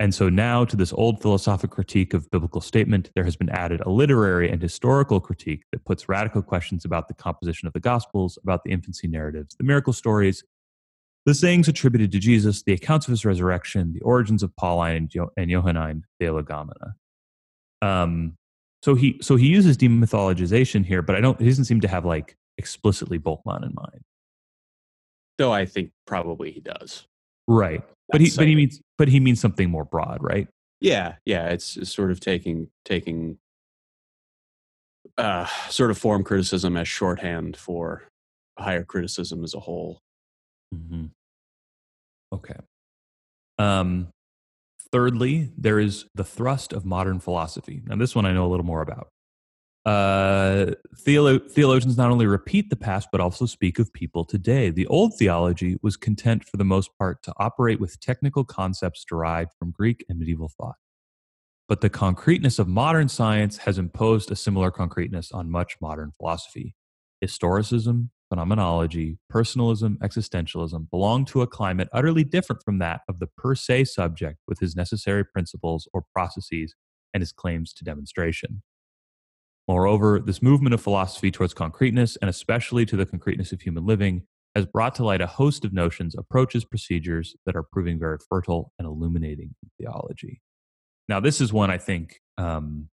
and 0.00 0.14
so 0.14 0.30
now 0.30 0.64
to 0.64 0.76
this 0.76 0.94
old 0.94 1.20
philosophic 1.20 1.70
critique 1.70 2.14
of 2.14 2.30
biblical 2.30 2.62
statement, 2.62 3.10
there 3.14 3.24
has 3.24 3.36
been 3.36 3.50
added 3.50 3.82
a 3.82 3.90
literary 3.90 4.50
and 4.50 4.60
historical 4.60 5.20
critique 5.20 5.64
that 5.72 5.84
puts 5.84 6.08
radical 6.08 6.40
questions 6.40 6.86
about 6.86 7.08
the 7.08 7.14
composition 7.14 7.66
of 7.66 7.74
the 7.74 7.80
Gospels, 7.80 8.38
about 8.42 8.64
the 8.64 8.70
infancy 8.70 9.08
narratives, 9.08 9.54
the 9.56 9.64
miracle 9.64 9.92
stories, 9.92 10.42
the 11.26 11.34
sayings 11.34 11.68
attributed 11.68 12.12
to 12.12 12.18
Jesus, 12.18 12.62
the 12.62 12.72
accounts 12.72 13.06
of 13.06 13.10
his 13.10 13.26
resurrection, 13.26 13.92
the 13.92 14.00
origins 14.00 14.42
of 14.42 14.56
Pauline 14.56 14.96
and, 14.96 15.10
jo- 15.10 15.32
and 15.36 15.50
Johannine 15.50 16.04
Theologoumena. 16.20 16.94
Um, 17.82 18.34
so 18.82 18.94
he 18.94 19.18
so 19.20 19.36
he 19.36 19.48
uses 19.48 19.76
demythologization 19.76 20.84
here, 20.84 21.02
but 21.02 21.16
I 21.16 21.20
don't. 21.20 21.38
He 21.40 21.46
doesn't 21.46 21.66
seem 21.66 21.80
to 21.82 21.88
have 21.88 22.04
like 22.04 22.36
explicitly 22.58 23.18
Bultmann 23.18 23.64
in 23.64 23.74
mind. 23.74 24.00
Though 25.38 25.52
I 25.52 25.66
think 25.66 25.90
probably 26.06 26.50
he 26.50 26.60
does. 26.60 27.06
Right, 27.46 27.82
but 28.10 28.20
he 28.20 28.30
but 28.36 28.46
he 28.46 28.54
means 28.54 28.80
but 28.96 29.08
he 29.08 29.20
means 29.20 29.40
something 29.40 29.70
more 29.70 29.84
broad, 29.84 30.18
right? 30.22 30.48
Yeah, 30.80 31.16
yeah. 31.26 31.48
It's, 31.48 31.76
it's 31.76 31.94
sort 31.94 32.10
of 32.10 32.20
taking 32.20 32.68
taking 32.84 33.38
uh, 35.18 35.46
sort 35.68 35.90
of 35.90 35.98
form 35.98 36.24
criticism 36.24 36.76
as 36.76 36.88
shorthand 36.88 37.56
for 37.56 38.04
higher 38.58 38.84
criticism 38.84 39.44
as 39.44 39.54
a 39.54 39.60
whole. 39.60 40.00
Mm-hmm. 40.74 41.06
Okay. 42.32 42.56
Um, 43.58 44.08
Thirdly, 44.92 45.50
there 45.56 45.78
is 45.78 46.06
the 46.14 46.24
thrust 46.24 46.72
of 46.72 46.84
modern 46.84 47.20
philosophy. 47.20 47.82
Now, 47.86 47.96
this 47.96 48.14
one 48.14 48.26
I 48.26 48.32
know 48.32 48.46
a 48.46 48.48
little 48.48 48.66
more 48.66 48.82
about. 48.82 49.08
Uh, 49.86 50.74
theolo- 51.06 51.50
theologians 51.50 51.96
not 51.96 52.10
only 52.10 52.26
repeat 52.26 52.68
the 52.68 52.76
past, 52.76 53.08
but 53.10 53.20
also 53.20 53.46
speak 53.46 53.78
of 53.78 53.92
people 53.92 54.24
today. 54.24 54.68
The 54.70 54.86
old 54.88 55.14
theology 55.16 55.78
was 55.80 55.96
content, 55.96 56.44
for 56.44 56.56
the 56.56 56.64
most 56.64 56.90
part, 56.98 57.22
to 57.22 57.32
operate 57.38 57.80
with 57.80 58.00
technical 58.00 58.44
concepts 58.44 59.04
derived 59.04 59.52
from 59.58 59.70
Greek 59.70 60.04
and 60.08 60.18
medieval 60.18 60.48
thought. 60.48 60.76
But 61.68 61.80
the 61.80 61.88
concreteness 61.88 62.58
of 62.58 62.66
modern 62.66 63.08
science 63.08 63.58
has 63.58 63.78
imposed 63.78 64.30
a 64.30 64.36
similar 64.36 64.70
concreteness 64.70 65.30
on 65.32 65.50
much 65.50 65.76
modern 65.80 66.10
philosophy. 66.18 66.74
Historicism, 67.24 68.10
phenomenology, 68.30 69.18
personalism, 69.28 69.98
existentialism 70.02 70.88
belong 70.90 71.26
to 71.26 71.42
a 71.42 71.46
climate 71.46 71.88
utterly 71.92 72.24
different 72.24 72.62
from 72.62 72.78
that 72.78 73.02
of 73.08 73.18
the 73.18 73.26
per 73.26 73.54
se 73.54 73.84
subject 73.84 74.38
with 74.48 74.60
his 74.60 74.74
necessary 74.74 75.24
principles 75.24 75.88
or 75.92 76.04
processes 76.14 76.74
and 77.12 77.20
his 77.20 77.32
claims 77.32 77.74
to 77.74 77.84
demonstration. 77.84 78.62
Moreover, 79.68 80.18
this 80.18 80.42
movement 80.42 80.74
of 80.74 80.80
philosophy 80.80 81.30
towards 81.30 81.54
concreteness, 81.54 82.16
and 82.16 82.30
especially 82.30 82.86
to 82.86 82.96
the 82.96 83.06
concreteness 83.06 83.52
of 83.52 83.60
human 83.60 83.84
living, 83.84 84.22
has 84.54 84.66
brought 84.66 84.94
to 84.96 85.04
light 85.04 85.20
a 85.20 85.26
host 85.26 85.64
of 85.64 85.72
notions, 85.72 86.14
approaches, 86.16 86.64
procedures 86.64 87.36
that 87.46 87.54
are 87.54 87.62
proving 87.62 87.98
very 87.98 88.18
fertile 88.28 88.72
and 88.78 88.86
illuminating 88.86 89.54
in 89.62 89.70
theology. 89.78 90.40
Now, 91.08 91.20
this 91.20 91.40
is 91.40 91.52
one 91.52 91.70
I 91.70 91.78
think 91.78 92.20
um, 92.38 92.88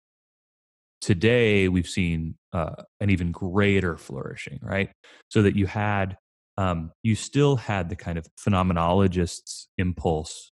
today 1.01 1.67
we've 1.67 1.87
seen 1.87 2.35
uh, 2.53 2.83
an 2.99 3.09
even 3.09 3.31
greater 3.31 3.97
flourishing, 3.97 4.59
right? 4.61 4.91
So 5.29 5.41
that 5.41 5.55
you 5.55 5.65
had, 5.65 6.17
um, 6.57 6.91
you 7.01 7.15
still 7.15 7.55
had 7.55 7.89
the 7.89 7.95
kind 7.95 8.17
of 8.17 8.27
phenomenologist's 8.39 9.67
impulse 9.77 10.51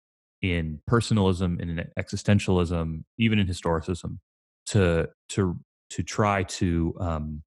in 0.43 0.81
personalism, 0.87 1.59
in 1.61 1.89
existentialism, 1.99 3.05
even 3.19 3.39
in 3.39 3.47
historicism, 3.47 4.19
to 4.67 5.09
to 5.31 5.59
to 5.91 6.03
try 6.03 6.43
to 6.43 6.95
um, 7.01 7.43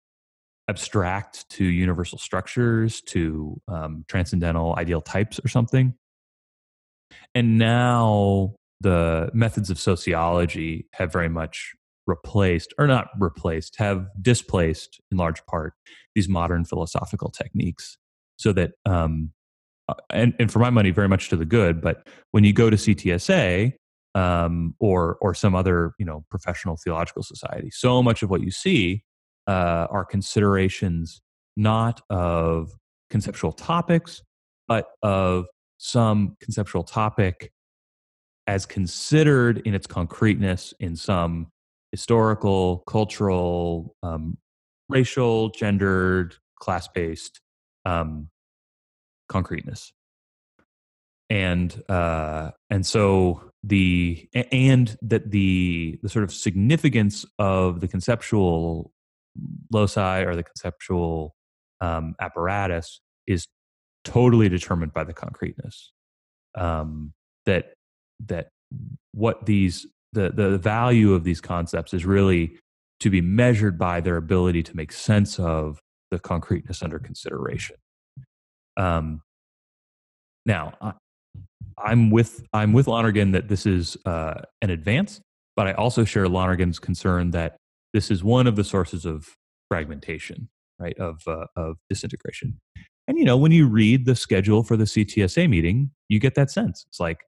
abstract 0.70 1.48
to 1.50 1.64
universal 1.64 2.18
structures, 2.18 3.02
to 3.02 3.60
um, 3.68 4.06
transcendental 4.08 4.76
ideal 4.78 5.02
types, 5.02 5.39
or 5.43 5.48
something. 5.48 5.93
And 7.36 7.58
now 7.58 8.56
the 8.82 9.30
methods 9.34 9.70
of 9.70 9.80
sociology 9.80 10.88
have 10.93 11.12
very 11.12 11.30
much 11.30 11.74
replaced 12.08 12.74
or 12.78 12.88
not 12.88 13.08
replaced 13.20 13.78
have 13.78 14.08
displaced 14.22 14.99
in 15.12 15.18
large 15.18 15.45
part 15.45 15.74
these 16.16 16.28
modern 16.28 16.66
philosophical 16.66 17.30
techniques 17.30 17.97
so 18.38 18.53
that 18.53 18.72
um, 18.86 19.32
uh, 19.89 19.93
and, 20.10 20.34
and 20.39 20.51
for 20.51 20.60
my 20.60 20.70
money 20.70 20.91
very 20.91 21.08
much 21.08 21.30
to 21.30 21.36
the 21.36 21.45
good 21.45 21.82
but 21.82 22.08
when 22.32 22.43
you 22.43 22.53
go 22.53 22.70
to 22.70 22.78
ctsa 22.78 23.74
um, 24.16 24.74
or 24.80 25.18
or 25.22 25.34
some 25.34 25.53
other 25.53 25.91
you 25.99 26.05
know 26.05 26.24
professional 26.32 26.78
theological 26.84 27.24
society 27.24 27.70
so 27.72 28.01
much 28.01 28.24
of 28.24 28.30
what 28.30 28.41
you 28.41 28.51
see 28.51 29.03
uh, 29.47 29.88
are 29.89 30.05
considerations 30.05 31.22
not 31.58 32.01
of 32.10 32.72
conceptual 33.10 33.51
topics, 33.51 34.22
but 34.68 34.88
of 35.01 35.47
some 35.78 36.38
conceptual 36.39 36.84
topic 36.84 37.51
as 38.45 38.66
considered 38.66 39.62
in 39.66 39.74
its 39.74 39.88
concreteness 39.88 40.74
in 40.80 40.95
some 40.95 41.47
historical, 41.92 42.84
cultural, 42.88 43.96
um, 44.04 44.38
racial, 44.90 45.50
gendered, 45.50 46.36
class 46.60 46.88
based 46.88 47.40
um, 47.86 48.30
concreteness. 49.30 49.94
And 51.30 51.84
uh, 51.90 52.52
and 52.70 52.86
so 52.86 53.52
the 53.64 54.30
and 54.34 54.98
that 55.02 55.30
the 55.30 56.00
the 56.02 56.10
sort 56.10 56.24
of 56.24 56.32
significance 56.32 57.26
of 57.38 57.82
the 57.82 57.88
conceptual 57.88 58.92
loci 59.72 60.22
or 60.22 60.36
the 60.36 60.44
conceptual 60.44 61.36
um, 61.82 62.16
apparatus 62.22 63.02
is 63.28 63.48
totally 64.06 64.48
determined 64.48 64.94
by 64.94 65.04
the 65.04 65.14
concreteness. 65.14 65.92
Um, 66.56 67.14
that 67.46 67.74
that 68.26 68.48
what 69.12 69.46
these 69.46 69.86
the 70.18 70.32
the 70.32 70.57
value 70.57 71.13
of 71.13 71.24
these 71.24 71.39
concepts 71.39 71.93
is 71.93 72.05
really 72.05 72.57
to 72.99 73.09
be 73.09 73.22
measured 73.22 73.78
by 73.78 74.01
their 74.01 74.18
ability 74.18 74.63
to 74.63 74.76
make 74.76 74.91
sense 74.91 75.39
of 75.39 75.80
the 76.09 76.20
concreteness 76.20 76.82
under 76.82 76.99
consideration. 76.99 77.76
Um, 78.76 79.22
now, 80.45 80.74
I, 80.82 80.93
I'm 81.78 82.09
with 82.09 82.43
I'm 82.53 82.74
with 82.74 82.88
Lonergan 82.88 83.32
that 83.32 83.47
this 83.47 83.65
is 83.65 83.97
uh, 84.05 84.41
an 84.61 84.70
advance, 84.70 85.22
but 85.55 85.68
I 85.68 85.74
also 85.74 86.03
share 86.03 86.28
Lonergan's 86.28 86.80
concern 86.80 87.32
that 87.32 87.57
this 87.93 88.09
is 88.09 88.24
one 88.24 88.47
of 88.47 88.55
the 88.55 88.63
sources 88.63 89.05
of 89.05 89.28
fragmentation, 89.70 90.49
right? 90.80 90.97
Of 90.97 91.22
uh, 91.28 91.45
of 91.55 91.78
disintegration. 91.89 92.59
And 93.07 93.18
you 93.18 93.26
know, 93.26 93.38
when 93.38 93.51
you 93.51 93.68
read 93.68 94.05
the 94.05 94.15
schedule 94.15 94.63
for 94.63 94.76
the 94.76 94.84
CTSA 94.84 95.49
meeting, 95.49 95.91
you 96.09 96.20
get 96.20 96.36
that 96.36 96.51
sense. 96.51 96.86
It's 96.89 96.99
like, 96.99 97.22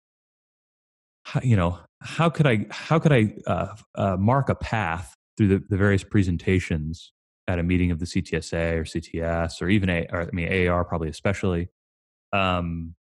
you 1.42 1.56
know, 1.56 1.80
how 2.02 2.30
could 2.30 2.48
I 2.48 2.66
how 2.70 3.00
could 3.00 3.12
I 3.12 3.34
uh, 3.46 3.76
uh, 3.96 4.18
mark 4.18 4.50
a 4.50 4.56
path 4.56 5.16
through 5.38 5.48
the, 5.50 5.64
the 5.70 5.78
various 5.78 6.04
presentations 6.04 7.12
at 7.48 7.60
a 7.60 7.64
meeting 7.64 7.92
of 7.92 8.00
the 8.00 8.06
CTSA 8.06 8.76
or 8.76 8.84
CTS 8.84 9.62
or 9.62 9.70
even 9.70 9.90
a, 9.90 10.08
or, 10.12 10.22
I 10.22 10.30
mean 10.32 10.68
AAR 10.68 10.86
probably 10.86 11.10
especially, 11.10 11.70
um, 12.32 12.96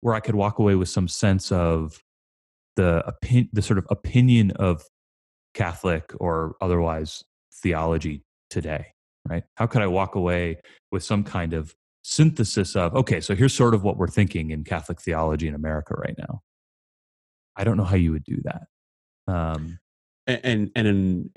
where 0.00 0.14
I 0.14 0.20
could 0.20 0.34
walk 0.34 0.58
away 0.58 0.74
with 0.74 0.88
some 0.88 1.08
sense 1.08 1.52
of 1.52 2.02
the 2.76 3.04
opin- 3.06 3.50
the 3.52 3.62
sort 3.62 3.78
of 3.78 3.86
opinion 3.90 4.52
of 4.52 4.82
Catholic 5.54 6.12
or 6.18 6.56
otherwise 6.60 7.24
theology 7.62 8.22
today, 8.50 8.86
right? 9.28 9.44
How 9.56 9.66
could 9.66 9.82
I 9.82 9.86
walk 9.86 10.14
away 10.14 10.60
with 10.90 11.04
some 11.04 11.24
kind 11.24 11.52
of 11.52 11.74
synthesis 12.02 12.74
of 12.74 12.94
okay, 12.94 13.20
so 13.20 13.34
here's 13.34 13.54
sort 13.54 13.74
of 13.74 13.82
what 13.84 13.96
we're 13.96 14.08
thinking 14.08 14.50
in 14.50 14.64
Catholic 14.64 15.00
theology 15.00 15.46
in 15.46 15.54
America 15.54 15.94
right 15.94 16.16
now. 16.18 16.40
I 17.58 17.64
don't 17.64 17.76
know 17.76 17.84
how 17.84 17.96
you 17.96 18.12
would 18.12 18.24
do 18.24 18.40
that. 18.44 18.62
Um, 19.26 19.78
and 20.26 20.70
and 20.74 20.86
in 20.86 21.30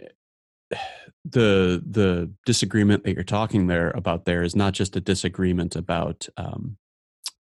the 1.25 1.83
the 1.85 2.31
disagreement 2.45 3.03
that 3.03 3.13
you're 3.13 3.23
talking 3.23 3.67
there 3.67 3.91
about 3.91 4.25
there 4.25 4.43
is 4.43 4.55
not 4.55 4.73
just 4.73 4.95
a 4.95 5.01
disagreement 5.01 5.75
about 5.75 6.27
um, 6.37 6.77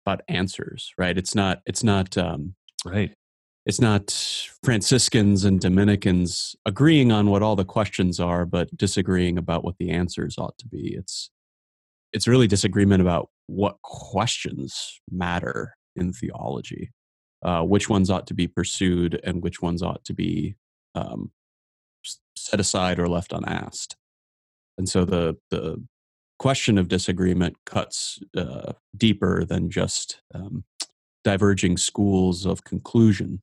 about 0.04 0.22
answers, 0.28 0.92
right? 0.98 1.16
It's 1.16 1.34
not 1.34 1.60
it's 1.66 1.84
not 1.84 2.16
um, 2.18 2.54
right. 2.84 3.12
It's 3.66 3.80
not 3.80 4.10
Franciscans 4.62 5.44
and 5.44 5.58
Dominicans 5.58 6.54
agreeing 6.66 7.10
on 7.10 7.30
what 7.30 7.42
all 7.42 7.56
the 7.56 7.64
questions 7.64 8.20
are, 8.20 8.44
but 8.44 8.76
disagreeing 8.76 9.38
about 9.38 9.64
what 9.64 9.76
the 9.78 9.90
answers 9.90 10.36
ought 10.36 10.58
to 10.58 10.68
be. 10.68 10.94
It's 10.98 11.30
it's 12.12 12.28
really 12.28 12.46
disagreement 12.46 13.00
about 13.00 13.30
what 13.46 13.76
questions 13.82 15.00
matter 15.10 15.76
in 15.96 16.12
theology, 16.12 16.90
uh, 17.44 17.62
which 17.62 17.88
ones 17.88 18.10
ought 18.10 18.26
to 18.26 18.34
be 18.34 18.46
pursued 18.46 19.20
and 19.22 19.42
which 19.42 19.60
ones 19.60 19.82
ought 19.82 20.04
to 20.04 20.14
be 20.14 20.56
um, 20.94 21.30
set 22.36 22.60
aside 22.60 22.98
or 22.98 23.08
left 23.08 23.32
unasked. 23.32 23.96
And 24.78 24.88
so 24.88 25.04
the 25.04 25.36
the 25.50 25.82
question 26.38 26.78
of 26.78 26.88
disagreement 26.88 27.56
cuts 27.64 28.18
uh, 28.36 28.72
deeper 28.96 29.44
than 29.44 29.70
just 29.70 30.20
um, 30.34 30.64
diverging 31.22 31.76
schools 31.76 32.44
of 32.44 32.64
conclusion. 32.64 33.42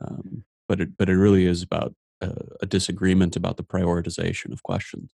Um, 0.00 0.44
but 0.68 0.80
it 0.80 0.96
but 0.96 1.08
it 1.08 1.16
really 1.16 1.46
is 1.46 1.62
about 1.62 1.94
uh, 2.20 2.32
a 2.60 2.66
disagreement 2.66 3.36
about 3.36 3.56
the 3.56 3.64
prioritization 3.64 4.52
of 4.52 4.62
questions. 4.62 5.10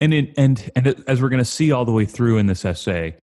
And 0.00 0.14
it, 0.14 0.34
and 0.36 0.70
and 0.76 1.04
as 1.06 1.20
we're 1.20 1.28
going 1.28 1.38
to 1.38 1.44
see 1.44 1.72
all 1.72 1.84
the 1.84 1.92
way 1.92 2.04
through 2.04 2.38
in 2.38 2.46
this 2.46 2.64
essay, 2.64 3.16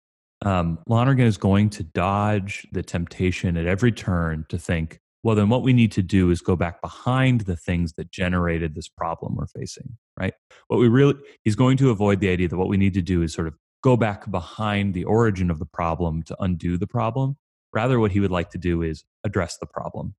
um, 0.46 0.80
Lonergan 0.88 1.26
is 1.26 1.38
going 1.38 1.70
to 1.72 1.84
dodge 1.84 2.68
the 2.72 2.84
temptation 2.84 3.58
at 3.58 3.66
every 3.66 3.92
turn 3.92 4.46
to 4.50 4.58
think, 4.58 5.00
well, 5.24 5.36
then 5.36 5.50
what 5.50 5.64
we 5.64 5.74
need 5.74 5.92
to 5.94 6.04
do 6.04 6.30
is 6.30 6.42
go 6.42 6.56
back 6.56 6.82
behind 6.82 7.42
the 7.42 7.56
things 7.56 7.94
that 7.94 8.12
generated 8.12 8.76
this 8.76 8.88
problem 8.88 9.36
we're 9.36 9.48
facing, 9.48 9.98
right? 10.20 10.34
What 10.68 10.80
we 10.80 10.88
really, 10.88 11.16
he's 11.44 11.56
going 11.56 11.78
to 11.78 11.90
avoid 11.90 12.20
the 12.20 12.30
idea 12.30 12.48
that 12.48 12.58
what 12.58 12.70
we 12.70 12.78
need 12.78 12.94
to 12.94 13.02
do 13.02 13.24
is 13.24 13.34
sort 13.34 13.48
of 13.48 13.56
go 13.84 13.98
back 13.98 14.30
behind 14.30 14.94
the 14.94 15.06
origin 15.06 15.50
of 15.50 15.60
the 15.60 15.66
problem 15.66 16.24
to 16.24 16.38
undo 16.40 16.78
the 16.78 16.88
problem. 16.88 17.38
Rather, 17.74 18.00
what 18.00 18.12
he 18.12 18.20
would 18.20 18.32
like 18.32 18.52
to 18.52 18.58
do 18.58 18.82
is 18.82 19.04
address 19.24 19.58
the 19.58 19.66
problem. 19.66 20.16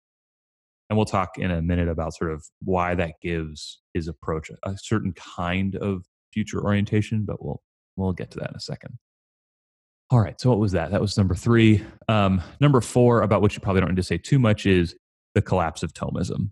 And 0.90 0.96
we'll 0.96 1.06
talk 1.06 1.38
in 1.38 1.50
a 1.50 1.62
minute 1.62 1.88
about 1.88 2.14
sort 2.14 2.32
of 2.32 2.44
why 2.62 2.94
that 2.94 3.14
gives 3.22 3.80
his 3.94 4.08
approach 4.08 4.50
a 4.62 4.76
certain 4.78 5.12
kind 5.12 5.76
of 5.76 6.04
future 6.32 6.62
orientation, 6.62 7.24
but 7.24 7.44
we'll 7.44 7.62
we'll 7.96 8.12
get 8.12 8.30
to 8.32 8.38
that 8.38 8.50
in 8.50 8.56
a 8.56 8.60
second. 8.60 8.98
All 10.10 10.20
right. 10.20 10.40
So 10.40 10.48
what 10.48 10.58
was 10.58 10.72
that? 10.72 10.90
That 10.90 11.00
was 11.00 11.18
number 11.18 11.34
three. 11.34 11.84
Um, 12.08 12.40
number 12.60 12.80
four, 12.80 13.20
about 13.20 13.42
which 13.42 13.54
you 13.54 13.60
probably 13.60 13.80
don't 13.80 13.90
need 13.90 13.96
to 13.96 14.02
say 14.02 14.16
too 14.16 14.38
much, 14.38 14.64
is 14.64 14.94
the 15.34 15.42
collapse 15.42 15.82
of 15.82 15.92
Thomism, 15.92 16.50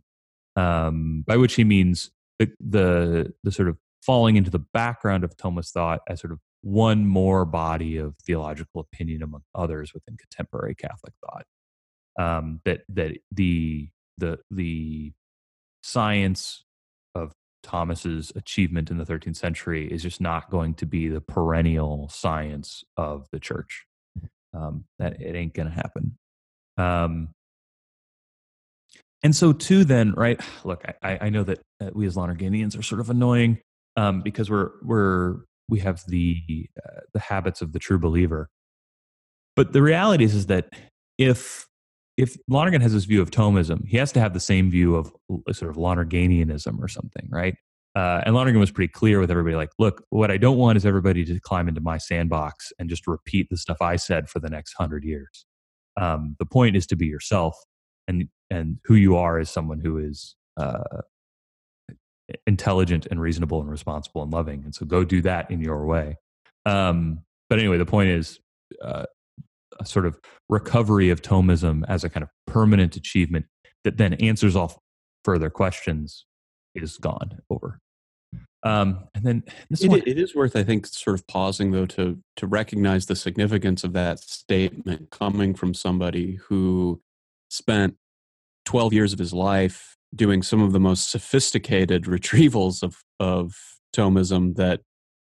um, 0.56 1.24
by 1.26 1.36
which 1.38 1.54
he 1.54 1.64
means 1.64 2.10
the, 2.38 2.50
the 2.60 3.32
the 3.42 3.50
sort 3.50 3.68
of 3.68 3.78
falling 4.02 4.36
into 4.36 4.50
the 4.50 4.58
background 4.58 5.24
of 5.24 5.36
Thomist 5.36 5.70
thought 5.72 6.00
as 6.08 6.20
sort 6.20 6.32
of 6.32 6.38
one 6.60 7.06
more 7.06 7.44
body 7.46 7.96
of 7.96 8.14
theological 8.26 8.80
opinion 8.80 9.22
among 9.22 9.42
others 9.54 9.94
within 9.94 10.16
contemporary 10.18 10.74
Catholic 10.74 11.14
thought. 11.24 11.46
Um, 12.18 12.60
that 12.66 12.82
that 12.90 13.16
the 13.32 13.88
the 14.18 14.38
the 14.50 15.12
science 15.82 16.65
Thomas's 17.66 18.32
achievement 18.36 18.90
in 18.90 18.98
the 18.98 19.04
13th 19.04 19.36
century 19.36 19.92
is 19.92 20.02
just 20.02 20.20
not 20.20 20.50
going 20.50 20.74
to 20.74 20.86
be 20.86 21.08
the 21.08 21.20
perennial 21.20 22.08
science 22.08 22.84
of 22.96 23.26
the 23.32 23.40
church. 23.40 23.84
Um, 24.54 24.84
that 24.98 25.20
it 25.20 25.34
ain't 25.34 25.52
going 25.52 25.68
to 25.68 25.74
happen. 25.74 26.16
Um, 26.78 27.28
and 29.22 29.34
so, 29.34 29.52
too, 29.52 29.84
then, 29.84 30.12
right? 30.12 30.40
Look, 30.64 30.84
I, 31.02 31.18
I 31.22 31.28
know 31.28 31.42
that 31.42 31.60
we 31.92 32.06
as 32.06 32.16
Lonerganians 32.16 32.78
are 32.78 32.82
sort 32.82 33.00
of 33.00 33.10
annoying 33.10 33.58
um, 33.96 34.22
because 34.22 34.48
we're 34.48 34.70
we're 34.82 35.38
we 35.68 35.80
have 35.80 36.02
the 36.06 36.68
uh, 36.82 37.00
the 37.12 37.20
habits 37.20 37.60
of 37.60 37.72
the 37.72 37.78
true 37.78 37.98
believer. 37.98 38.48
But 39.56 39.72
the 39.72 39.82
reality 39.82 40.24
is, 40.24 40.34
is 40.34 40.46
that 40.46 40.68
if 41.18 41.66
if 42.16 42.36
Lonergan 42.48 42.80
has 42.80 42.92
this 42.92 43.04
view 43.04 43.20
of 43.20 43.30
Thomism, 43.30 43.86
he 43.86 43.96
has 43.98 44.12
to 44.12 44.20
have 44.20 44.32
the 44.32 44.40
same 44.40 44.70
view 44.70 44.96
of 44.96 45.12
sort 45.52 45.70
of 45.70 45.76
Lonerganianism 45.76 46.78
or 46.80 46.88
something, 46.88 47.28
right? 47.30 47.54
Uh, 47.94 48.22
and 48.26 48.34
Lonergan 48.34 48.60
was 48.60 48.70
pretty 48.70 48.92
clear 48.92 49.20
with 49.20 49.30
everybody 49.30 49.56
like, 49.56 49.70
look, 49.78 50.04
what 50.10 50.30
I 50.30 50.36
don't 50.36 50.58
want 50.58 50.76
is 50.76 50.84
everybody 50.84 51.24
to 51.24 51.40
climb 51.40 51.66
into 51.66 51.80
my 51.80 51.96
sandbox 51.98 52.72
and 52.78 52.90
just 52.90 53.06
repeat 53.06 53.48
the 53.50 53.56
stuff 53.56 53.78
I 53.80 53.96
said 53.96 54.28
for 54.28 54.38
the 54.38 54.50
next 54.50 54.74
hundred 54.74 55.02
years. 55.04 55.46
Um, 55.98 56.36
the 56.38 56.44
point 56.44 56.76
is 56.76 56.86
to 56.88 56.96
be 56.96 57.06
yourself, 57.06 57.56
and 58.06 58.28
and 58.50 58.78
who 58.84 58.94
you 58.94 59.16
are 59.16 59.40
is 59.40 59.48
someone 59.48 59.80
who 59.80 59.96
is 59.96 60.36
uh, 60.58 61.00
intelligent 62.46 63.06
and 63.10 63.20
reasonable 63.20 63.60
and 63.60 63.70
responsible 63.70 64.22
and 64.22 64.32
loving. 64.32 64.62
And 64.64 64.74
so 64.74 64.84
go 64.84 65.04
do 65.04 65.22
that 65.22 65.50
in 65.50 65.60
your 65.60 65.86
way. 65.86 66.16
Um, 66.66 67.22
but 67.48 67.58
anyway, 67.58 67.78
the 67.78 67.86
point 67.86 68.10
is, 68.10 68.40
uh, 68.82 69.06
a 69.80 69.86
sort 69.86 70.06
of 70.06 70.18
recovery 70.48 71.10
of 71.10 71.22
Thomism 71.22 71.84
as 71.88 72.04
a 72.04 72.08
kind 72.08 72.22
of 72.22 72.30
permanent 72.46 72.96
achievement 72.96 73.46
that 73.84 73.96
then 73.98 74.14
answers 74.14 74.56
all 74.56 74.82
further 75.24 75.50
questions 75.50 76.26
is 76.74 76.98
gone 76.98 77.40
over. 77.50 77.78
Um, 78.62 79.04
and 79.14 79.24
then 79.24 79.44
it, 79.70 79.88
one, 79.88 80.02
it 80.06 80.18
is 80.18 80.34
worth, 80.34 80.56
I 80.56 80.64
think, 80.64 80.86
sort 80.86 81.14
of 81.14 81.26
pausing 81.28 81.70
though 81.70 81.86
to 81.86 82.18
to 82.36 82.46
recognize 82.46 83.06
the 83.06 83.14
significance 83.14 83.84
of 83.84 83.92
that 83.92 84.18
statement 84.20 85.10
coming 85.10 85.54
from 85.54 85.72
somebody 85.72 86.40
who 86.48 87.00
spent 87.48 87.96
12 88.64 88.92
years 88.92 89.12
of 89.12 89.20
his 89.20 89.32
life 89.32 89.96
doing 90.14 90.42
some 90.42 90.60
of 90.60 90.72
the 90.72 90.80
most 90.80 91.10
sophisticated 91.10 92.04
retrievals 92.16 92.82
of 92.82 93.04
of 93.20 93.54
Thomism 93.94 94.56
that 94.56 94.80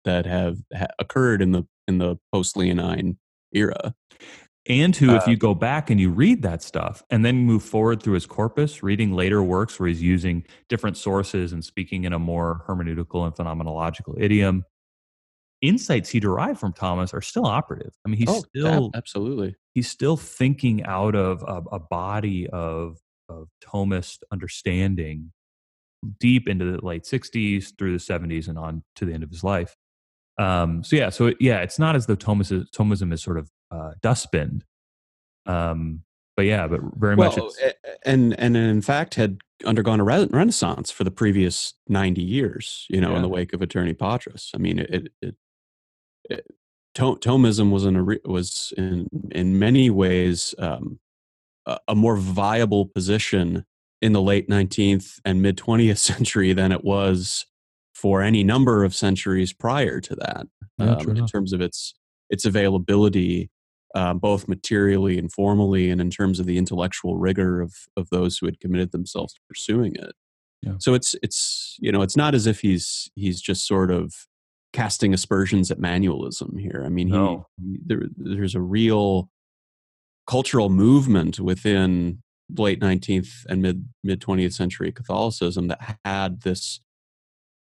that 0.04 0.26
have 0.26 0.58
ha- 0.76 0.88
occurred 0.98 1.41
in 1.41 1.52
the 1.52 1.68
in 1.88 2.00
the 2.00 2.18
post 2.32 2.58
Leonine 2.58 3.18
era. 3.54 3.93
and 4.70 4.95
who, 4.95 5.16
if 5.16 5.28
Uh, 5.28 5.32
you 5.32 5.38
go 5.38 5.54
back 5.56 5.89
and 5.89 6.00
you 6.00 6.12
read 6.12 6.41
that 6.41 6.62
stuff 6.62 7.02
and 7.10 7.24
then 7.26 7.38
move 7.38 7.64
forward 7.64 8.04
through 8.04 8.14
his 8.16 8.26
corpus, 8.26 8.84
reading 8.84 9.14
later 9.14 9.41
works 9.43 9.80
where 9.80 9.88
he's 9.88 10.02
using 10.02 10.45
different 10.70 10.98
sources 10.98 11.54
and 11.54 11.64
speaking 11.64 12.04
in 12.04 12.14
a 12.14 12.20
more 12.20 12.64
hermeneutical 12.68 13.26
and 13.26 13.34
phenomenological 13.36 14.16
idiom, 14.22 14.66
insights 15.62 16.10
he 16.10 16.20
derived 16.20 16.60
from 16.60 16.74
Thomas 16.74 17.14
are 17.14 17.22
still 17.22 17.45
operative. 17.45 17.93
I 18.06 18.10
mean, 18.10 18.18
he's 18.20 18.30
oh, 18.30 18.43
still 18.56 18.91
ab- 18.93 18.98
absolutely. 18.98 19.56
he's 19.74 19.89
still 19.89 20.18
thinking 20.18 20.84
out 20.84 21.16
of 21.16 21.43
a, 21.43 21.76
a 21.76 21.80
body 21.80 22.48
of 22.48 22.98
of 23.30 23.50
Thomist 23.64 24.20
understanding 24.32 25.32
deep 26.20 26.48
into 26.48 26.66
the 26.72 26.86
late 26.86 27.04
60s 27.04 27.78
through 27.78 27.91
the 27.98 28.00
70s 28.04 28.48
and 28.48 28.58
on 28.58 28.84
to 28.95 29.06
the 29.06 29.14
end 29.14 29.24
of 29.24 29.30
his 29.30 29.43
life. 29.43 29.76
Um, 30.38 30.84
so 30.84 30.96
yeah, 30.96 31.10
so 31.10 31.34
yeah, 31.40 31.60
it's 31.62 31.80
not 31.80 31.96
as 31.96 32.06
though 32.06 32.16
Thomism, 32.16 32.66
Thomism 32.72 33.12
is 33.14 33.24
sort 33.24 33.38
of 33.38 33.50
uh, 33.72 33.92
dustbin. 34.02 34.64
Um, 35.46 36.04
but 36.36 36.46
yeah, 36.46 36.68
but 36.68 36.82
very 36.98 37.16
much 37.16 37.36
Well, 37.38 37.48
it's, 37.48 37.76
and 38.06 38.40
and 38.40 38.56
in 38.56 38.82
fact 38.82 39.16
had 39.16 39.40
undergone 39.66 40.00
a 40.00 40.04
re- 40.04 40.28
renaissance 40.30 40.92
for 40.92 41.04
the 41.04 41.10
previous 41.12 41.74
ninety 41.88 42.22
years. 42.22 42.86
You 42.90 43.02
know, 43.02 43.12
Yeah. 43.12 43.16
in 43.18 43.22
the 43.24 43.30
wake 43.30 43.54
of 43.54 43.62
Aeterni 43.62 43.98
Patris. 43.98 44.52
I 44.54 44.58
mean, 44.60 44.80
it. 44.80 45.12
it, 45.22 45.36
it, 46.30 46.46
Thomism 46.96 47.70
was 47.70 47.86
in 47.86 47.96
a 47.96 48.02
re- 48.02 48.20
was 48.26 48.74
in 48.76 49.08
in 49.32 49.60
many 49.60 49.90
ways 49.92 50.56
um, 50.58 51.00
a, 51.68 51.78
a 51.90 51.96
more 51.96 52.16
viable 52.18 52.88
position 52.88 53.66
in 54.02 54.14
the 54.14 54.22
late 54.22 54.50
19th 54.50 55.20
and 55.24 55.42
mid 55.42 55.58
20th 55.58 55.98
century 56.14 56.54
than 56.54 56.72
it 56.72 56.84
was 56.84 57.46
for 58.02 58.22
any 58.22 58.43
number 58.43 58.84
of 58.84 58.93
centuries 58.93 59.52
prior 59.54 60.00
to 60.00 60.16
that 60.16 60.45
Yeah, 60.78 60.95
um, 60.98 61.18
in 61.18 61.26
terms 61.28 61.52
of 61.54 61.62
its 61.62 61.93
its 62.30 62.45
availability 62.45 63.50
um, 63.95 64.20
both 64.20 64.48
materially 64.48 65.18
and 65.18 65.32
formally 65.32 65.89
and 65.89 66.00
in 66.02 66.10
terms 66.12 66.39
of 66.39 66.45
the 66.45 66.58
intellectual 66.58 67.16
rigor 67.18 67.62
of 67.62 67.74
of 67.95 68.10
those 68.10 68.38
who 68.38 68.45
had 68.45 68.60
committed 68.60 68.91
themselves 68.91 69.34
to 69.34 69.39
pursuing 69.50 69.95
it 69.95 70.14
Yeah. 70.62 70.76
so 70.80 70.93
it's 70.93 71.16
it's 71.24 71.76
you 71.80 71.91
know 71.91 72.02
it's 72.02 72.18
not 72.18 72.36
as 72.36 72.45
if 72.48 72.60
he's 72.62 73.10
he's 73.16 73.41
just 73.41 73.66
sort 73.66 73.89
of 73.91 74.14
casting 74.74 75.14
aspersions 75.14 75.72
at 75.72 75.80
manualism 75.80 76.60
here 76.60 76.84
i 76.86 76.89
mean 76.89 77.10
No. 77.10 77.48
he 77.64 77.80
there, 77.86 78.04
there's 78.18 78.56
a 78.56 78.62
real 78.62 79.30
cultural 80.28 80.70
movement 80.70 81.39
within 81.39 82.22
late 82.58 82.80
19th 82.82 83.45
and 83.50 83.62
mid 83.62 83.86
mid 84.04 84.20
20th 84.22 84.54
century 84.54 84.91
catholicism 84.91 85.68
that 85.70 85.98
had 86.06 86.41
this 86.41 86.82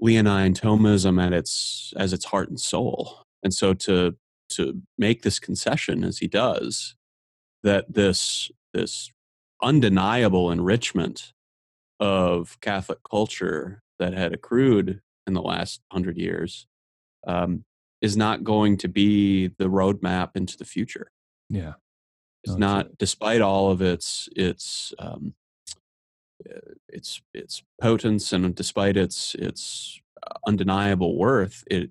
leonine 0.00 0.54
thomism 0.54 1.22
at 1.22 1.32
its 1.32 1.92
as 1.96 2.12
its 2.12 2.26
heart 2.26 2.48
and 2.48 2.60
soul. 2.60 3.24
And 3.42 3.52
so 3.52 3.74
to 3.74 4.16
to 4.50 4.82
make 4.96 5.22
this 5.22 5.38
concession 5.38 6.04
as 6.04 6.18
he 6.18 6.26
does 6.28 6.94
that 7.62 7.92
this 7.92 8.50
this 8.72 9.10
undeniable 9.62 10.50
enrichment 10.50 11.32
of 12.00 12.58
catholic 12.60 13.00
culture 13.10 13.82
that 13.98 14.14
had 14.14 14.32
accrued 14.32 15.00
in 15.26 15.34
the 15.34 15.42
last 15.42 15.80
hundred 15.90 16.16
years 16.16 16.66
um, 17.26 17.64
is 18.00 18.16
not 18.16 18.44
going 18.44 18.76
to 18.78 18.88
be 18.88 19.48
the 19.58 19.66
roadmap 19.66 20.30
into 20.36 20.56
the 20.56 20.64
future. 20.64 21.10
Yeah, 21.50 21.74
it's 22.44 22.54
No, 22.54 22.58
not 22.58 22.98
despite 22.98 23.40
all 23.40 23.70
of 23.70 23.82
its 23.82 24.28
its 24.36 24.92
um, 24.98 25.34
its 26.88 27.20
its 27.34 27.62
potence 27.80 28.32
and 28.32 28.54
despite 28.54 28.96
its 28.96 29.34
its 29.36 30.00
uh, 30.26 30.34
undeniable 30.46 31.16
worth 31.16 31.64
it 31.66 31.90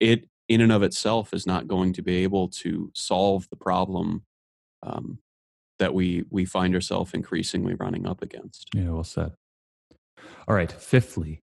it 0.00 0.28
in 0.48 0.60
and 0.60 0.72
of 0.72 0.82
itself 0.82 1.32
is 1.32 1.46
not 1.46 1.66
going 1.66 1.92
to 1.92 2.02
be 2.02 2.16
able 2.18 2.48
to 2.48 2.90
solve 2.94 3.48
the 3.50 3.56
problem 3.56 4.22
um, 4.82 5.18
that 5.78 5.94
we 5.94 6.24
we 6.30 6.44
find 6.44 6.74
ourselves 6.74 7.12
increasingly 7.14 7.74
running 7.74 8.06
up 8.06 8.22
against 8.22 8.68
yeah, 8.74 8.90
well 8.90 9.04
said. 9.04 9.32
All 10.48 10.54
right, 10.54 10.70
fifthly, 10.70 11.40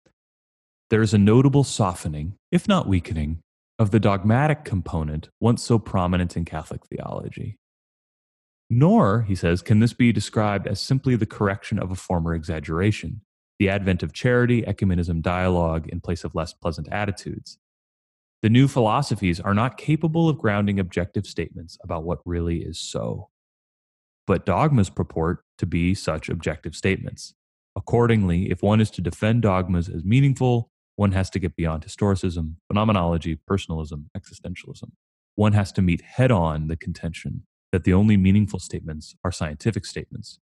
there 0.90 1.02
is 1.02 1.14
a 1.14 1.18
notable 1.18 1.64
softening, 1.64 2.34
if 2.50 2.66
not 2.66 2.88
weakening, 2.88 3.40
of 3.78 3.90
the 3.90 4.00
dogmatic 4.00 4.64
component 4.64 5.28
once 5.40 5.62
so 5.62 5.78
prominent 5.78 6.36
in 6.36 6.44
Catholic 6.44 6.86
theology. 6.86 7.58
Nor, 8.68 9.22
he 9.22 9.34
says, 9.34 9.62
can 9.62 9.78
this 9.78 9.92
be 9.92 10.12
described 10.12 10.66
as 10.66 10.80
simply 10.80 11.14
the 11.14 11.26
correction 11.26 11.78
of 11.78 11.90
a 11.90 11.96
former 11.96 12.34
exaggeration, 12.34 13.20
the 13.58 13.68
advent 13.68 14.02
of 14.02 14.12
charity, 14.12 14.62
ecumenism, 14.62 15.22
dialogue 15.22 15.88
in 15.88 16.00
place 16.00 16.24
of 16.24 16.34
less 16.34 16.52
pleasant 16.52 16.88
attitudes. 16.90 17.58
The 18.42 18.50
new 18.50 18.68
philosophies 18.68 19.40
are 19.40 19.54
not 19.54 19.78
capable 19.78 20.28
of 20.28 20.38
grounding 20.38 20.78
objective 20.78 21.26
statements 21.26 21.78
about 21.82 22.04
what 22.04 22.18
really 22.24 22.58
is 22.58 22.78
so. 22.78 23.30
But 24.26 24.44
dogmas 24.44 24.90
purport 24.90 25.44
to 25.58 25.66
be 25.66 25.94
such 25.94 26.28
objective 26.28 26.74
statements. 26.74 27.34
Accordingly, 27.76 28.50
if 28.50 28.62
one 28.62 28.80
is 28.80 28.90
to 28.92 29.00
defend 29.00 29.42
dogmas 29.42 29.88
as 29.88 30.04
meaningful, 30.04 30.70
one 30.96 31.12
has 31.12 31.30
to 31.30 31.38
get 31.38 31.56
beyond 31.56 31.84
historicism, 31.84 32.54
phenomenology, 32.68 33.38
personalism, 33.46 34.10
existentialism. 34.16 34.90
One 35.34 35.52
has 35.52 35.72
to 35.72 35.82
meet 35.82 36.00
head 36.00 36.32
on 36.32 36.68
the 36.68 36.76
contention 36.76 37.44
that 37.76 37.84
the 37.84 37.92
only 37.92 38.16
meaningful 38.16 38.58
statements 38.58 39.14
are 39.22 39.30
scientific 39.30 39.84
statements. 39.84 40.38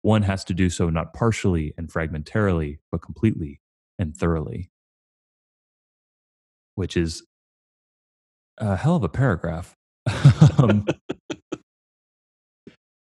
One 0.00 0.22
has 0.22 0.42
to 0.44 0.54
do 0.54 0.70
so 0.70 0.88
not 0.88 1.12
partially 1.12 1.74
and 1.76 1.92
fragmentarily, 1.92 2.78
but 2.90 3.02
completely 3.02 3.60
and 3.98 4.16
thoroughly. 4.16 4.70
Which 6.76 6.96
is 6.96 7.24
a 8.56 8.74
hell 8.74 8.96
of 8.96 9.04
a 9.04 9.08
paragraph. 9.10 9.76
um, 10.58 10.86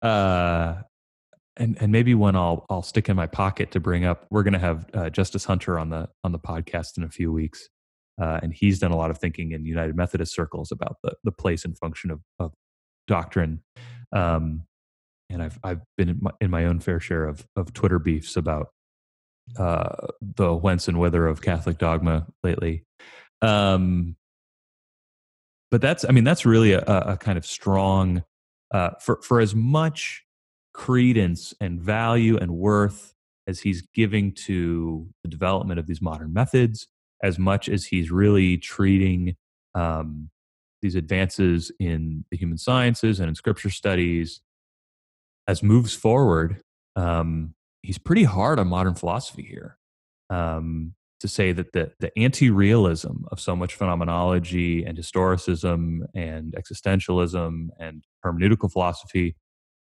uh, 0.01 0.82
and 1.55 1.77
and 1.80 1.89
maybe 1.93 2.13
one 2.15 2.36
I'll 2.36 2.65
I'll 2.69 2.84
stick 2.84 3.07
in 3.07 3.15
my 3.15 3.27
pocket 3.27 3.71
to 3.71 3.80
bring 3.80 4.03
up. 4.03 4.25
We're 4.30 4.43
going 4.43 4.55
to 4.55 4.59
have 4.59 4.88
uh, 4.93 5.09
Justus 5.09 5.45
Hunter 5.45 5.80
on 5.80 5.89
the 5.89 6.09
on 6.25 6.34
the 6.34 6.39
podcast 6.39 6.97
in 6.97 7.05
a 7.05 7.09
few 7.09 7.32
weeks, 7.32 7.69
uh, 8.21 8.41
and 8.43 8.53
he's 8.53 8.80
done 8.80 8.91
a 8.91 8.97
lot 8.97 9.09
of 9.09 9.19
thinking 9.19 9.53
in 9.53 9.65
United 9.65 9.95
Methodist 9.95 10.36
circles 10.36 10.69
about 10.69 10.97
the 11.01 11.15
the 11.23 11.32
place 11.32 11.63
and 11.63 11.77
function 11.77 12.11
of, 12.11 12.19
of 12.39 12.51
doctrine. 13.10 13.62
Um, 14.14 14.64
and 15.30 15.43
I've 15.43 15.60
I've 15.64 15.82
been 15.97 16.10
in 16.10 16.20
my, 16.22 16.32
in 16.39 16.49
my 16.49 16.66
own 16.66 16.80
fair 16.80 16.99
share 16.99 17.26
of 17.26 17.45
of 17.55 17.74
Twitter 17.74 17.99
beefs 17.99 18.38
about 18.38 18.70
uh, 19.57 20.07
the 20.22 20.55
whence 20.55 20.88
and 20.88 20.99
whither 20.99 21.28
of 21.28 21.41
Catholic 21.41 21.78
dogma 21.78 22.28
lately. 22.43 22.86
Um, 23.41 24.16
but 25.72 25.82
that's 25.82 26.05
I 26.07 26.12
mean 26.12 26.24
that's 26.24 26.45
really 26.45 26.72
a, 26.72 26.84
a 26.84 27.18
kind 27.18 27.38
of 27.38 27.45
strong 27.45 28.24
uh, 28.74 28.91
for 29.01 29.20
for 29.22 29.39
as 29.39 29.53
much 29.53 30.24
credence 30.74 31.53
and 31.60 31.82
value 31.82 32.38
and 32.38 32.51
worth 32.51 33.14
as 33.47 33.60
he's 33.60 33.82
giving 33.93 34.32
to 34.32 35.07
the 35.24 35.30
development 35.30 35.80
of 35.80 35.88
these 35.88 36.01
modern 36.01 36.32
methods, 36.32 36.88
as 37.24 37.39
much 37.39 37.68
as 37.68 37.86
he's 37.86 38.12
really 38.12 38.57
treating 38.57 39.36
um, 39.76 40.30
these 40.82 40.95
advances 40.95 41.71
in 41.80 42.25
the 42.32 42.38
human 42.38 42.57
sciences 42.57 43.19
and 43.19 43.30
in 43.30 43.36
scripture 43.36 43.69
studies 43.69 44.41
as 45.47 45.63
moves 45.63 45.93
forward. 45.93 46.61
Um, 46.95 47.55
he's 47.82 47.97
pretty 47.97 48.23
hard 48.23 48.59
on 48.59 48.67
modern 48.67 48.95
philosophy 48.95 49.43
here 49.43 49.77
um, 50.30 50.93
to 51.19 51.27
say 51.27 51.51
that 51.51 51.73
the, 51.73 51.91
the 51.99 52.17
anti-realism 52.17 53.25
of 53.32 53.39
so 53.39 53.55
much 53.55 53.75
phenomenology 53.75 54.84
and 54.84 54.97
historicism 54.97 56.01
and 56.13 56.53
existentialism 56.57 57.67
and 57.80 58.03
hermeneutical 58.25 58.71
philosophy 58.71 59.36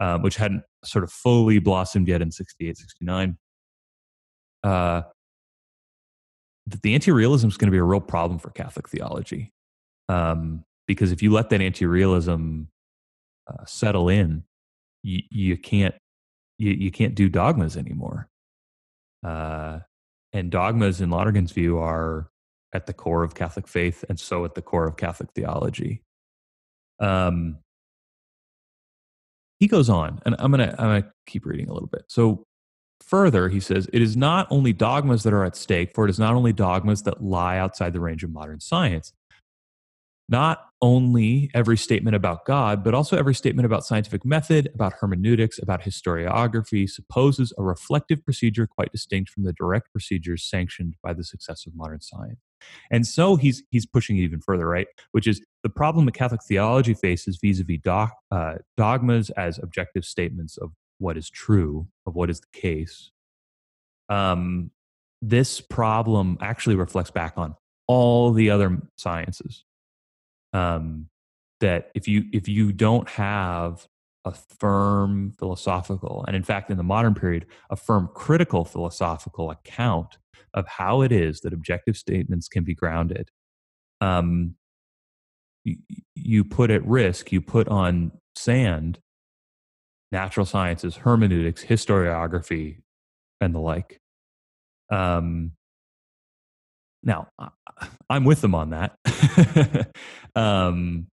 um, 0.01 0.23
which 0.23 0.37
hadn't 0.37 0.65
sort 0.85 1.05
of 1.05 1.13
fully 1.13 1.59
blossomed 1.59 2.09
yet 2.09 2.21
in 2.21 2.31
68 2.31 2.77
69 2.77 3.39
uh, 4.65 5.03
that 6.67 6.83
the 6.83 6.95
anti-realism 6.95 7.49
is 7.49 7.57
going 7.57 7.69
to 7.69 7.73
be 7.73 7.79
a 7.79 7.85
real 7.85 8.01
problem 8.01 8.39
for 8.39 8.51
catholic 8.51 8.89
theology 8.89 9.53
um, 10.09 10.65
because 10.87 11.13
if 11.13 11.23
you 11.23 11.33
let 11.33 11.51
that 11.51 11.61
anti-realism 11.61 12.63
uh, 13.47 13.65
settle 13.67 14.09
in 14.09 14.45
you, 15.03 15.21
you 15.31 15.57
can't 15.57 15.95
you, 16.59 16.73
you 16.73 16.91
can't 16.91 17.15
do 17.15 17.29
dogmas 17.29 17.77
anymore 17.77 18.29
uh, 19.25 19.81
and 20.33 20.51
dogmas 20.51 21.01
in 21.01 21.11
Lonergan's 21.11 21.53
view 21.53 21.79
are 21.79 22.29
at 22.73 22.87
the 22.87 22.93
core 22.93 23.23
of 23.23 23.35
Catholic 23.35 23.69
faith 23.69 24.05
and 24.09 24.19
so 24.19 24.45
at 24.45 24.55
the 24.55 24.63
core 24.63 24.87
of 24.87 24.97
Catholic 24.97 25.31
theology. 25.35 26.03
Um, 27.01 27.59
he 29.61 29.69
goes 29.69 29.89
on, 29.89 30.21
and 30.27 30.35
I'm 30.39 30.51
gonna 30.51 30.75
I'm 30.79 30.89
gonna 30.89 31.13
keep 31.27 31.47
reading 31.47 31.69
a 31.69 31.73
little 31.73 31.89
bit. 31.89 32.05
So 32.09 32.45
further, 33.01 33.49
he 33.49 33.61
says, 33.61 33.89
it 33.93 34.03
is 34.03 34.17
not 34.17 34.47
only 34.51 34.73
dogmas 34.73 35.23
that 35.23 35.33
are 35.33 35.45
at 35.45 35.57
stake, 35.57 35.95
for 35.95 36.05
it 36.05 36.11
is 36.11 36.19
not 36.19 36.35
only 36.35 36.53
dogmas 36.53 37.03
that 37.05 37.23
lie 37.23 37.59
outside 37.59 37.93
the 37.93 38.01
range 38.01 38.25
of 38.25 38.31
modern 38.31 38.61
science. 38.61 39.13
Not 40.29 40.67
only 40.81 41.51
every 41.55 41.77
statement 41.77 42.17
about 42.17 42.45
God, 42.47 42.83
but 42.83 42.95
also 42.95 43.17
every 43.17 43.35
statement 43.35 43.67
about 43.67 43.85
scientific 43.85 44.25
method, 44.25 44.71
about 44.75 44.95
hermeneutics, 44.95 45.59
about 45.59 45.83
historiography 45.83 46.89
supposes 46.89 47.53
a 47.59 47.63
reflective 47.63 48.25
procedure 48.25 48.67
quite 48.67 48.93
distinct 48.93 49.31
from 49.31 49.45
the 49.45 49.53
direct 49.53 49.93
procedures 49.93 50.45
sanctioned 50.45 50.95
by 51.03 51.13
the 51.13 51.25
success 51.25 51.67
of 51.67 51.75
modern 51.75 52.01
science. 52.01 52.39
And 52.91 53.07
so 53.07 53.37
he's 53.37 53.63
he's 53.71 53.87
pushing 53.87 54.17
it 54.17 54.23
even 54.23 54.41
further, 54.41 54.67
right? 54.67 54.87
Which 55.13 55.27
is 55.27 55.45
the 55.63 55.69
problem 55.69 56.07
that 56.07 56.13
Catholic 56.13 56.41
theology 56.43 56.95
faces 56.95 57.39
vis-a-vis 57.43 57.81
uh, 58.31 58.55
dogmas 58.77 59.31
as 59.31 59.59
objective 59.59 60.05
statements 60.05 60.57
of 60.57 60.73
what 60.99 61.17
is 61.17 61.29
true, 61.29 61.89
of 62.07 62.15
what 62.15 62.31
is 62.31 62.41
the 62.41 62.59
case. 62.59 63.11
Um, 64.09 64.71
this 65.21 65.61
problem 65.61 66.39
actually 66.41 66.77
reflects 66.77 67.11
back 67.11 67.35
on 67.37 67.55
all 67.87 68.33
the 68.33 68.51
other 68.51 68.81
sciences. 68.97 69.65
Um, 70.55 71.09
that 71.61 71.91
if 71.95 72.09
you 72.09 72.25
if 72.33 72.49
you 72.49 72.73
don't 72.73 73.09
have 73.11 73.87
a 74.25 74.33
firm 74.33 75.33
philosophical, 75.39 76.25
and 76.27 76.35
in 76.35 76.43
fact, 76.43 76.71
in 76.71 76.77
the 76.77 76.83
modern 76.83 77.15
period, 77.15 77.47
a 77.71 77.77
firm 77.77 78.09
critical 78.15 78.65
philosophical 78.65 79.51
account 79.51 80.17
of 80.55 80.67
how 80.67 81.03
it 81.03 81.13
is 81.13 81.41
that 81.41 81.53
objective 81.53 81.97
statements 81.97 82.49
can 82.49 82.65
be 82.65 82.75
grounded, 82.75 83.31
um, 84.01 84.55
you, 85.65 85.77
you 86.15 86.45
put 86.45 86.71
at 86.71 86.87
risk, 86.87 87.33
you 87.33 87.41
put 87.41 87.69
on 87.69 88.13
sand 88.37 88.99
natural 90.15 90.47
sciences, 90.47 90.97
hermeneutics, 90.97 91.65
historiography, 91.65 92.79
and 93.41 93.53
the 93.55 93.59
like. 93.59 94.01
Um, 94.91 95.53
now, 97.05 97.29
I'm 98.09 98.25
with 98.25 98.41
them 98.41 98.55
on 98.55 98.71
that. 98.71 98.97
um, 100.35 101.07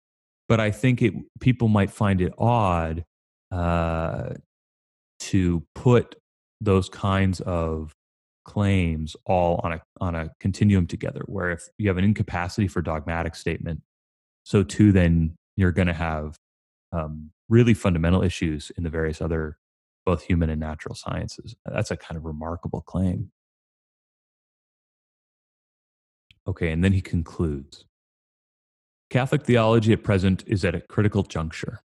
but 0.49 0.61
I 0.61 0.71
think 0.71 1.03
it 1.03 1.15
people 1.41 1.69
might 1.69 1.91
find 1.91 2.21
it 2.21 2.33
odd 2.39 3.05
uh, 3.51 4.35
to 5.21 5.63
put 5.75 6.15
those 6.61 6.89
kinds 6.89 7.41
of 7.41 7.93
claims 8.45 9.15
all 9.27 9.61
on 9.63 9.73
a 9.73 9.83
on 10.01 10.15
a 10.15 10.31
continuum 10.41 10.87
together. 10.87 11.23
Where 11.27 11.51
if 11.51 11.69
you 11.79 11.89
have 11.89 11.99
an 11.99 12.05
incapacity 12.05 12.69
for 12.69 12.83
dogmatic 12.83 13.35
statement, 13.35 13.83
so 14.45 14.63
too 14.63 14.93
then 14.93 15.37
you're 15.57 15.73
going 15.73 15.89
to 15.89 15.95
have 15.95 16.37
um, 16.93 17.31
really 17.49 17.75
fundamental 17.75 18.23
issues 18.23 18.71
in 18.77 18.85
the 18.85 18.91
various 18.91 19.21
other 19.21 19.57
both 20.07 20.23
human 20.23 20.49
and 20.49 20.61
natural 20.61 20.95
sciences. 20.95 21.55
That's 21.67 21.91
a 21.91 21.97
kind 21.97 22.17
of 22.17 22.25
remarkable 22.25 22.81
claim. 22.81 23.31
Okay, 26.49 26.73
and 26.73 26.83
then 26.83 26.95
he 26.95 27.03
concludes 27.03 27.85
Catholic 29.11 29.45
theology 29.45 29.93
at 29.93 30.03
present 30.03 30.45
is 30.47 30.65
at 30.65 30.75
a 30.75 30.81
critical 30.81 31.23
juncture. 31.23 31.81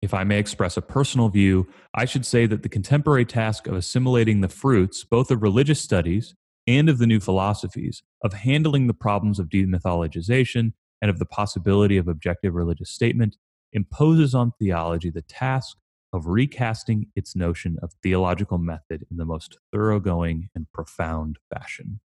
If 0.00 0.14
I 0.14 0.24
may 0.24 0.38
express 0.38 0.76
a 0.76 0.82
personal 0.82 1.28
view, 1.28 1.68
I 1.94 2.04
should 2.04 2.24
say 2.24 2.46
that 2.46 2.62
the 2.62 2.68
contemporary 2.68 3.24
task 3.24 3.66
of 3.66 3.74
assimilating 3.74 4.40
the 4.40 4.48
fruits, 4.48 5.04
both 5.04 5.30
of 5.30 5.42
religious 5.42 5.80
studies 5.80 6.34
and 6.66 6.88
of 6.88 6.98
the 6.98 7.06
new 7.06 7.20
philosophies, 7.20 8.02
of 8.22 8.32
handling 8.32 8.86
the 8.86 8.94
problems 8.94 9.38
of 9.38 9.48
demythologization 9.48 10.72
and 11.02 11.10
of 11.10 11.18
the 11.18 11.26
possibility 11.26 11.96
of 11.96 12.08
objective 12.08 12.54
religious 12.54 12.90
statement, 12.90 13.36
imposes 13.72 14.34
on 14.34 14.52
theology 14.58 15.10
the 15.10 15.22
task 15.22 15.76
of 16.12 16.26
recasting 16.26 17.08
its 17.14 17.36
notion 17.36 17.76
of 17.82 17.92
theological 18.02 18.58
method 18.58 19.04
in 19.10 19.16
the 19.16 19.24
most 19.24 19.58
thoroughgoing 19.72 20.48
and 20.54 20.70
profound 20.72 21.38
fashion. 21.52 22.00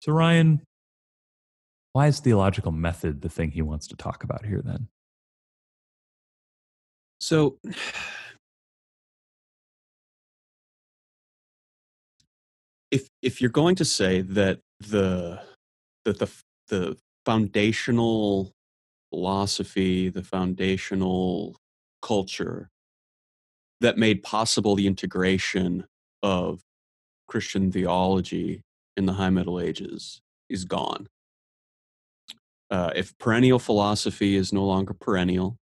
So, 0.00 0.12
Ryan, 0.12 0.62
why 1.92 2.06
is 2.06 2.20
theological 2.20 2.72
method 2.72 3.20
the 3.20 3.28
thing 3.28 3.50
he 3.50 3.60
wants 3.62 3.86
to 3.88 3.96
talk 3.96 4.24
about 4.24 4.46
here 4.46 4.62
then? 4.64 4.88
So, 7.20 7.58
if 12.90 13.08
if 13.22 13.40
you're 13.40 13.50
going 13.50 13.76
to 13.76 13.84
say 13.84 14.22
that 14.22 14.60
the 14.80 15.40
that 16.04 16.18
the 16.18 16.30
the 16.68 16.96
foundational 17.24 18.52
philosophy, 19.10 20.08
the 20.08 20.22
foundational 20.22 21.56
culture 22.00 22.70
that 23.80 23.98
made 23.98 24.22
possible 24.22 24.74
the 24.74 24.86
integration 24.86 25.84
of 26.22 26.60
Christian 27.28 27.70
theology 27.70 28.62
in 28.96 29.06
the 29.06 29.12
High 29.14 29.30
Middle 29.30 29.60
Ages 29.60 30.20
is 30.48 30.64
gone 30.64 31.08
uh, 32.72 32.90
if 32.96 33.16
perennial 33.18 33.58
philosophy 33.58 34.34
is 34.34 34.50
no 34.50 34.64
longer 34.64 34.94
perennial, 34.94 35.58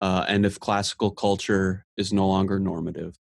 uh, 0.00 0.24
and 0.28 0.46
if 0.46 0.60
classical 0.60 1.10
culture 1.10 1.84
is 1.96 2.12
no 2.12 2.26
longer 2.28 2.60
normative, 2.60 3.16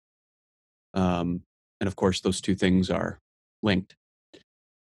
um, 0.93 1.41
and 1.79 1.87
of 1.87 1.95
course 1.95 2.19
those 2.19 2.41
two 2.41 2.53
things 2.53 2.89
are 2.89 3.19
linked, 3.63 3.95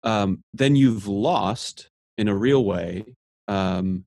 um, 0.03 0.41
then 0.53 0.75
you've 0.75 1.07
lost, 1.07 1.87
in 2.17 2.27
a 2.27 2.35
real 2.35 2.65
way, 2.65 3.05
um, 3.47 4.03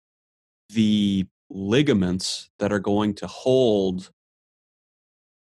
the 0.69 1.27
ligaments 1.49 2.51
that 2.59 2.73
are 2.73 2.79
going 2.81 3.15
to 3.15 3.27
hold 3.27 4.11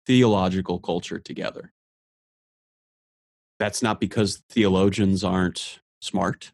theological 0.06 0.78
culture 0.78 1.18
together. 1.18 1.72
That's 3.60 3.82
not 3.82 4.00
because 4.00 4.44
theologians 4.50 5.24
aren't 5.24 5.80
smart 6.00 6.52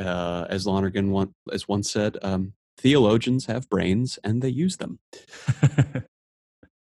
uh, 0.00 0.46
as 0.48 0.66
Lonergan 0.66 1.10
one, 1.10 1.34
as 1.52 1.68
once 1.68 1.90
said, 1.90 2.16
um, 2.22 2.54
theologians 2.78 3.46
have 3.46 3.68
brains 3.68 4.18
and 4.24 4.42
they 4.42 4.48
use 4.48 4.78
them. 4.78 4.98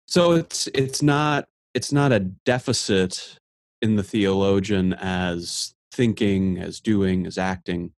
so 0.07 0.33
it's 0.33 0.67
it's 0.75 1.03
not 1.03 1.47
it's 1.75 1.93
not 1.93 2.13
a 2.13 2.21
deficit 2.21 3.39
in 3.81 3.97
the 3.97 4.03
theologian 4.03 4.95
as 4.95 5.75
thinking, 5.93 6.59
as 6.59 6.81
doing, 6.81 7.27
as 7.27 7.39
acting. 7.39 7.93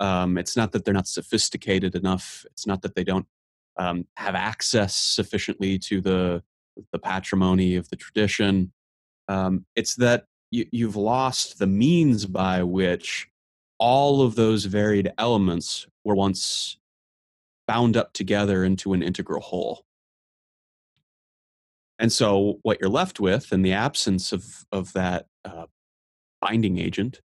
Um, 0.00 0.38
it's 0.38 0.56
not 0.56 0.72
that 0.72 0.84
they're 0.84 0.94
not 0.94 1.08
sophisticated 1.08 1.94
enough. 1.94 2.44
It's 2.50 2.66
not 2.66 2.82
that 2.82 2.94
they 2.94 3.04
don't 3.04 3.26
um, 3.76 4.06
have 4.16 4.34
access 4.34 4.94
sufficiently 4.96 5.78
to 5.80 6.00
the 6.00 6.42
the 6.92 6.98
patrimony 6.98 7.76
of 7.76 7.88
the 7.90 7.96
tradition. 7.96 8.72
Um, 9.28 9.64
it's 9.76 9.94
that 9.96 10.24
you, 10.50 10.66
you've 10.72 10.96
lost 10.96 11.58
the 11.58 11.66
means 11.66 12.26
by 12.26 12.62
which 12.62 13.28
all 13.78 14.22
of 14.22 14.34
those 14.34 14.64
varied 14.66 15.12
elements 15.18 15.86
were 16.04 16.14
once 16.14 16.78
bound 17.66 17.96
up 17.96 18.12
together 18.12 18.64
into 18.64 18.92
an 18.92 19.02
integral 19.02 19.40
whole. 19.40 19.84
And 21.98 22.12
so, 22.12 22.58
what 22.62 22.78
you're 22.80 22.90
left 22.90 23.20
with 23.20 23.52
in 23.52 23.62
the 23.62 23.72
absence 23.72 24.32
of, 24.32 24.66
of 24.72 24.92
that 24.94 25.26
uh, 25.44 25.66
binding 26.40 26.78
agent 26.78 27.20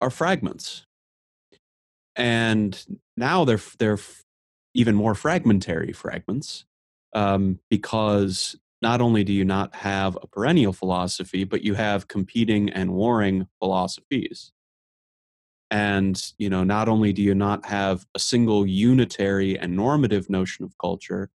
are 0.00 0.10
fragments. 0.10 0.84
And 2.16 2.84
now 3.16 3.44
they're, 3.44 3.60
they're 3.78 3.98
even 4.74 4.94
more 4.96 5.14
fragmentary 5.14 5.92
fragments 5.92 6.64
um, 7.14 7.60
because 7.70 8.56
not 8.82 9.00
only 9.00 9.24
do 9.24 9.32
you 9.32 9.44
not 9.44 9.74
have 9.76 10.18
a 10.20 10.26
perennial 10.26 10.72
philosophy, 10.72 11.44
but 11.44 11.62
you 11.62 11.74
have 11.74 12.08
competing 12.08 12.68
and 12.70 12.92
warring 12.92 13.46
philosophies 13.60 14.52
and 15.70 16.32
you 16.38 16.48
know 16.48 16.64
not 16.64 16.88
only 16.88 17.12
do 17.12 17.22
you 17.22 17.34
not 17.34 17.64
have 17.66 18.06
a 18.14 18.18
single 18.18 18.66
unitary 18.66 19.58
and 19.58 19.76
normative 19.76 20.30
notion 20.30 20.64
of 20.64 20.76
culture 20.78 21.30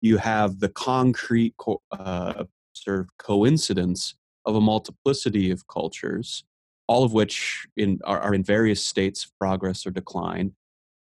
you 0.00 0.16
have 0.16 0.60
the 0.60 0.68
concrete 0.68 1.54
co- 1.58 1.82
uh, 1.92 2.44
sort 2.72 3.00
of 3.00 3.08
coincidence 3.18 4.14
of 4.46 4.54
a 4.54 4.60
multiplicity 4.60 5.50
of 5.50 5.66
cultures 5.66 6.44
all 6.86 7.04
of 7.04 7.12
which 7.12 7.66
in, 7.76 7.98
are, 8.04 8.20
are 8.20 8.34
in 8.34 8.42
various 8.42 8.84
states 8.84 9.24
of 9.24 9.30
progress 9.38 9.86
or 9.86 9.90
decline 9.90 10.52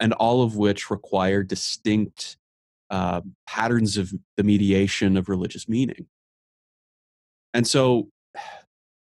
and 0.01 0.13
all 0.15 0.43
of 0.43 0.57
which 0.57 0.91
require 0.91 1.43
distinct 1.43 2.37
uh, 2.91 3.21
patterns 3.47 3.97
of 3.97 4.13
the 4.37 4.43
mediation 4.43 5.17
of 5.17 5.29
religious 5.29 5.69
meaning. 5.69 6.07
And 7.53 7.67
so 7.67 8.09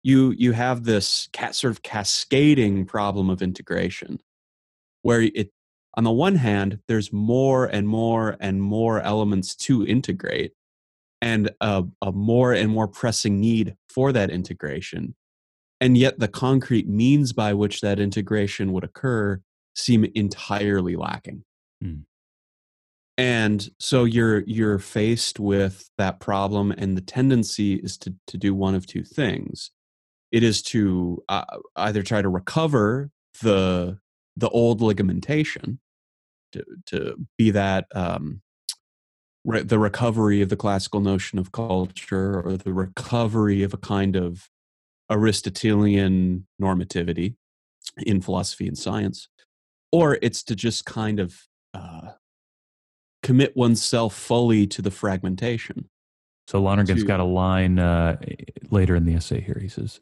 you 0.05 0.33
you 0.37 0.53
have 0.53 0.85
this 0.85 1.29
sort 1.51 1.73
of 1.73 1.83
cascading 1.83 2.85
problem 2.87 3.31
of 3.31 3.43
integration 3.43 4.21
where 5.03 5.23
it 5.23 5.51
on 5.97 6.05
the 6.05 6.13
one 6.13 6.37
hand 6.37 6.79
there's 6.87 7.13
more 7.13 7.65
and 7.65 7.89
more 7.89 8.37
and 8.39 8.63
more 8.63 9.01
elements 9.01 9.57
to 9.57 9.85
integrate 9.85 10.53
and 11.21 11.51
a, 11.61 11.83
a 12.03 12.13
more 12.13 12.53
and 12.53 12.71
more 12.71 12.87
pressing 12.87 13.41
need 13.41 13.77
for 13.89 14.13
that 14.13 14.29
integration. 14.29 15.15
And 15.81 15.97
yet 15.97 16.19
the 16.19 16.29
concrete 16.29 16.87
means 16.87 17.33
by 17.33 17.55
which 17.55 17.81
that 17.81 17.99
integration 17.99 18.73
would 18.75 18.85
occur 18.85 19.41
seem 19.75 20.05
entirely 20.15 20.97
lacking. 20.97 21.45
Mm. 21.83 22.05
and 23.19 23.69
so 23.81 24.05
you're 24.05 24.41
you're 24.47 24.79
faced 24.79 25.41
with 25.41 25.91
that 25.99 26.21
problem 26.21 26.73
and 26.73 26.97
the 26.97 27.01
tendency 27.01 27.75
is 27.75 27.99
to 27.99 28.15
to 28.29 28.39
do 28.39 28.55
one 28.55 28.75
of 28.77 28.87
two 28.87 29.03
things 29.03 29.71
it 30.35 30.43
is 30.43 30.63
to 30.63 31.23
uh, 31.29 31.45
either 31.77 32.03
try 32.03 32.21
to 32.21 32.29
recover 32.29 33.09
the 33.41 33.97
the 34.37 34.49
old 34.49 34.81
ligamentation 34.81 35.79
to 36.51 36.65
to 36.87 37.17
be 37.39 37.53
that 37.53 37.87
um, 37.95 38.43
re- 39.45 39.63
the 39.63 39.79
recovery 39.79 40.43
of 40.43 40.49
the 40.49 40.57
classical 40.57 41.01
notion 41.01 41.39
of 41.39 41.53
culture 41.53 42.41
or 42.41 42.57
the 42.57 42.73
recovery 42.73 43.63
of 43.63 43.73
a 43.73 43.77
kind 43.77 44.17
of 44.17 44.51
Aristotelian 45.09 46.49
normativity, 46.61 47.37
in 47.99 48.21
philosophy 48.21 48.67
and 48.67 48.77
science, 48.77 49.29
or 49.93 50.19
it's 50.21 50.43
to 50.43 50.57
just 50.57 50.85
kind 50.85 51.21
of 51.21 51.47
uh, 51.75 52.11
commit 53.23 53.57
oneself 53.57 54.17
fully 54.17 54.67
to 54.67 54.83
the 54.83 54.91
fragmentation. 54.91 55.89
So 56.49 56.61
Lonergan's 56.61 57.03
to, 57.03 57.07
got 57.07 57.21
a 57.21 57.25
line 57.25 57.79
uh, 57.79 58.17
later 58.71 58.97
in 58.97 59.05
the 59.05 59.15
essay 59.15 59.41
here. 59.41 59.59
He 59.61 59.69
says, 59.69 60.01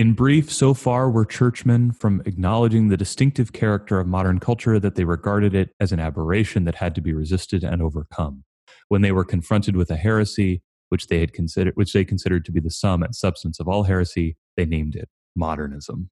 in 0.00 0.14
brief, 0.14 0.50
so 0.50 0.72
far 0.72 1.10
were 1.10 1.26
churchmen 1.26 1.92
from 1.92 2.22
acknowledging 2.24 2.88
the 2.88 2.96
distinctive 2.96 3.52
character 3.52 4.00
of 4.00 4.06
modern 4.06 4.40
culture 4.40 4.80
that 4.80 4.94
they 4.94 5.04
regarded 5.04 5.54
it 5.54 5.74
as 5.78 5.92
an 5.92 6.00
aberration 6.00 6.64
that 6.64 6.76
had 6.76 6.94
to 6.94 7.02
be 7.02 7.12
resisted 7.12 7.62
and 7.62 7.82
overcome. 7.82 8.42
When 8.88 9.02
they 9.02 9.12
were 9.12 9.26
confronted 9.26 9.76
with 9.76 9.90
a 9.90 9.96
heresy, 9.96 10.62
which 10.88 11.08
they 11.08 11.20
had 11.20 11.34
considered, 11.34 11.74
which 11.74 11.92
they 11.92 12.06
considered 12.06 12.46
to 12.46 12.50
be 12.50 12.60
the 12.60 12.70
sum 12.70 13.02
and 13.02 13.14
substance 13.14 13.60
of 13.60 13.68
all 13.68 13.82
heresy, 13.82 14.38
they 14.56 14.64
named 14.64 14.96
it 14.96 15.10
modernism. 15.36 16.08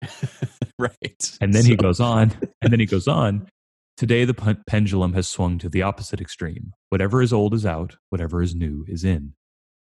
right. 0.78 1.36
And 1.40 1.52
then 1.52 1.64
so. 1.64 1.70
he 1.70 1.76
goes 1.76 1.98
on, 1.98 2.30
and 2.62 2.72
then 2.72 2.78
he 2.78 2.86
goes 2.86 3.08
on. 3.08 3.48
Today, 3.96 4.24
the 4.24 4.62
pendulum 4.68 5.14
has 5.14 5.26
swung 5.26 5.58
to 5.58 5.68
the 5.68 5.82
opposite 5.82 6.20
extreme. 6.20 6.72
Whatever 6.90 7.20
is 7.20 7.32
old 7.32 7.52
is 7.52 7.66
out, 7.66 7.96
whatever 8.10 8.42
is 8.42 8.54
new 8.54 8.84
is 8.86 9.02
in. 9.02 9.34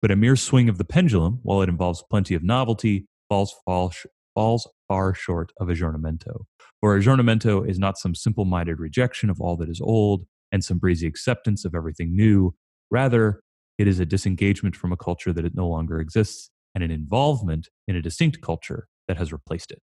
But 0.01 0.13
a 0.13 0.17
mere 0.17 0.37
swing 0.37 0.69
of 0.69 0.79
the 0.79 0.85
pendulum, 0.85 1.41
while 1.43 1.63
it 1.63 1.69
involves 1.69 2.05
plenty 2.09 2.37
of 2.37 2.45
novelty, 2.45 3.09
falls, 3.31 3.55
fall, 3.65 3.95
falls 4.35 4.69
far 4.89 5.15
short 5.15 5.53
of 5.59 5.69
aggiornamento. 5.69 6.45
For 6.81 6.99
aggiornamento 6.99 7.67
is 7.67 7.79
not 7.79 7.97
some 7.97 8.15
simple 8.15 8.45
minded 8.45 8.79
rejection 8.79 9.31
of 9.31 9.41
all 9.41 9.57
that 9.57 9.71
is 9.71 9.81
old 9.81 10.27
and 10.53 10.63
some 10.63 10.77
breezy 10.77 11.07
acceptance 11.07 11.65
of 11.65 11.75
everything 11.75 12.15
new. 12.15 12.55
Rather, 12.91 13.41
it 13.79 13.89
is 13.89 14.01
a 14.01 14.05
disengagement 14.05 14.77
from 14.77 14.93
a 14.93 14.97
culture 14.97 15.33
that 15.33 15.47
it 15.47 15.55
no 15.55 15.67
longer 15.67 16.01
exists 16.01 16.51
and 16.75 16.85
an 16.85 16.91
involvement 16.91 17.69
in 17.89 17.97
a 17.97 18.03
distinct 18.03 18.43
culture 18.43 18.89
that 19.09 19.17
has 19.17 19.33
replaced 19.33 19.71
it. 19.71 19.81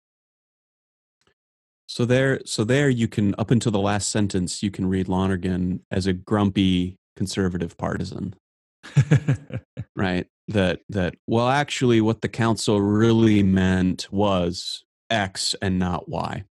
So 1.86 2.06
there, 2.06 2.40
so 2.46 2.64
there, 2.64 2.90
you 2.90 3.08
can 3.08 3.36
up 3.38 3.52
until 3.52 3.72
the 3.72 3.80
last 3.80 4.10
sentence, 4.10 4.64
you 4.64 4.72
can 4.72 4.88
read 4.88 5.08
Lonergan 5.10 5.82
as 5.92 6.08
a 6.08 6.14
grumpy 6.14 6.98
conservative 7.16 7.78
partisan, 7.78 8.34
right? 9.96 10.28
That 10.50 10.82
that 10.90 11.16
well, 11.28 11.48
actually, 11.48 12.02
what 12.02 12.22
the 12.22 12.30
council 12.30 12.82
really 12.82 13.44
meant 13.44 14.12
was 14.12 14.84
X 15.10 15.56
and 15.62 15.80
not 15.80 16.10
Y. 16.10 16.44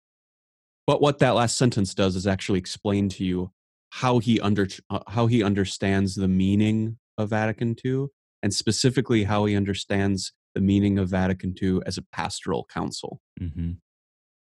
But 0.87 1.01
what 1.01 1.19
that 1.19 1.35
last 1.35 1.57
sentence 1.57 1.95
does 1.95 2.17
is 2.17 2.27
actually 2.27 2.59
explain 2.59 3.09
to 3.11 3.25
you 3.25 3.53
how 3.91 4.19
he 4.19 4.41
under 4.41 4.67
uh, 4.91 5.01
how 5.09 5.27
he 5.27 5.43
understands 5.43 6.15
the 6.15 6.29
meaning 6.29 6.99
of 7.19 7.31
Vatican 7.31 7.77
II, 7.85 8.07
and 8.43 8.55
specifically 8.55 9.25
how 9.25 9.45
he 9.45 9.55
understands 9.55 10.33
the 10.55 10.61
meaning 10.61 10.99
of 10.99 11.09
Vatican 11.09 11.55
II 11.61 11.81
as 11.87 11.99
a 11.99 12.03
pastoral 12.03 12.67
council. 12.73 13.21
Mm-hmm. 13.41 13.73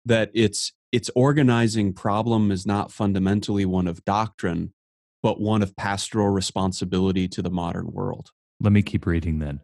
That 0.06 0.30
its 0.34 0.74
its 0.92 1.10
organizing 1.16 1.94
problem 1.94 2.52
is 2.52 2.66
not 2.66 2.92
fundamentally 2.92 3.66
one 3.66 3.88
of 3.88 4.04
doctrine, 4.06 4.74
but 5.24 5.40
one 5.40 5.62
of 5.62 5.76
pastoral 5.76 6.30
responsibility 6.30 7.28
to 7.28 7.42
the 7.42 7.52
modern 7.52 7.92
world. 7.92 8.32
Let 8.60 8.74
me 8.74 8.82
keep 8.82 9.06
reading 9.06 9.40
then. 9.40 9.62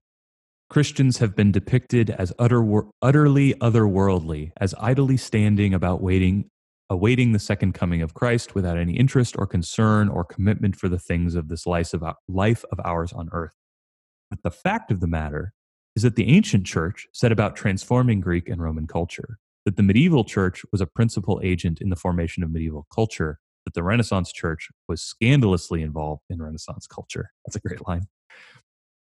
Christians 0.69 1.19
have 1.19 1.35
been 1.35 1.51
depicted 1.51 2.09
as 2.09 2.33
utter, 2.37 2.83
utterly 3.01 3.53
otherworldly, 3.55 4.51
as 4.57 4.75
idly 4.79 5.15
standing 5.15 5.73
about 5.73 6.01
waiting, 6.01 6.49
awaiting 6.89 7.31
the 7.31 7.39
second 7.39 7.73
coming 7.73 8.01
of 8.01 8.13
Christ 8.13 8.53
without 8.53 8.77
any 8.77 8.97
interest 8.97 9.35
or 9.37 9.47
concern 9.47 10.09
or 10.09 10.25
commitment 10.25 10.75
for 10.75 10.89
the 10.89 10.99
things 10.99 11.35
of 11.35 11.47
this 11.47 11.65
life 11.65 11.93
of, 11.93 12.03
life 12.27 12.65
of 12.71 12.81
ours 12.83 13.13
on 13.13 13.29
earth. 13.31 13.53
But 14.29 14.43
the 14.43 14.51
fact 14.51 14.91
of 14.91 14.99
the 14.99 15.07
matter 15.07 15.53
is 15.95 16.03
that 16.03 16.17
the 16.17 16.29
ancient 16.29 16.65
church 16.65 17.07
set 17.13 17.31
about 17.31 17.55
transforming 17.55 18.19
Greek 18.19 18.49
and 18.49 18.61
Roman 18.61 18.87
culture, 18.87 19.37
that 19.63 19.77
the 19.77 19.83
medieval 19.83 20.25
church 20.25 20.63
was 20.71 20.81
a 20.81 20.85
principal 20.85 21.39
agent 21.43 21.79
in 21.79 21.89
the 21.89 21.95
formation 21.95 22.43
of 22.43 22.51
medieval 22.51 22.87
culture, 22.93 23.39
that 23.67 23.73
the 23.73 23.83
Renaissance 23.83 24.31
church 24.31 24.69
was 24.87 25.01
scandalously 25.01 25.81
involved 25.81 26.23
in 26.29 26.41
Renaissance 26.41 26.87
culture. 26.87 27.31
That's 27.45 27.57
a 27.57 27.59
great 27.59 27.85
line. 27.85 28.07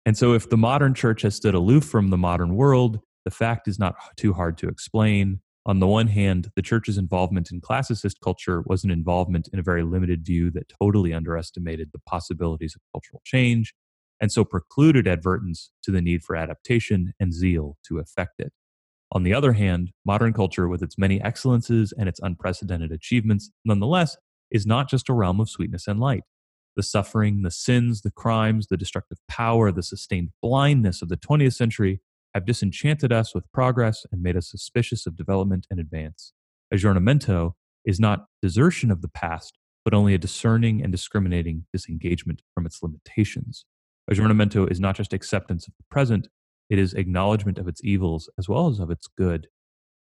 And 0.05 0.17
so, 0.17 0.31
if 0.31 0.49
the 0.49 0.55
modern 0.55 0.93
church 0.93 1.23
has 1.23 1.35
stood 1.35 1.55
aloof 1.55 1.83
from 1.83 2.09
the 2.09 2.17
modern 2.17 2.55
world, 2.55 3.01
the 3.25 3.31
fact 3.31 3.67
is 3.67 3.77
not 3.77 3.95
too 4.15 4.31
hard 4.31 4.57
to 4.59 4.69
explain. 4.69 5.41
On 5.65 5.79
the 5.79 5.87
one 5.87 6.07
hand, 6.07 6.51
the 6.55 6.61
church's 6.61 6.97
involvement 6.97 7.51
in 7.51 7.59
classicist 7.59 8.21
culture 8.23 8.63
was 8.65 8.85
an 8.85 8.91
involvement 8.91 9.49
in 9.51 9.59
a 9.59 9.63
very 9.63 9.83
limited 9.83 10.25
view 10.25 10.51
that 10.51 10.71
totally 10.81 11.11
underestimated 11.11 11.89
the 11.91 11.99
possibilities 12.07 12.75
of 12.75 12.81
cultural 12.93 13.21
change 13.25 13.73
and 14.21 14.31
so 14.31 14.45
precluded 14.45 15.05
advertence 15.05 15.71
to 15.83 15.91
the 15.91 16.01
need 16.01 16.23
for 16.23 16.37
adaptation 16.37 17.13
and 17.19 17.33
zeal 17.33 17.77
to 17.85 17.99
effect 17.99 18.39
it. 18.39 18.53
On 19.11 19.23
the 19.23 19.33
other 19.33 19.53
hand, 19.53 19.91
modern 20.05 20.33
culture, 20.33 20.67
with 20.67 20.83
its 20.83 20.97
many 20.97 21.21
excellences 21.21 21.93
and 21.97 22.09
its 22.09 22.19
unprecedented 22.21 22.91
achievements, 22.91 23.51
nonetheless, 23.63 24.17
is 24.51 24.65
not 24.65 24.89
just 24.89 25.09
a 25.09 25.13
realm 25.13 25.39
of 25.39 25.49
sweetness 25.49 25.87
and 25.87 25.99
light. 25.99 26.23
The 26.75 26.83
suffering, 26.83 27.41
the 27.43 27.51
sins, 27.51 28.01
the 28.01 28.11
crimes, 28.11 28.67
the 28.67 28.77
destructive 28.77 29.17
power, 29.27 29.71
the 29.71 29.83
sustained 29.83 30.29
blindness 30.41 31.01
of 31.01 31.09
the 31.09 31.17
20th 31.17 31.55
century 31.55 32.01
have 32.33 32.45
disenchanted 32.45 33.13
us 33.13 33.33
with 33.33 33.49
progress 33.53 34.05
and 34.11 34.21
made 34.21 34.35
us 34.35 34.51
suspicious 34.51 35.07
of 35.07 35.15
development 35.15 35.67
and 35.71 35.79
advance. 35.79 36.33
Aggiornamento 36.73 37.53
is 37.85 37.99
not 37.99 38.25
desertion 38.41 38.91
of 38.91 39.01
the 39.01 39.07
past, 39.07 39.57
but 39.85 39.93
only 39.93 40.13
a 40.13 40.17
discerning 40.17 40.81
and 40.83 40.91
discriminating 40.91 41.65
disengagement 41.71 42.41
from 42.53 42.65
its 42.65 42.83
limitations. 42.83 43.65
Aggiornamento 44.11 44.69
is 44.69 44.79
not 44.79 44.95
just 44.95 45.13
acceptance 45.13 45.67
of 45.67 45.73
the 45.77 45.85
present, 45.89 46.27
it 46.69 46.79
is 46.79 46.93
acknowledgement 46.93 47.57
of 47.57 47.67
its 47.67 47.81
evils 47.83 48.29
as 48.37 48.49
well 48.49 48.67
as 48.67 48.79
of 48.79 48.91
its 48.91 49.07
good. 49.07 49.47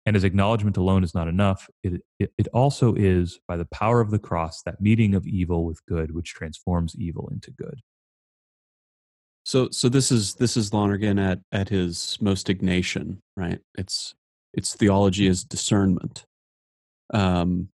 And 0.05 0.15
as 0.15 0.23
acknowledgement 0.23 0.75
alone 0.75 1.03
is 1.03 1.15
not 1.15 1.27
enough, 1.29 1.69
it, 1.81 2.01
it, 2.19 2.33
it, 2.37 2.47
also 2.53 2.93
is, 2.93 3.39
by 3.47 3.55
the 3.55 3.65
power 3.65 4.01
of 4.01 4.11
the 4.11 4.19
cross, 4.19 4.61
that 4.63 4.81
meeting 4.81 5.15
of 5.15 5.25
evil 5.25 5.65
with 5.65 5.85
good, 5.85 6.13
which 6.13 6.33
transforms 6.33 6.93
evil 6.97 7.29
into 7.31 7.51
good. 7.51 7.79
So, 9.45 9.69
so 9.71 9.89
this 9.89 10.11
is 10.11 10.35
this 10.35 10.55
is 10.55 10.73
Lonergan 10.73 11.19
at 11.19 11.39
at 11.51 11.69
his 11.69 12.17
most 12.21 12.47
Ignatian, 12.47 13.17
right? 13.35 13.59
It's 13.77 14.13
it's 14.53 14.75
theology 14.75 15.27
as 15.27 15.43
discernment, 15.43 16.25
um, 17.13 17.69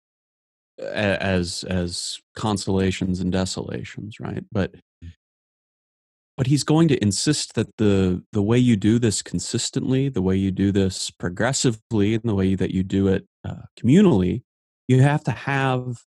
as 0.79 1.64
as 1.64 2.20
consolations 2.37 3.20
and 3.20 3.33
desolations, 3.33 4.20
right? 4.20 4.45
But 4.53 4.74
but 6.37 6.47
he's 6.47 6.64
going 6.64 6.89
to 6.89 7.03
insist 7.03 7.55
that 7.55 7.76
the 7.78 8.22
the 8.32 8.43
way 8.43 8.59
you 8.59 8.76
do 8.76 8.99
this 8.99 9.22
consistently 9.22 10.09
the 10.09 10.22
way 10.22 10.37
you 10.37 10.51
do 10.51 10.72
this 10.72 11.11
progressively 11.11 12.14
and 12.14 12.24
the 12.24 12.34
way 12.34 12.55
that 12.55 12.72
you 12.72 12.82
do 12.82 13.09
it 13.09 13.26
uh, 13.45 13.62
communally 13.78 14.43
you 14.89 15.03
have 15.03 15.24
to 15.24 15.32
have 15.32 16.05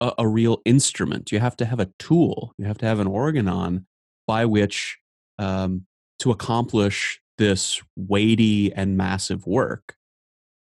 a, 0.00 0.12
a, 0.18 0.28
real 0.28 0.60
instrument. 0.64 1.32
You 1.32 1.40
have 1.40 1.56
to 1.58 1.64
have 1.64 1.80
a 1.80 1.90
tool. 1.98 2.54
You 2.58 2.66
have 2.66 2.78
to 2.78 2.86
have 2.86 3.00
an 3.00 3.06
organon 3.06 3.86
by 4.26 4.44
which 4.44 4.98
um, 5.38 5.86
to 6.18 6.30
accomplish 6.30 7.20
this 7.38 7.80
weighty 7.96 8.72
and 8.72 8.96
massive 8.96 9.46
work. 9.46 9.96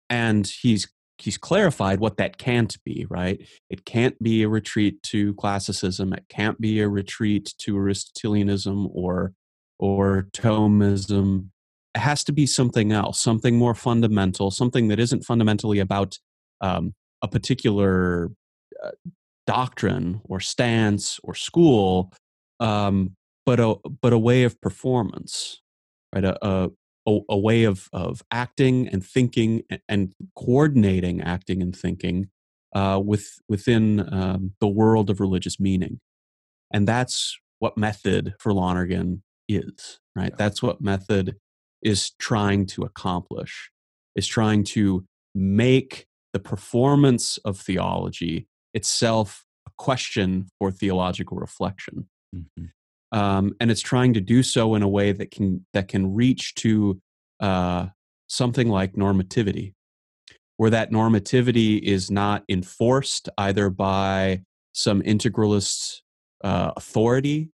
And 0.09 0.47
he's 0.47 0.89
he's 1.23 1.39
clarified 1.39 2.01
what 2.01 2.17
that 2.17 2.39
can't 2.39 2.77
be 2.85 3.07
right? 3.09 3.41
It 3.71 3.85
can't 3.85 4.21
be 4.23 4.43
a 4.43 4.49
retreat 4.49 5.03
to 5.05 5.35
classicism. 5.35 6.13
It 6.13 6.25
can't 6.29 6.61
be 6.61 6.81
a 6.81 6.89
retreat 6.89 7.55
to 7.59 7.77
aristotelianism 7.77 8.89
or 8.93 9.33
or 9.79 10.29
thomism. 10.33 11.49
It 11.95 12.01
has 12.01 12.25
to 12.25 12.33
be 12.33 12.47
something 12.47 12.93
else 12.93 13.21
something 13.21 13.57
more 13.57 13.75
fundamental 13.75 14.51
something 14.51 14.89
that 14.89 14.99
isn't 14.99 15.25
fundamentally 15.25 15.79
about 15.79 16.19
um, 16.61 16.95
a 17.21 17.29
particular 17.29 18.31
uh, 18.83 18.91
doctrine 19.47 20.21
or 20.25 20.41
stance 20.41 21.21
or 21.23 21.35
school 21.35 22.13
um, 22.61 23.15
but 23.45 23.61
a 23.61 23.75
but 24.01 24.13
a 24.13 24.19
way 24.19 24.45
of 24.45 24.59
performance 24.61 25.63
right? 26.15 26.25
A, 26.25 26.47
a, 26.47 26.71
a, 27.07 27.19
a 27.29 27.39
way 27.39 27.65
of, 27.65 27.89
of 27.93 28.23
acting 28.31 28.89
and 28.89 29.05
thinking 29.05 29.63
and 29.89 30.15
coordinating 30.37 31.21
acting 31.21 31.63
and 31.63 31.75
thinking 31.77 32.29
uh, 32.75 33.01
with, 33.05 33.41
within 33.49 34.13
um, 34.13 34.53
the 34.61 34.69
world 34.69 35.11
of 35.11 35.21
religious 35.21 35.61
meaning. 35.61 36.01
And 36.73 36.89
that's 36.89 37.39
what 37.59 37.77
method 37.77 38.35
for 38.39 38.53
Lonergan 38.53 39.23
is, 39.49 40.01
right? 40.17 40.31
Yeah. 40.31 40.37
That's 40.37 40.63
what 40.63 40.81
method 40.81 41.37
is 41.83 42.13
trying 42.19 42.67
to 42.67 42.83
accomplish, 42.83 43.71
is 44.17 44.27
trying 44.27 44.65
to 44.65 45.05
make 45.35 46.07
the 46.33 46.39
performance 46.39 47.39
of 47.39 47.59
theology 47.59 48.47
itself 48.73 49.45
a 49.67 49.71
question 49.77 50.47
for 50.59 50.71
theological 50.71 51.37
reflection. 51.37 52.09
Mm-hmm 52.35 52.67
um, 53.13 53.55
and 53.61 53.71
it's 53.71 53.81
trying 53.81 54.15
to 54.15 54.21
do 54.21 54.43
so 54.43 54.75
in 54.75 54.83
a 54.83 54.89
way 54.89 55.13
that 55.13 55.31
can 55.31 55.65
that 55.75 55.89
can 55.89 56.15
reach 56.15 56.55
to 56.57 57.01
uh, 57.41 57.87
something 58.27 58.69
like 58.69 58.95
normativity, 58.95 59.75
where 60.57 60.71
that 60.71 60.91
normativity 60.91 61.81
is 61.81 62.11
not 62.11 62.43
enforced 62.49 63.29
either 63.37 63.69
by 63.69 64.41
some 64.73 65.03
integralist 65.03 65.99
uh, 66.43 66.73
authority, 66.77 67.51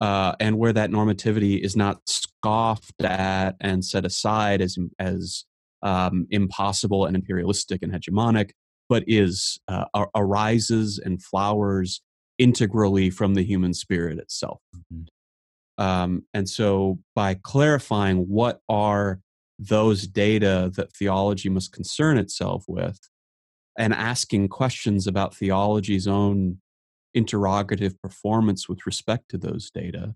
uh, 0.00 0.34
and 0.40 0.58
where 0.58 0.72
that 0.72 0.90
normativity 0.90 1.60
is 1.60 1.76
not 1.76 2.00
scoffed 2.06 3.02
at 3.02 3.56
and 3.60 3.84
set 3.84 4.06
aside 4.06 4.62
as 4.62 4.78
as 4.98 5.44
um, 5.82 6.26
impossible 6.30 7.04
and 7.04 7.14
imperialistic 7.14 7.82
and 7.82 7.92
hegemonic, 7.92 8.52
but 8.88 9.04
is 9.06 9.60
uh, 9.68 9.84
arises 10.14 10.98
and 10.98 11.22
flowers 11.22 12.00
integrally 12.38 13.10
from 13.10 13.34
the 13.34 13.42
human 13.42 13.74
spirit 13.74 14.18
itself. 14.18 14.60
Mm-hmm. 14.76 15.82
Um, 15.84 16.24
and 16.32 16.48
so, 16.48 17.00
by 17.14 17.34
clarifying 17.34 18.28
what 18.28 18.60
are 18.68 19.20
those 19.58 20.06
data 20.06 20.70
that 20.76 20.92
theology 20.92 21.48
must 21.48 21.72
concern 21.72 22.18
itself 22.18 22.64
with, 22.68 22.98
and 23.78 23.92
asking 23.92 24.48
questions 24.48 25.06
about 25.06 25.34
theology's 25.34 26.06
own 26.06 26.58
interrogative 27.12 28.00
performance 28.00 28.68
with 28.68 28.86
respect 28.86 29.28
to 29.30 29.38
those 29.38 29.70
data, 29.70 30.14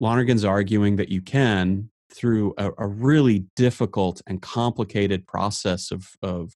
Lonergan's 0.00 0.44
arguing 0.44 0.96
that 0.96 1.08
you 1.08 1.22
can, 1.22 1.90
through 2.14 2.54
a, 2.58 2.70
a 2.78 2.86
really 2.86 3.46
difficult 3.56 4.22
and 4.26 4.40
complicated 4.40 5.26
process 5.26 5.90
of, 5.90 6.10
of, 6.22 6.52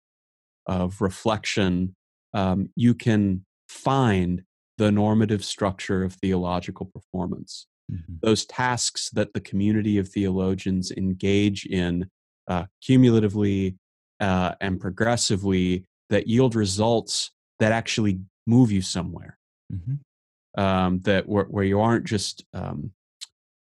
of 0.66 1.00
reflection, 1.00 1.94
um, 2.34 2.68
you 2.76 2.94
can 2.94 3.44
find 3.70 4.42
the 4.78 4.90
normative 4.90 5.44
structure 5.44 6.02
of 6.02 6.14
theological 6.14 6.86
performance. 6.86 7.66
Mm-hmm. 7.90 8.14
Those 8.22 8.44
tasks 8.46 9.10
that 9.10 9.32
the 9.32 9.40
community 9.40 9.98
of 9.98 10.08
theologians 10.08 10.90
engage 10.90 11.66
in 11.66 12.08
uh, 12.48 12.64
cumulatively 12.82 13.76
uh, 14.18 14.54
and 14.60 14.80
progressively 14.80 15.84
that 16.08 16.26
yield 16.26 16.54
results 16.54 17.30
that 17.60 17.72
actually 17.72 18.20
move 18.46 18.72
you 18.72 18.82
somewhere. 18.82 19.38
Mm-hmm. 19.72 20.60
Um, 20.60 21.00
that 21.02 21.28
where, 21.28 21.44
where, 21.44 21.64
you 21.64 21.80
aren't 21.80 22.04
just 22.04 22.44
um, 22.52 22.90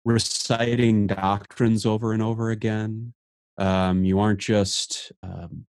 reciting 0.04 1.08
doctrines 1.08 1.86
over 1.86 2.12
and 2.12 2.22
over 2.22 2.52
again. 2.52 3.14
Um, 3.58 4.04
you 4.04 4.20
aren't 4.20 4.40
just 4.40 5.14
um, 5.24 5.66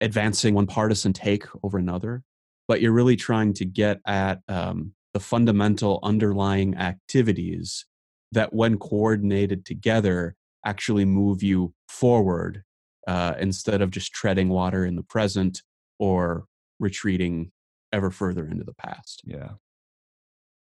advancing 0.00 0.54
one 0.54 0.66
partisan 0.66 1.12
take 1.12 1.44
over 1.62 1.76
another, 1.76 2.22
but 2.68 2.80
you're 2.80 2.92
really 2.92 3.16
trying 3.16 3.52
to 3.54 3.64
get 3.64 4.00
at 4.06 4.40
um, 4.48 4.92
the 5.12 5.20
fundamental 5.20 6.00
underlying 6.02 6.76
activities 6.76 7.86
that, 8.32 8.52
when 8.52 8.78
coordinated 8.78 9.64
together, 9.64 10.36
actually 10.64 11.04
move 11.04 11.42
you 11.42 11.74
forward 11.88 12.62
uh, 13.06 13.34
instead 13.38 13.82
of 13.82 13.90
just 13.90 14.12
treading 14.12 14.48
water 14.48 14.84
in 14.84 14.96
the 14.96 15.02
present 15.02 15.62
or 15.98 16.46
retreating 16.80 17.52
ever 17.92 18.10
further 18.10 18.46
into 18.46 18.64
the 18.64 18.74
past. 18.74 19.22
Yeah. 19.24 19.50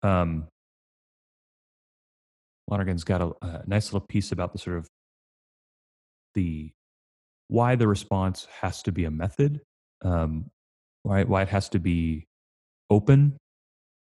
Um, 0.04 0.48
Lonergan's 2.70 3.04
got 3.04 3.22
a, 3.22 3.32
a 3.42 3.64
nice 3.66 3.92
little 3.92 4.06
piece 4.08 4.32
about 4.32 4.54
the 4.54 4.60
sort 4.60 4.78
of 4.78 4.88
the 6.36 6.72
why 7.48 7.76
the 7.76 7.88
response 7.88 8.48
has 8.62 8.84
to 8.84 8.92
be 8.92 9.06
a 9.06 9.12
method, 9.12 9.62
um, 10.04 10.52
why 11.08 11.24
why 11.24 11.42
it 11.42 11.50
has 11.50 11.70
to 11.70 11.80
be 11.80 12.28
open, 12.90 13.38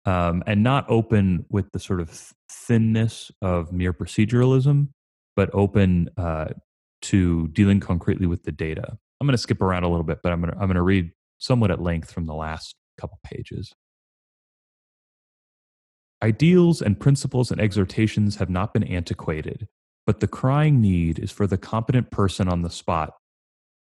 um, 0.04 0.42
and 0.46 0.62
not 0.62 0.86
open 0.88 1.44
with 1.50 1.70
the 1.72 1.78
sort 1.78 2.00
of 2.00 2.32
thinness 2.50 3.30
of 3.42 3.72
mere 3.72 3.92
proceduralism, 3.92 4.88
but 5.34 5.50
open 5.52 6.08
uh, 6.16 6.48
to 7.02 7.48
dealing 7.48 7.80
concretely 7.80 8.26
with 8.26 8.44
the 8.44 8.52
data. 8.52 8.98
I'm 9.20 9.26
going 9.26 9.32
to 9.32 9.38
skip 9.38 9.60
around 9.60 9.84
a 9.84 9.88
little 9.88 10.04
bit, 10.04 10.18
but 10.22 10.32
I'm 10.32 10.40
going 10.40 10.52
to 10.52 10.58
I'm 10.58 10.66
going 10.66 10.76
to 10.76 10.82
read 10.82 11.10
somewhat 11.38 11.70
at 11.70 11.82
length 11.82 12.10
from 12.10 12.26
the 12.26 12.34
last 12.34 12.74
couple 12.98 13.18
pages. 13.24 13.72
Ideals 16.22 16.80
and 16.80 16.98
principles 16.98 17.50
and 17.50 17.60
exhortations 17.60 18.36
have 18.36 18.48
not 18.48 18.72
been 18.72 18.84
antiquated, 18.84 19.68
but 20.06 20.20
the 20.20 20.26
crying 20.26 20.80
need 20.80 21.18
is 21.18 21.30
for 21.30 21.46
the 21.46 21.58
competent 21.58 22.10
person 22.10 22.48
on 22.48 22.62
the 22.62 22.70
spot, 22.70 23.12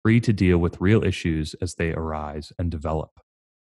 free 0.03 0.20
to 0.20 0.32
deal 0.32 0.59
with 0.59 0.80
real 0.80 1.05
issues 1.05 1.55
as 1.61 1.74
they 1.74 1.92
arise 1.92 2.53
and 2.59 2.70
develop. 2.70 3.11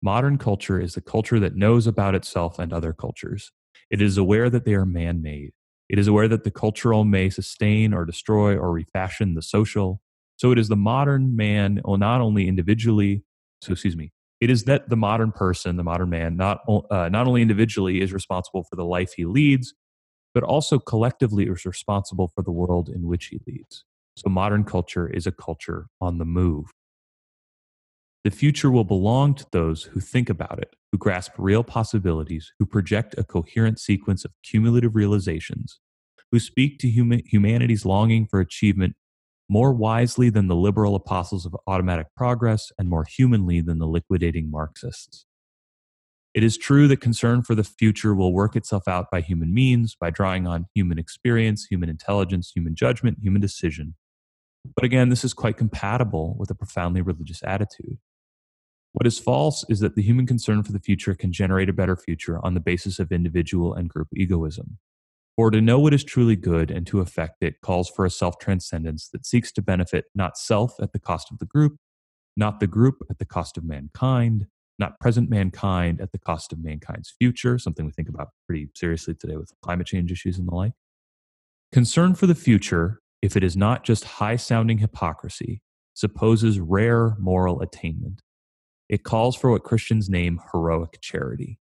Modern 0.01 0.37
culture 0.37 0.79
is 0.79 0.95
a 0.95 1.01
culture 1.01 1.39
that 1.39 1.55
knows 1.55 1.87
about 1.87 2.15
itself 2.15 2.59
and 2.59 2.71
other 2.71 2.93
cultures. 2.93 3.51
It 3.89 4.01
is 4.01 4.17
aware 4.17 4.49
that 4.49 4.65
they 4.65 4.73
are 4.73 4.85
man 4.85 5.21
made. 5.21 5.51
It 5.89 5.97
is 5.97 6.07
aware 6.07 6.27
that 6.27 6.43
the 6.43 6.51
cultural 6.51 7.05
may 7.05 7.29
sustain 7.29 7.93
or 7.93 8.05
destroy 8.05 8.57
or 8.57 8.71
refashion 8.71 9.35
the 9.35 9.41
social. 9.41 10.01
So 10.35 10.51
it 10.51 10.59
is 10.59 10.67
the 10.67 10.75
modern 10.75 11.35
man, 11.35 11.81
well, 11.83 11.97
not 11.97 12.21
only 12.21 12.47
individually, 12.47 13.23
so 13.61 13.71
excuse 13.71 13.95
me, 13.95 14.11
it 14.39 14.51
is 14.51 14.65
that 14.65 14.89
the 14.89 14.97
modern 14.97 15.31
person, 15.31 15.77
the 15.77 15.83
modern 15.83 16.09
man, 16.09 16.37
not, 16.37 16.59
uh, 16.91 17.09
not 17.09 17.25
only 17.25 17.41
individually 17.41 18.01
is 18.01 18.13
responsible 18.13 18.63
for 18.63 18.75
the 18.75 18.85
life 18.85 19.13
he 19.13 19.25
leads, 19.25 19.73
but 20.33 20.43
also 20.43 20.77
collectively 20.77 21.45
is 21.45 21.65
responsible 21.65 22.27
for 22.27 22.43
the 22.43 22.51
world 22.51 22.89
in 22.89 23.07
which 23.07 23.27
he 23.27 23.39
leads. 23.47 23.83
So 24.17 24.29
modern 24.29 24.63
culture 24.63 25.07
is 25.07 25.27
a 25.27 25.31
culture 25.31 25.89
on 26.01 26.17
the 26.17 26.25
move. 26.25 26.65
The 28.23 28.31
future 28.31 28.71
will 28.71 28.83
belong 28.83 29.35
to 29.35 29.45
those 29.51 29.83
who 29.83 29.99
think 29.99 30.27
about 30.27 30.57
it, 30.57 30.75
who 30.91 30.97
grasp 30.97 31.33
real 31.37 31.63
possibilities, 31.63 32.51
who 32.57 32.65
project 32.65 33.13
a 33.15 33.23
coherent 33.23 33.79
sequence 33.79 34.25
of 34.25 34.33
cumulative 34.41 34.95
realizations, 34.95 35.79
who 36.31 36.39
speak 36.39 36.79
to 36.79 36.91
hum- 36.91 37.21
humanity's 37.27 37.85
longing 37.85 38.25
for 38.25 38.39
achievement 38.39 38.95
more 39.47 39.71
wisely 39.71 40.31
than 40.31 40.47
the 40.47 40.55
liberal 40.55 40.95
apostles 40.95 41.45
of 41.45 41.55
automatic 41.67 42.07
progress, 42.17 42.71
and 42.79 42.89
more 42.89 43.05
humanly 43.05 43.61
than 43.61 43.77
the 43.77 43.87
liquidating 43.87 44.49
Marxists. 44.49 45.27
It 46.33 46.43
is 46.43 46.57
true 46.57 46.87
that 46.87 46.97
concern 47.01 47.43
for 47.43 47.55
the 47.55 47.63
future 47.63 48.13
will 48.13 48.33
work 48.33 48.55
itself 48.55 48.87
out 48.87 49.05
by 49.11 49.21
human 49.21 49.53
means, 49.53 49.95
by 49.95 50.09
drawing 50.09 50.45
on 50.45 50.65
human 50.75 50.99
experience, 50.99 51.67
human 51.69 51.87
intelligence, 51.87 52.51
human 52.53 52.75
judgment, 52.75 53.19
human 53.21 53.41
decision. 53.41 53.95
But 54.75 54.85
again, 54.85 55.09
this 55.09 55.23
is 55.23 55.33
quite 55.33 55.57
compatible 55.57 56.35
with 56.37 56.49
a 56.49 56.55
profoundly 56.55 57.01
religious 57.01 57.41
attitude. 57.43 57.97
What 58.93 59.05
is 59.05 59.19
false 59.19 59.63
is 59.69 59.79
that 59.81 59.95
the 59.95 60.01
human 60.01 60.25
concern 60.25 60.63
for 60.63 60.71
the 60.71 60.79
future 60.79 61.13
can 61.13 61.31
generate 61.31 61.69
a 61.69 61.73
better 61.73 61.95
future 61.95 62.43
on 62.43 62.53
the 62.53 62.59
basis 62.59 62.99
of 62.99 63.11
individual 63.11 63.73
and 63.73 63.89
group 63.89 64.07
egoism. 64.15 64.79
For 65.35 65.51
to 65.51 65.61
know 65.61 65.79
what 65.79 65.93
is 65.93 66.03
truly 66.03 66.35
good 66.35 66.71
and 66.71 66.87
to 66.87 66.99
effect 66.99 67.43
it 67.43 67.61
calls 67.61 67.91
for 67.91 68.05
a 68.05 68.09
self 68.09 68.39
transcendence 68.39 69.07
that 69.09 69.25
seeks 69.25 69.51
to 69.51 69.61
benefit 69.61 70.05
not 70.15 70.35
self 70.35 70.73
at 70.81 70.93
the 70.93 70.99
cost 70.99 71.31
of 71.31 71.37
the 71.37 71.45
group, 71.45 71.77
not 72.35 72.59
the 72.59 72.65
group 72.65 72.95
at 73.09 73.19
the 73.19 73.25
cost 73.25 73.55
of 73.55 73.63
mankind, 73.63 74.47
not 74.79 74.99
present 74.99 75.29
mankind 75.29 76.01
at 76.01 76.11
the 76.11 76.17
cost 76.17 76.51
of 76.51 76.63
mankind's 76.63 77.13
future, 77.19 77.59
something 77.59 77.85
we 77.85 77.91
think 77.91 78.09
about 78.09 78.29
pretty 78.47 78.67
seriously 78.75 79.13
today 79.13 79.37
with 79.37 79.51
climate 79.61 79.85
change 79.85 80.11
issues 80.11 80.39
and 80.39 80.47
the 80.47 80.55
like. 80.55 80.73
Concern 81.71 82.15
for 82.15 82.25
the 82.25 82.35
future, 82.35 82.99
if 83.27 83.35
it 83.35 83.43
is 83.43 83.57
not 83.57 83.83
just 83.83 84.05
high 84.05 84.37
sounding 84.37 84.77
hypocrisy, 84.77 85.61
supposes 85.93 86.61
rare 86.61 87.17
moral 87.19 87.59
attainment. 87.59 88.21
It 88.87 89.03
calls 89.03 89.35
for 89.35 89.51
what 89.51 89.65
Christians 89.65 90.09
name 90.09 90.39
heroic 90.53 90.99
charity. 91.01 91.59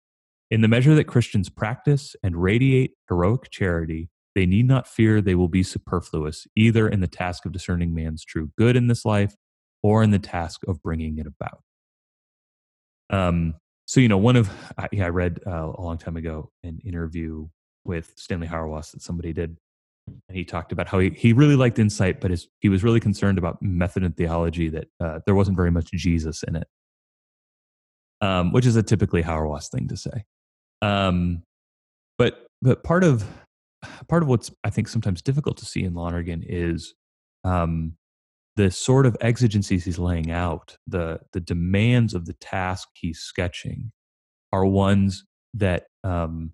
In 0.53 0.61
the 0.61 0.69
measure 0.69 0.95
that 0.95 1.09
Christians 1.09 1.49
practice 1.49 2.15
and 2.23 2.41
radiate 2.41 2.93
heroic 3.09 3.51
charity, 3.51 4.09
they 4.37 4.47
need 4.47 4.69
not 4.69 4.87
fear 4.87 5.21
they 5.21 5.35
will 5.35 5.49
be 5.49 5.65
superfluous, 5.65 6.47
either 6.55 6.89
in 6.89 7.01
the 7.01 7.09
task 7.09 7.45
of 7.45 7.51
discerning 7.51 7.93
man's 7.93 8.25
true 8.25 8.53
good 8.57 8.77
in 8.77 8.87
this 8.87 9.05
life 9.05 9.35
or 9.83 10.05
in 10.05 10.13
the 10.13 10.21
task 10.21 10.61
of 10.69 10.81
bringing 10.81 11.19
it 11.19 11.27
about. 11.27 11.63
Um, 13.11 13.55
so, 13.87 13.99
you 13.99 14.09
know, 14.09 14.17
one 14.17 14.37
of, 14.37 14.49
I, 14.79 14.87
yeah, 14.93 15.07
I 15.07 15.09
read 15.09 15.41
uh, 15.45 15.73
a 15.77 15.83
long 15.83 15.99
time 15.99 16.17
ago 16.17 16.53
an 16.63 16.79
interview 16.85 17.49
with 17.85 18.13
Stanley 18.17 18.47
Hauerwas 18.47 18.93
that 18.93 19.03
somebody 19.03 19.33
did. 19.33 19.57
And 20.29 20.37
he 20.37 20.45
talked 20.45 20.73
about 20.73 20.89
how 20.89 20.99
he, 20.99 21.11
he 21.11 21.33
really 21.33 21.57
liked 21.57 21.79
insight, 21.79 22.21
but 22.21 22.31
his, 22.31 22.49
he 22.61 22.69
was 22.69 22.85
really 22.85 23.01
concerned 23.01 23.39
about 23.39 23.63
Method 23.63 24.03
in 24.03 24.13
Theology, 24.13 24.69
that 24.71 24.89
uh, 25.01 25.21
there 25.27 25.35
wasn't 25.35 25.57
very 25.57 25.71
much 25.71 25.91
Jesus 25.93 26.43
in 26.43 26.57
it, 26.57 26.69
um, 28.21 28.53
which 28.53 28.67
is 28.67 28.77
a 28.77 28.83
typically 28.83 29.23
Hauerwas 29.23 29.69
thing 29.71 29.89
to 29.89 29.97
say. 29.97 30.25
Um, 30.83 31.43
but 32.17 32.47
but 32.63 32.83
part 32.83 33.05
of 33.05 33.25
part 34.09 34.23
of 34.23 34.29
what's 34.29 34.51
I 34.65 34.71
think 34.71 34.89
sometimes 34.89 35.23
difficult 35.23 35.57
to 35.59 35.67
see 35.67 35.85
in 35.85 35.95
Lonergan 35.95 36.45
is 36.47 36.95
um, 37.45 37.95
the 38.57 38.71
sort 38.71 39.07
of 39.07 39.17
exigencies 39.21 39.85
he's 39.85 39.99
laying 39.99 40.31
out, 40.31 40.77
the 40.87 41.21
the 41.33 41.41
demands 41.41 42.15
of 42.15 42.27
the 42.27 42.35
task 42.35 42.89
he's 42.95 43.21
sketching, 43.21 43.93
are 44.53 44.67
ones 44.67 45.25
that 45.55 45.87
um, 46.05 46.53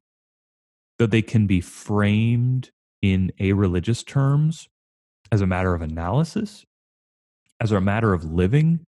that 0.99 1.11
they 1.11 1.23
can 1.23 1.47
be 1.47 1.61
framed 1.61 2.71
in 3.05 3.31
a 3.39 3.53
religious 3.53 4.03
terms 4.03 4.67
as 5.31 5.43
a 5.43 5.47
matter 5.47 5.75
of 5.75 5.83
analysis, 5.83 6.65
as 7.61 7.71
a 7.71 7.79
matter 7.79 8.15
of 8.15 8.25
living, 8.25 8.81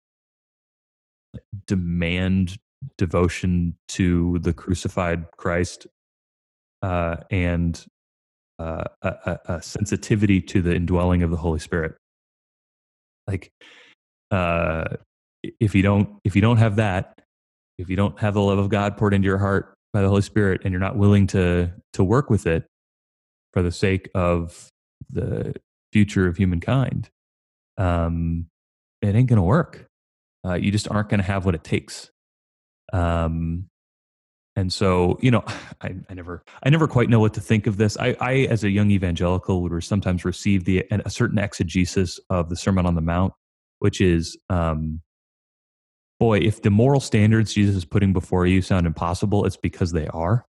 demand 1.66 2.56
devotion 2.96 3.76
to 3.88 4.38
the 4.38 4.54
crucified 4.54 5.26
Christ 5.36 5.86
uh, 6.80 7.16
and 7.30 7.84
uh, 8.58 8.84
a, 9.02 9.38
a, 9.44 9.62
sensitivity 9.62 10.40
to 10.40 10.62
the 10.62 10.74
indwelling 10.74 11.22
of 11.22 11.30
the 11.30 11.36
Holy 11.36 11.58
Spirit. 11.58 11.94
Like, 13.26 13.50
uh, 14.30 14.84
if 15.60 15.74
you 15.74 15.82
don't, 15.82 16.08
if 16.24 16.34
you 16.34 16.40
don't 16.40 16.56
have 16.56 16.76
that, 16.76 17.20
if 17.76 17.90
you 17.90 17.96
don't 17.96 18.18
have 18.18 18.32
the 18.32 18.40
love 18.40 18.56
of 18.56 18.70
God 18.70 18.96
poured 18.96 19.12
into 19.12 19.26
your 19.26 19.36
heart 19.36 19.74
by 19.92 20.00
the 20.00 20.08
Holy 20.08 20.22
Spirit, 20.22 20.62
and 20.64 20.72
you're 20.72 20.80
not 20.80 20.96
willing 20.96 21.26
to 21.28 21.70
to 21.92 22.04
work 22.04 22.30
with 22.30 22.46
it 22.46 22.66
for 23.57 23.62
the 23.62 23.72
sake 23.72 24.11
of 24.14 24.70
the 25.09 25.54
future 25.90 26.26
of 26.26 26.36
humankind, 26.36 27.09
um, 27.78 28.48
it 29.00 29.14
ain't 29.14 29.30
going 29.30 29.38
to 29.38 29.42
work. 29.42 29.88
Uh, 30.46 30.57
you 30.57 30.70
just 30.70 30.90
aren't 30.90 31.09
going 31.09 31.20
to 31.20 31.26
have 31.26 31.46
what 31.46 31.54
it 31.54 31.64
takes. 31.64 32.11
Um, 32.92 33.70
and 34.57 34.70
so, 34.70 35.18
you 35.22 35.30
know, 35.30 35.42
I, 35.80 35.94
I, 36.11 36.12
never, 36.12 36.44
I 36.62 36.68
never 36.68 36.86
quite 36.86 37.09
know 37.09 37.18
what 37.18 37.32
to 37.32 37.40
think 37.40 37.66
of 37.66 37.78
this. 37.78 37.96
I, 37.96 38.14
I, 38.20 38.32
as 38.50 38.62
a 38.62 38.68
young 38.68 38.90
evangelical, 38.90 39.62
would 39.62 39.82
sometimes 39.82 40.26
receive 40.26 40.66
the 40.66 40.84
a 40.90 41.09
certain 41.09 41.38
exegesis 41.38 42.20
of 42.28 42.50
the 42.50 42.57
Sermon 42.57 42.84
on 42.84 42.94
the 42.94 43.00
Mount, 43.00 43.32
which 43.78 44.02
is, 44.02 44.36
um, 44.50 45.00
boy, 46.20 46.40
if 46.40 46.61
the 46.61 46.70
moral 46.70 47.00
standards 47.00 47.54
Jesus 47.54 47.74
is 47.74 47.84
putting 47.86 48.12
before 48.12 48.46
you 48.46 48.61
sound 48.61 48.86
impossible, 48.86 49.46
it's 49.46 49.57
because 49.57 49.92
they 49.92 50.09
are. 50.09 50.44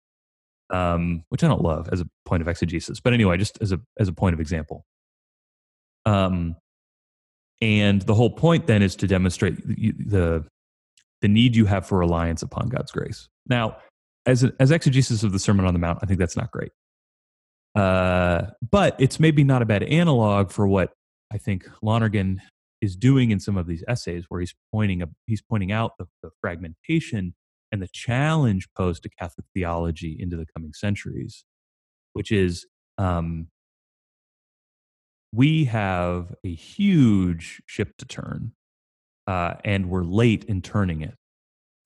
Um, 0.74 1.24
which 1.28 1.44
I 1.44 1.48
don't 1.48 1.62
love 1.62 1.88
as 1.92 2.00
a 2.00 2.06
point 2.24 2.42
of 2.42 2.48
exegesis, 2.48 2.98
but 3.00 3.12
anyway, 3.12 3.36
just 3.36 3.58
as 3.60 3.70
a 3.70 3.80
as 4.00 4.08
a 4.08 4.12
point 4.12 4.34
of 4.34 4.40
example. 4.40 4.84
Um, 6.04 6.56
and 7.60 8.02
the 8.02 8.14
whole 8.14 8.30
point 8.30 8.66
then 8.66 8.82
is 8.82 8.96
to 8.96 9.06
demonstrate 9.06 9.56
the 9.66 10.44
the 11.22 11.28
need 11.28 11.54
you 11.56 11.66
have 11.66 11.86
for 11.86 11.98
reliance 11.98 12.42
upon 12.42 12.68
God's 12.68 12.90
grace. 12.90 13.28
Now, 13.46 13.76
as, 14.26 14.44
a, 14.44 14.52
as 14.58 14.70
exegesis 14.70 15.22
of 15.22 15.32
the 15.32 15.38
Sermon 15.38 15.64
on 15.64 15.72
the 15.72 15.78
Mount, 15.78 16.00
I 16.02 16.06
think 16.06 16.18
that's 16.18 16.36
not 16.36 16.50
great. 16.50 16.72
Uh, 17.74 18.50
but 18.70 18.96
it's 18.98 19.18
maybe 19.18 19.44
not 19.44 19.62
a 19.62 19.64
bad 19.64 19.82
analog 19.84 20.50
for 20.50 20.66
what 20.66 20.92
I 21.32 21.38
think 21.38 21.66
Lonergan 21.82 22.40
is 22.80 22.96
doing 22.96 23.30
in 23.30 23.40
some 23.40 23.56
of 23.56 23.66
these 23.66 23.82
essays, 23.88 24.24
where 24.28 24.40
he's 24.40 24.54
pointing 24.72 25.02
a, 25.02 25.08
he's 25.26 25.40
pointing 25.40 25.72
out 25.72 25.92
the, 25.98 26.06
the 26.22 26.30
fragmentation 26.40 27.34
and 27.74 27.82
the 27.82 27.88
challenge 27.88 28.68
posed 28.76 29.02
to 29.02 29.08
Catholic 29.08 29.46
theology 29.52 30.16
into 30.16 30.36
the 30.36 30.46
coming 30.46 30.72
centuries, 30.72 31.44
which 32.12 32.30
is 32.30 32.66
um, 32.98 33.48
we 35.32 35.64
have 35.64 36.32
a 36.44 36.54
huge 36.54 37.60
ship 37.66 37.96
to 37.98 38.04
turn, 38.04 38.52
uh, 39.26 39.54
and 39.64 39.90
we're 39.90 40.04
late 40.04 40.44
in 40.44 40.62
turning 40.62 41.02
it. 41.02 41.16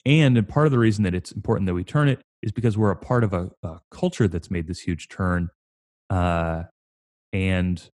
And 0.05 0.47
part 0.47 0.67
of 0.67 0.71
the 0.71 0.77
reason 0.77 1.05
that 1.05 1.15
it's 1.15 1.31
important 1.31 1.65
that 1.65 1.73
we 1.73 1.83
turn 1.83 2.07
it 2.07 2.21
is 2.43 2.51
because 2.51 2.77
we're 2.77 2.91
a 2.91 2.95
part 2.95 3.23
of 3.23 3.33
a, 3.33 3.49
a 3.63 3.79
culture 3.89 4.27
that's 4.27 4.51
made 4.51 4.67
this 4.67 4.81
huge 4.81 5.09
turn. 5.09 5.49
Uh, 6.11 6.65
and 7.33 7.89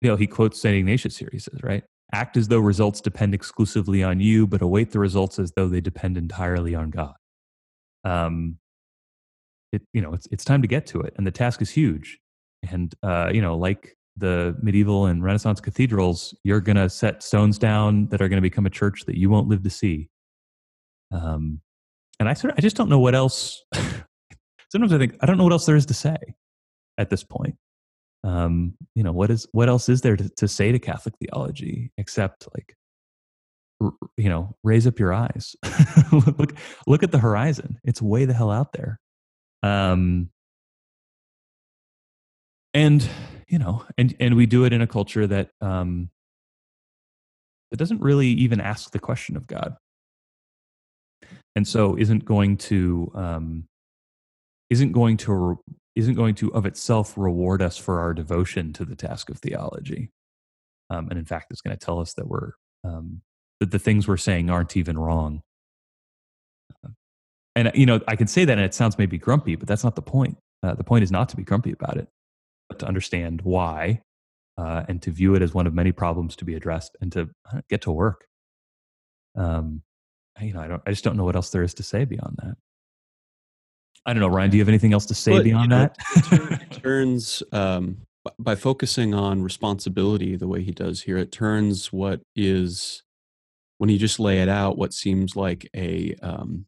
you 0.00 0.08
know, 0.08 0.14
he 0.14 0.28
quotes 0.28 0.60
St. 0.60 0.76
Ignatius 0.76 1.16
here. 1.16 1.30
He 1.32 1.40
says, 1.40 1.64
right, 1.64 1.82
act 2.12 2.36
as 2.36 2.48
though 2.48 2.58
results 2.58 3.00
depend 3.00 3.34
exclusively 3.34 4.02
on 4.02 4.20
you, 4.20 4.46
but 4.46 4.62
await 4.62 4.90
the 4.90 4.98
results 4.98 5.38
as 5.38 5.52
though 5.52 5.68
they 5.68 5.80
depend 5.80 6.16
entirely 6.16 6.74
on 6.74 6.90
God. 6.90 7.14
Um, 8.04 8.58
it, 9.72 9.82
you 9.92 10.02
know, 10.02 10.12
it's 10.12 10.26
it's 10.30 10.44
time 10.44 10.62
to 10.62 10.68
get 10.68 10.86
to 10.88 11.00
it, 11.00 11.14
and 11.16 11.26
the 11.26 11.30
task 11.30 11.62
is 11.62 11.70
huge. 11.70 12.18
And 12.70 12.94
uh, 13.02 13.30
you 13.32 13.40
know, 13.40 13.56
like 13.56 13.96
the 14.16 14.54
medieval 14.62 15.06
and 15.06 15.24
Renaissance 15.24 15.60
cathedrals, 15.60 16.34
you're 16.44 16.60
going 16.60 16.76
to 16.76 16.90
set 16.90 17.22
stones 17.22 17.58
down 17.58 18.08
that 18.08 18.20
are 18.20 18.28
going 18.28 18.36
to 18.36 18.42
become 18.42 18.66
a 18.66 18.70
church 18.70 19.04
that 19.06 19.18
you 19.18 19.30
won't 19.30 19.48
live 19.48 19.62
to 19.62 19.70
see. 19.70 20.10
Um, 21.10 21.60
and 22.20 22.28
I 22.28 22.34
sort 22.34 22.52
of, 22.52 22.58
I 22.58 22.60
just 22.60 22.76
don't 22.76 22.90
know 22.90 22.98
what 22.98 23.14
else. 23.14 23.64
sometimes 24.70 24.92
I 24.92 24.98
think 24.98 25.16
I 25.20 25.26
don't 25.26 25.38
know 25.38 25.44
what 25.44 25.52
else 25.52 25.66
there 25.66 25.76
is 25.76 25.86
to 25.86 25.94
say 25.94 26.16
at 26.98 27.10
this 27.10 27.24
point. 27.24 27.56
Um, 28.24 28.74
you 28.94 29.02
know, 29.02 29.12
what 29.12 29.30
is 29.30 29.46
what 29.52 29.68
else 29.68 29.88
is 29.88 30.00
there 30.00 30.16
to, 30.16 30.28
to 30.36 30.48
say 30.48 30.72
to 30.72 30.78
Catholic 30.78 31.14
theology 31.18 31.90
except 31.98 32.46
like, 32.54 32.76
r- 33.80 33.94
you 34.16 34.28
know, 34.28 34.54
raise 34.62 34.86
up 34.86 34.98
your 34.98 35.12
eyes, 35.12 35.56
look 36.12 36.54
look 36.86 37.02
at 37.02 37.10
the 37.12 37.18
horizon. 37.18 37.78
It's 37.84 38.00
way 38.00 38.24
the 38.24 38.34
hell 38.34 38.50
out 38.50 38.72
there. 38.72 39.00
Um, 39.62 40.30
and 42.74 43.06
you 43.48 43.58
know, 43.58 43.84
and 43.98 44.14
and 44.20 44.36
we 44.36 44.46
do 44.46 44.64
it 44.64 44.72
in 44.72 44.82
a 44.82 44.86
culture 44.86 45.26
that 45.26 45.50
um, 45.60 46.10
that 47.70 47.76
doesn't 47.76 48.00
really 48.00 48.28
even 48.28 48.60
ask 48.60 48.92
the 48.92 48.98
question 49.00 49.36
of 49.36 49.46
God 49.46 49.76
and 51.54 51.66
so 51.66 51.96
isn't 51.96 52.24
going 52.24 52.56
to 52.56 53.10
um, 53.14 53.64
isn't 54.70 54.92
going 54.92 55.16
to 55.18 55.58
isn't 55.94 56.14
going 56.14 56.34
to 56.36 56.52
of 56.54 56.66
itself 56.66 57.14
reward 57.16 57.60
us 57.62 57.76
for 57.76 58.00
our 58.00 58.14
devotion 58.14 58.72
to 58.74 58.84
the 58.84 58.96
task 58.96 59.28
of 59.28 59.38
theology. 59.38 60.10
Um, 60.90 61.08
and 61.08 61.18
in 61.18 61.24
fact 61.24 61.50
it's 61.50 61.60
going 61.60 61.76
to 61.76 61.84
tell 61.84 62.00
us 62.00 62.14
that 62.14 62.26
we're 62.26 62.52
um, 62.84 63.22
that 63.60 63.70
the 63.70 63.78
things 63.78 64.08
we're 64.08 64.16
saying 64.16 64.50
aren't 64.50 64.76
even 64.76 64.98
wrong. 64.98 65.42
Uh, 66.84 66.90
and 67.54 67.70
you 67.74 67.86
know 67.86 68.00
i 68.08 68.16
can 68.16 68.26
say 68.26 68.44
that 68.44 68.56
and 68.56 68.64
it 68.64 68.72
sounds 68.72 68.96
maybe 68.96 69.18
grumpy 69.18 69.56
but 69.56 69.68
that's 69.68 69.84
not 69.84 69.94
the 69.94 70.02
point. 70.02 70.36
Uh, 70.62 70.74
the 70.74 70.84
point 70.84 71.02
is 71.02 71.10
not 71.10 71.28
to 71.28 71.36
be 71.36 71.42
grumpy 71.42 71.72
about 71.72 71.96
it 71.96 72.08
but 72.68 72.78
to 72.78 72.86
understand 72.86 73.42
why 73.42 74.00
uh, 74.58 74.84
and 74.88 75.02
to 75.02 75.10
view 75.10 75.34
it 75.34 75.42
as 75.42 75.54
one 75.54 75.66
of 75.66 75.74
many 75.74 75.92
problems 75.92 76.36
to 76.36 76.44
be 76.44 76.54
addressed 76.54 76.96
and 77.00 77.12
to 77.12 77.28
uh, 77.52 77.60
get 77.68 77.82
to 77.82 77.92
work. 77.92 78.26
Um, 79.36 79.82
you 80.40 80.52
know, 80.52 80.60
I 80.60 80.68
don't, 80.68 80.82
I 80.86 80.90
just 80.90 81.04
don't 81.04 81.16
know 81.16 81.24
what 81.24 81.36
else 81.36 81.50
there 81.50 81.62
is 81.62 81.74
to 81.74 81.82
say 81.82 82.04
beyond 82.04 82.38
that. 82.42 82.56
I 84.04 84.12
don't 84.12 84.20
know, 84.20 84.28
Ryan. 84.28 84.50
Do 84.50 84.56
you 84.56 84.62
have 84.62 84.68
anything 84.68 84.92
else 84.92 85.06
to 85.06 85.14
say 85.14 85.32
but, 85.32 85.44
beyond 85.44 85.64
you 85.64 85.68
know, 85.68 85.88
that? 86.30 86.60
it 86.62 86.70
turns 86.82 87.42
um, 87.52 87.98
by 88.38 88.54
focusing 88.54 89.14
on 89.14 89.42
responsibility 89.42 90.36
the 90.36 90.48
way 90.48 90.62
he 90.62 90.72
does 90.72 91.02
here. 91.02 91.18
It 91.18 91.30
turns 91.32 91.92
what 91.92 92.20
is 92.34 93.02
when 93.78 93.90
you 93.90 93.98
just 93.98 94.18
lay 94.20 94.40
it 94.40 94.48
out, 94.48 94.76
what 94.76 94.92
seems 94.92 95.36
like 95.36 95.68
a 95.74 96.14
um, 96.22 96.66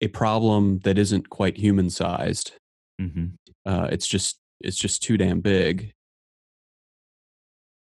a 0.00 0.08
problem 0.08 0.80
that 0.80 0.98
isn't 0.98 1.30
quite 1.30 1.56
human 1.56 1.90
sized. 1.90 2.52
Mm-hmm. 3.00 3.26
Uh, 3.64 3.88
it's 3.90 4.06
just 4.06 4.38
it's 4.60 4.76
just 4.76 5.02
too 5.02 5.16
damn 5.16 5.40
big, 5.40 5.92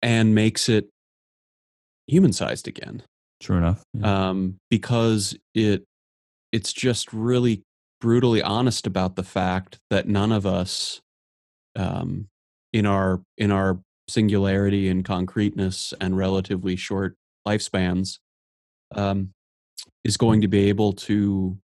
and 0.02 0.34
makes 0.34 0.68
it 0.68 0.88
human 2.06 2.32
sized 2.32 2.68
again. 2.68 3.02
True 3.40 3.58
enough. 3.58 3.82
Yeah. 3.92 4.28
Um, 4.28 4.58
because 4.70 5.36
it 5.54 5.84
it's 6.52 6.72
just 6.72 7.12
really 7.12 7.62
brutally 8.00 8.42
honest 8.42 8.86
about 8.86 9.16
the 9.16 9.22
fact 9.22 9.78
that 9.90 10.08
none 10.08 10.32
of 10.32 10.46
us 10.46 11.00
um, 11.74 12.28
in 12.72 12.86
our 12.86 13.22
in 13.36 13.50
our 13.50 13.80
singularity 14.08 14.88
and 14.88 15.04
concreteness 15.04 15.92
and 16.00 16.16
relatively 16.16 16.76
short 16.76 17.16
lifespans 17.46 18.18
um, 18.94 19.30
is 20.04 20.16
going 20.16 20.40
to 20.40 20.48
be 20.48 20.68
able 20.68 20.92
to 20.92 21.58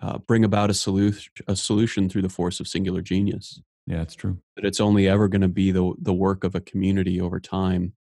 uh, 0.00 0.18
bring 0.18 0.44
about 0.44 0.70
a 0.70 0.74
solution 0.74 1.32
a 1.48 1.56
solution 1.56 2.08
through 2.08 2.22
the 2.22 2.28
force 2.28 2.60
of 2.60 2.68
singular 2.68 3.02
genius. 3.02 3.60
Yeah, 3.86 4.02
it's 4.02 4.14
true. 4.14 4.38
That 4.56 4.64
it's 4.64 4.80
only 4.80 5.08
ever 5.08 5.28
going 5.28 5.42
to 5.42 5.48
be 5.48 5.72
the 5.72 5.92
the 6.00 6.12
work 6.12 6.44
of 6.44 6.54
a 6.54 6.60
community 6.60 7.20
over 7.20 7.40
time. 7.40 7.94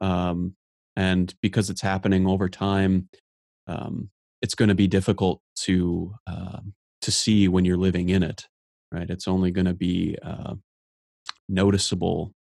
Um, 0.00 0.54
and 0.96 1.34
because 1.42 1.70
it's 1.70 1.82
happening 1.82 2.26
over 2.26 2.48
time 2.48 3.08
um, 3.66 4.10
it's 4.42 4.54
going 4.54 4.68
to 4.68 4.74
be 4.74 4.86
difficult 4.86 5.40
to 5.54 6.14
uh, 6.26 6.60
to 7.02 7.10
see 7.10 7.48
when 7.48 7.64
you're 7.64 7.76
living 7.76 8.08
in 8.08 8.22
it 8.22 8.46
right? 8.92 9.08
It's 9.08 9.28
only 9.28 9.50
going 9.50 9.66
to 9.66 9.74
be 9.74 10.16
uh, 10.22 10.54
noticeable 11.48 12.32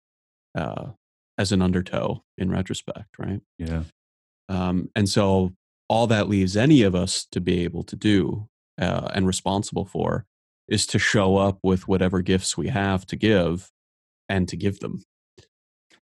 uh, 0.57 0.93
as 1.37 1.53
an 1.53 1.63
undertow 1.63 2.23
in 2.37 2.51
retrospect 2.51 3.19
right? 3.19 3.41
Yeah. 3.59 3.83
Um, 4.49 4.91
and 4.95 5.09
so 5.09 5.53
all 5.89 6.07
that 6.07 6.29
leaves 6.29 6.57
any 6.57 6.83
of 6.83 6.95
us 6.95 7.27
to 7.33 7.41
be 7.41 7.65
able 7.65 7.83
to 7.85 7.97
do 7.97 8.49
uh, 8.81 9.09
and 9.15 9.27
responsible 9.27 9.85
for 9.85 10.27
is 10.69 10.87
to 10.87 10.99
show 10.99 11.37
up 11.37 11.59
with 11.63 11.89
whatever 11.89 12.21
gifts 12.21 12.57
we 12.57 12.69
have 12.69 13.07
to 13.07 13.17
give 13.17 13.71
and 14.29 14.49
to 14.49 14.57
give 14.57 14.81
them. 14.81 15.03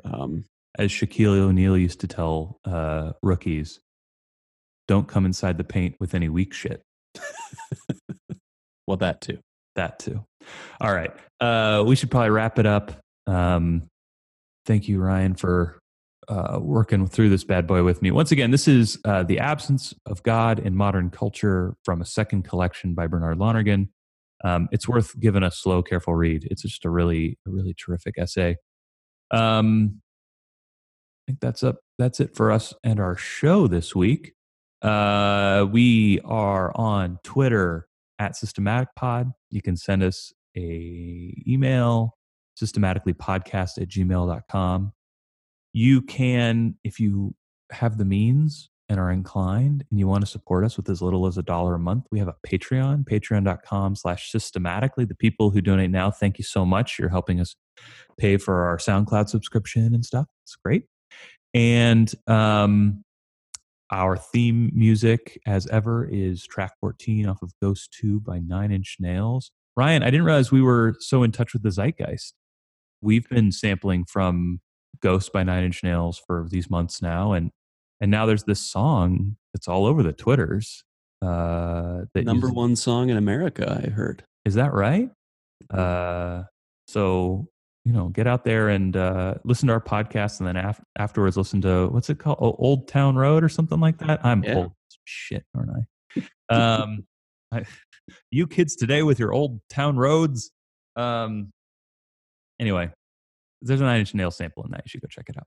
Um, 0.05 0.45
as 0.79 0.91
Shaquille 0.91 1.39
O'Neal 1.39 1.77
used 1.77 2.01
to 2.01 2.07
tell 2.07 2.61
uh, 2.65 3.13
rookies, 3.23 3.81
don't 4.91 5.07
come 5.07 5.25
inside 5.25 5.57
the 5.57 5.63
paint 5.63 5.95
with 6.01 6.17
any 6.17 6.29
weak 6.29 6.53
shit. 6.53 6.83
well, 8.89 8.97
that 8.97 9.21
too. 9.21 9.39
That 9.77 10.01
too. 10.01 10.25
All 10.81 10.93
right. 10.93 11.13
Uh, 11.41 11.85
we 11.87 11.95
should 11.95 12.11
probably 12.11 12.31
wrap 12.31 12.59
it 12.59 12.67
up. 12.67 12.99
Um, 13.29 13.87
thank 14.67 14.89
you, 14.89 15.01
Ryan, 15.01 15.37
for 15.37 15.79
uh, 16.27 16.59
working 16.61 17.07
through 17.07 17.29
this 17.29 17.45
bad 17.45 17.69
boy 17.69 17.85
with 17.85 18.03
me. 18.03 18.11
Once 18.11 18.33
again, 18.33 18.51
this 18.51 18.67
is 18.67 18.99
uh, 19.05 19.23
The 19.23 19.39
Absence 19.39 19.95
of 20.07 20.25
God 20.25 20.59
in 20.59 20.75
Modern 20.75 21.09
Culture 21.09 21.77
from 21.85 22.03
a 22.03 22.05
second 22.05 22.43
collection 22.43 22.95
by 22.95 23.07
Bernard 23.07 23.39
Lonergan. 23.39 23.91
Um, 24.43 24.69
it's 24.73 24.89
worth 24.89 25.21
giving 25.21 25.45
a 25.45 25.53
slow, 25.53 25.85
careful 25.85 26.17
read. 26.17 26.49
It's 26.51 26.63
just 26.63 26.85
a 26.85 26.91
really, 26.91 27.39
a 27.47 27.51
really 27.51 27.75
terrific 27.75 28.17
essay. 28.19 28.57
Um, 29.31 30.01
I 31.23 31.31
think 31.31 31.39
that's 31.39 31.63
up. 31.63 31.77
That's 31.97 32.19
it 32.19 32.35
for 32.35 32.51
us 32.51 32.75
and 32.83 32.99
our 32.99 33.17
show 33.17 33.69
this 33.69 33.95
week. 33.95 34.33
Uh, 34.83 35.67
we 35.71 36.21
are 36.25 36.73
on 36.77 37.19
Twitter 37.23 37.87
at 38.19 38.37
Systematic 38.37 38.89
Pod. 38.97 39.31
You 39.51 39.63
can 39.63 39.77
send 39.77 40.03
us 40.03 40.33
a 40.57 41.35
email 41.47 42.17
systematicallypodcast 42.61 43.81
at 43.81 43.89
gmail.com. 43.89 44.93
You 45.73 46.03
can, 46.03 46.75
if 46.85 46.99
you 46.99 47.35
have 47.71 47.99
the 47.99 48.05
means 48.05 48.71
and 48.89 48.99
are 48.99 49.11
inclined 49.11 49.85
and 49.89 49.99
you 50.01 50.09
want 50.09 50.23
to 50.23 50.27
support 50.27 50.65
us 50.65 50.77
with 50.77 50.89
as 50.91 51.01
little 51.01 51.27
as 51.27 51.39
a 51.39 51.43
dollar 51.43 51.75
a 51.75 51.79
month, 51.79 52.07
we 52.11 52.19
have 52.19 52.29
a 52.29 52.35
Patreon, 52.47 53.05
patreon.com 53.05 53.95
slash 53.95 54.31
systematically. 54.33 55.05
The 55.05 55.15
people 55.15 55.51
who 55.51 55.61
donate 55.61 55.91
now, 55.91 56.11
thank 56.11 56.39
you 56.39 56.45
so 56.45 56.65
much. 56.67 56.99
You're 56.99 57.09
helping 57.09 57.41
us 57.41 57.55
pay 58.19 58.37
for 58.37 58.65
our 58.65 58.79
SoundCloud 58.79 59.29
subscription 59.29 59.95
and 59.95 60.05
stuff. 60.05 60.27
It's 60.45 60.57
great. 60.57 60.85
And 61.55 62.13
um, 62.27 63.05
our 63.91 64.17
theme 64.17 64.71
music, 64.75 65.41
as 65.47 65.67
ever, 65.69 66.05
is 66.11 66.47
track 66.47 66.73
14 66.81 67.27
off 67.29 67.43
of 67.43 67.53
Ghost 67.61 67.97
2 68.01 68.21
by 68.21 68.39
Nine 68.39 68.71
Inch 68.71 68.97
Nails. 69.01 69.51
Ryan, 69.77 70.03
I 70.03 70.07
didn't 70.11 70.27
realize 70.27 70.51
we 70.53 70.63
were 70.63 70.95
so 71.01 71.23
in 71.23 71.33
touch 71.33 71.53
with 71.53 71.63
the 71.63 71.71
zeitgeist. 71.71 72.35
We've 73.03 73.29
been 73.29 73.51
sampling 73.53 74.05
from 74.05 74.61
Ghost 75.01 75.33
by 75.33 75.43
Nine 75.43 75.65
Inch 75.65 75.83
Nails 75.83 76.21
for 76.27 76.47
these 76.51 76.69
months 76.71 77.01
now, 77.03 77.33
and 77.33 77.51
and 78.01 78.11
now 78.11 78.27
there's 78.27 78.45
this 78.45 78.61
song 78.61 79.37
that's 79.53 79.69
all 79.69 79.87
over 79.87 80.03
the 80.03 80.13
twitters. 80.13 80.85
Uh, 81.23 82.03
that 82.15 82.25
Number 82.25 82.47
uses- 82.47 82.57
one 82.57 82.77
song 82.77 83.11
in 83.11 83.17
America, 83.17 83.83
I 83.87 83.91
heard. 83.91 84.25
is 84.45 84.55
that 84.55 84.73
right? 84.73 85.11
Uh, 85.69 86.45
so 86.89 87.47
you 87.85 87.93
know, 87.93 88.09
get 88.09 88.27
out 88.27 88.45
there 88.45 88.69
and 88.69 88.97
uh, 88.97 89.35
listen 89.45 89.67
to 89.69 89.73
our 89.73 89.81
podcast, 89.81 90.39
and 90.41 90.47
then 90.47 90.57
af- 90.57 90.81
afterwards 90.99 91.37
listen 91.37 91.61
to 91.63 91.89
what's 91.89 92.11
it 92.11 92.19
called, 92.19 92.39
O- 92.41 92.57
Old 92.59 92.89
Town 92.89 93.17
Road 93.17 93.43
or 93.43 93.49
something 93.49 93.81
like 93.81 93.99
that. 93.99 94.25
I'm 94.25 94.45
Yeah. 94.45 94.57
old 94.57 94.73
shit, 95.05 95.45
aren't 95.55 95.71
I? 96.51 96.55
Um, 96.55 97.07
I, 97.53 97.65
you 98.31 98.47
kids 98.47 98.77
today 98.77 99.03
with 99.03 99.19
your 99.19 99.33
old 99.33 99.61
town 99.71 99.97
roads. 99.97 100.51
Um, 100.97 101.51
anyway, 102.59 102.91
there's 103.63 103.81
a 103.81 103.85
Nine 103.85 104.01
Inch 104.01 104.15
Nail 104.15 104.31
sample 104.31 104.65
in 104.65 104.73
that. 104.73 104.83
You 104.85 104.89
should 104.91 105.01
go 105.01 105.09
check 105.09 105.29
it 105.29 105.37
out. 105.39 105.47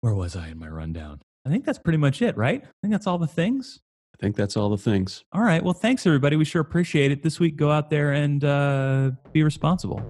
Where 0.00 0.14
was 0.14 0.36
I 0.36 0.48
in 0.48 0.58
my 0.58 0.68
rundown? 0.68 1.20
I 1.46 1.48
think 1.50 1.64
that's 1.64 1.78
pretty 1.78 1.98
much 1.98 2.22
it, 2.22 2.36
right? 2.36 2.62
I 2.64 2.68
think 2.82 2.92
that's 2.92 3.06
all 3.06 3.18
the 3.18 3.26
things. 3.26 3.80
I 4.18 4.18
think 4.18 4.34
that's 4.34 4.56
all 4.56 4.70
the 4.70 4.78
things. 4.78 5.24
All 5.32 5.42
right. 5.42 5.62
Well, 5.62 5.74
thanks 5.74 6.06
everybody. 6.06 6.36
We 6.36 6.46
sure 6.46 6.62
appreciate 6.62 7.12
it. 7.12 7.22
This 7.22 7.38
week, 7.38 7.56
go 7.56 7.70
out 7.70 7.90
there 7.90 8.12
and 8.12 8.42
uh, 8.42 9.10
be 9.32 9.42
responsible. 9.42 10.00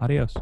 Adios. 0.00 0.34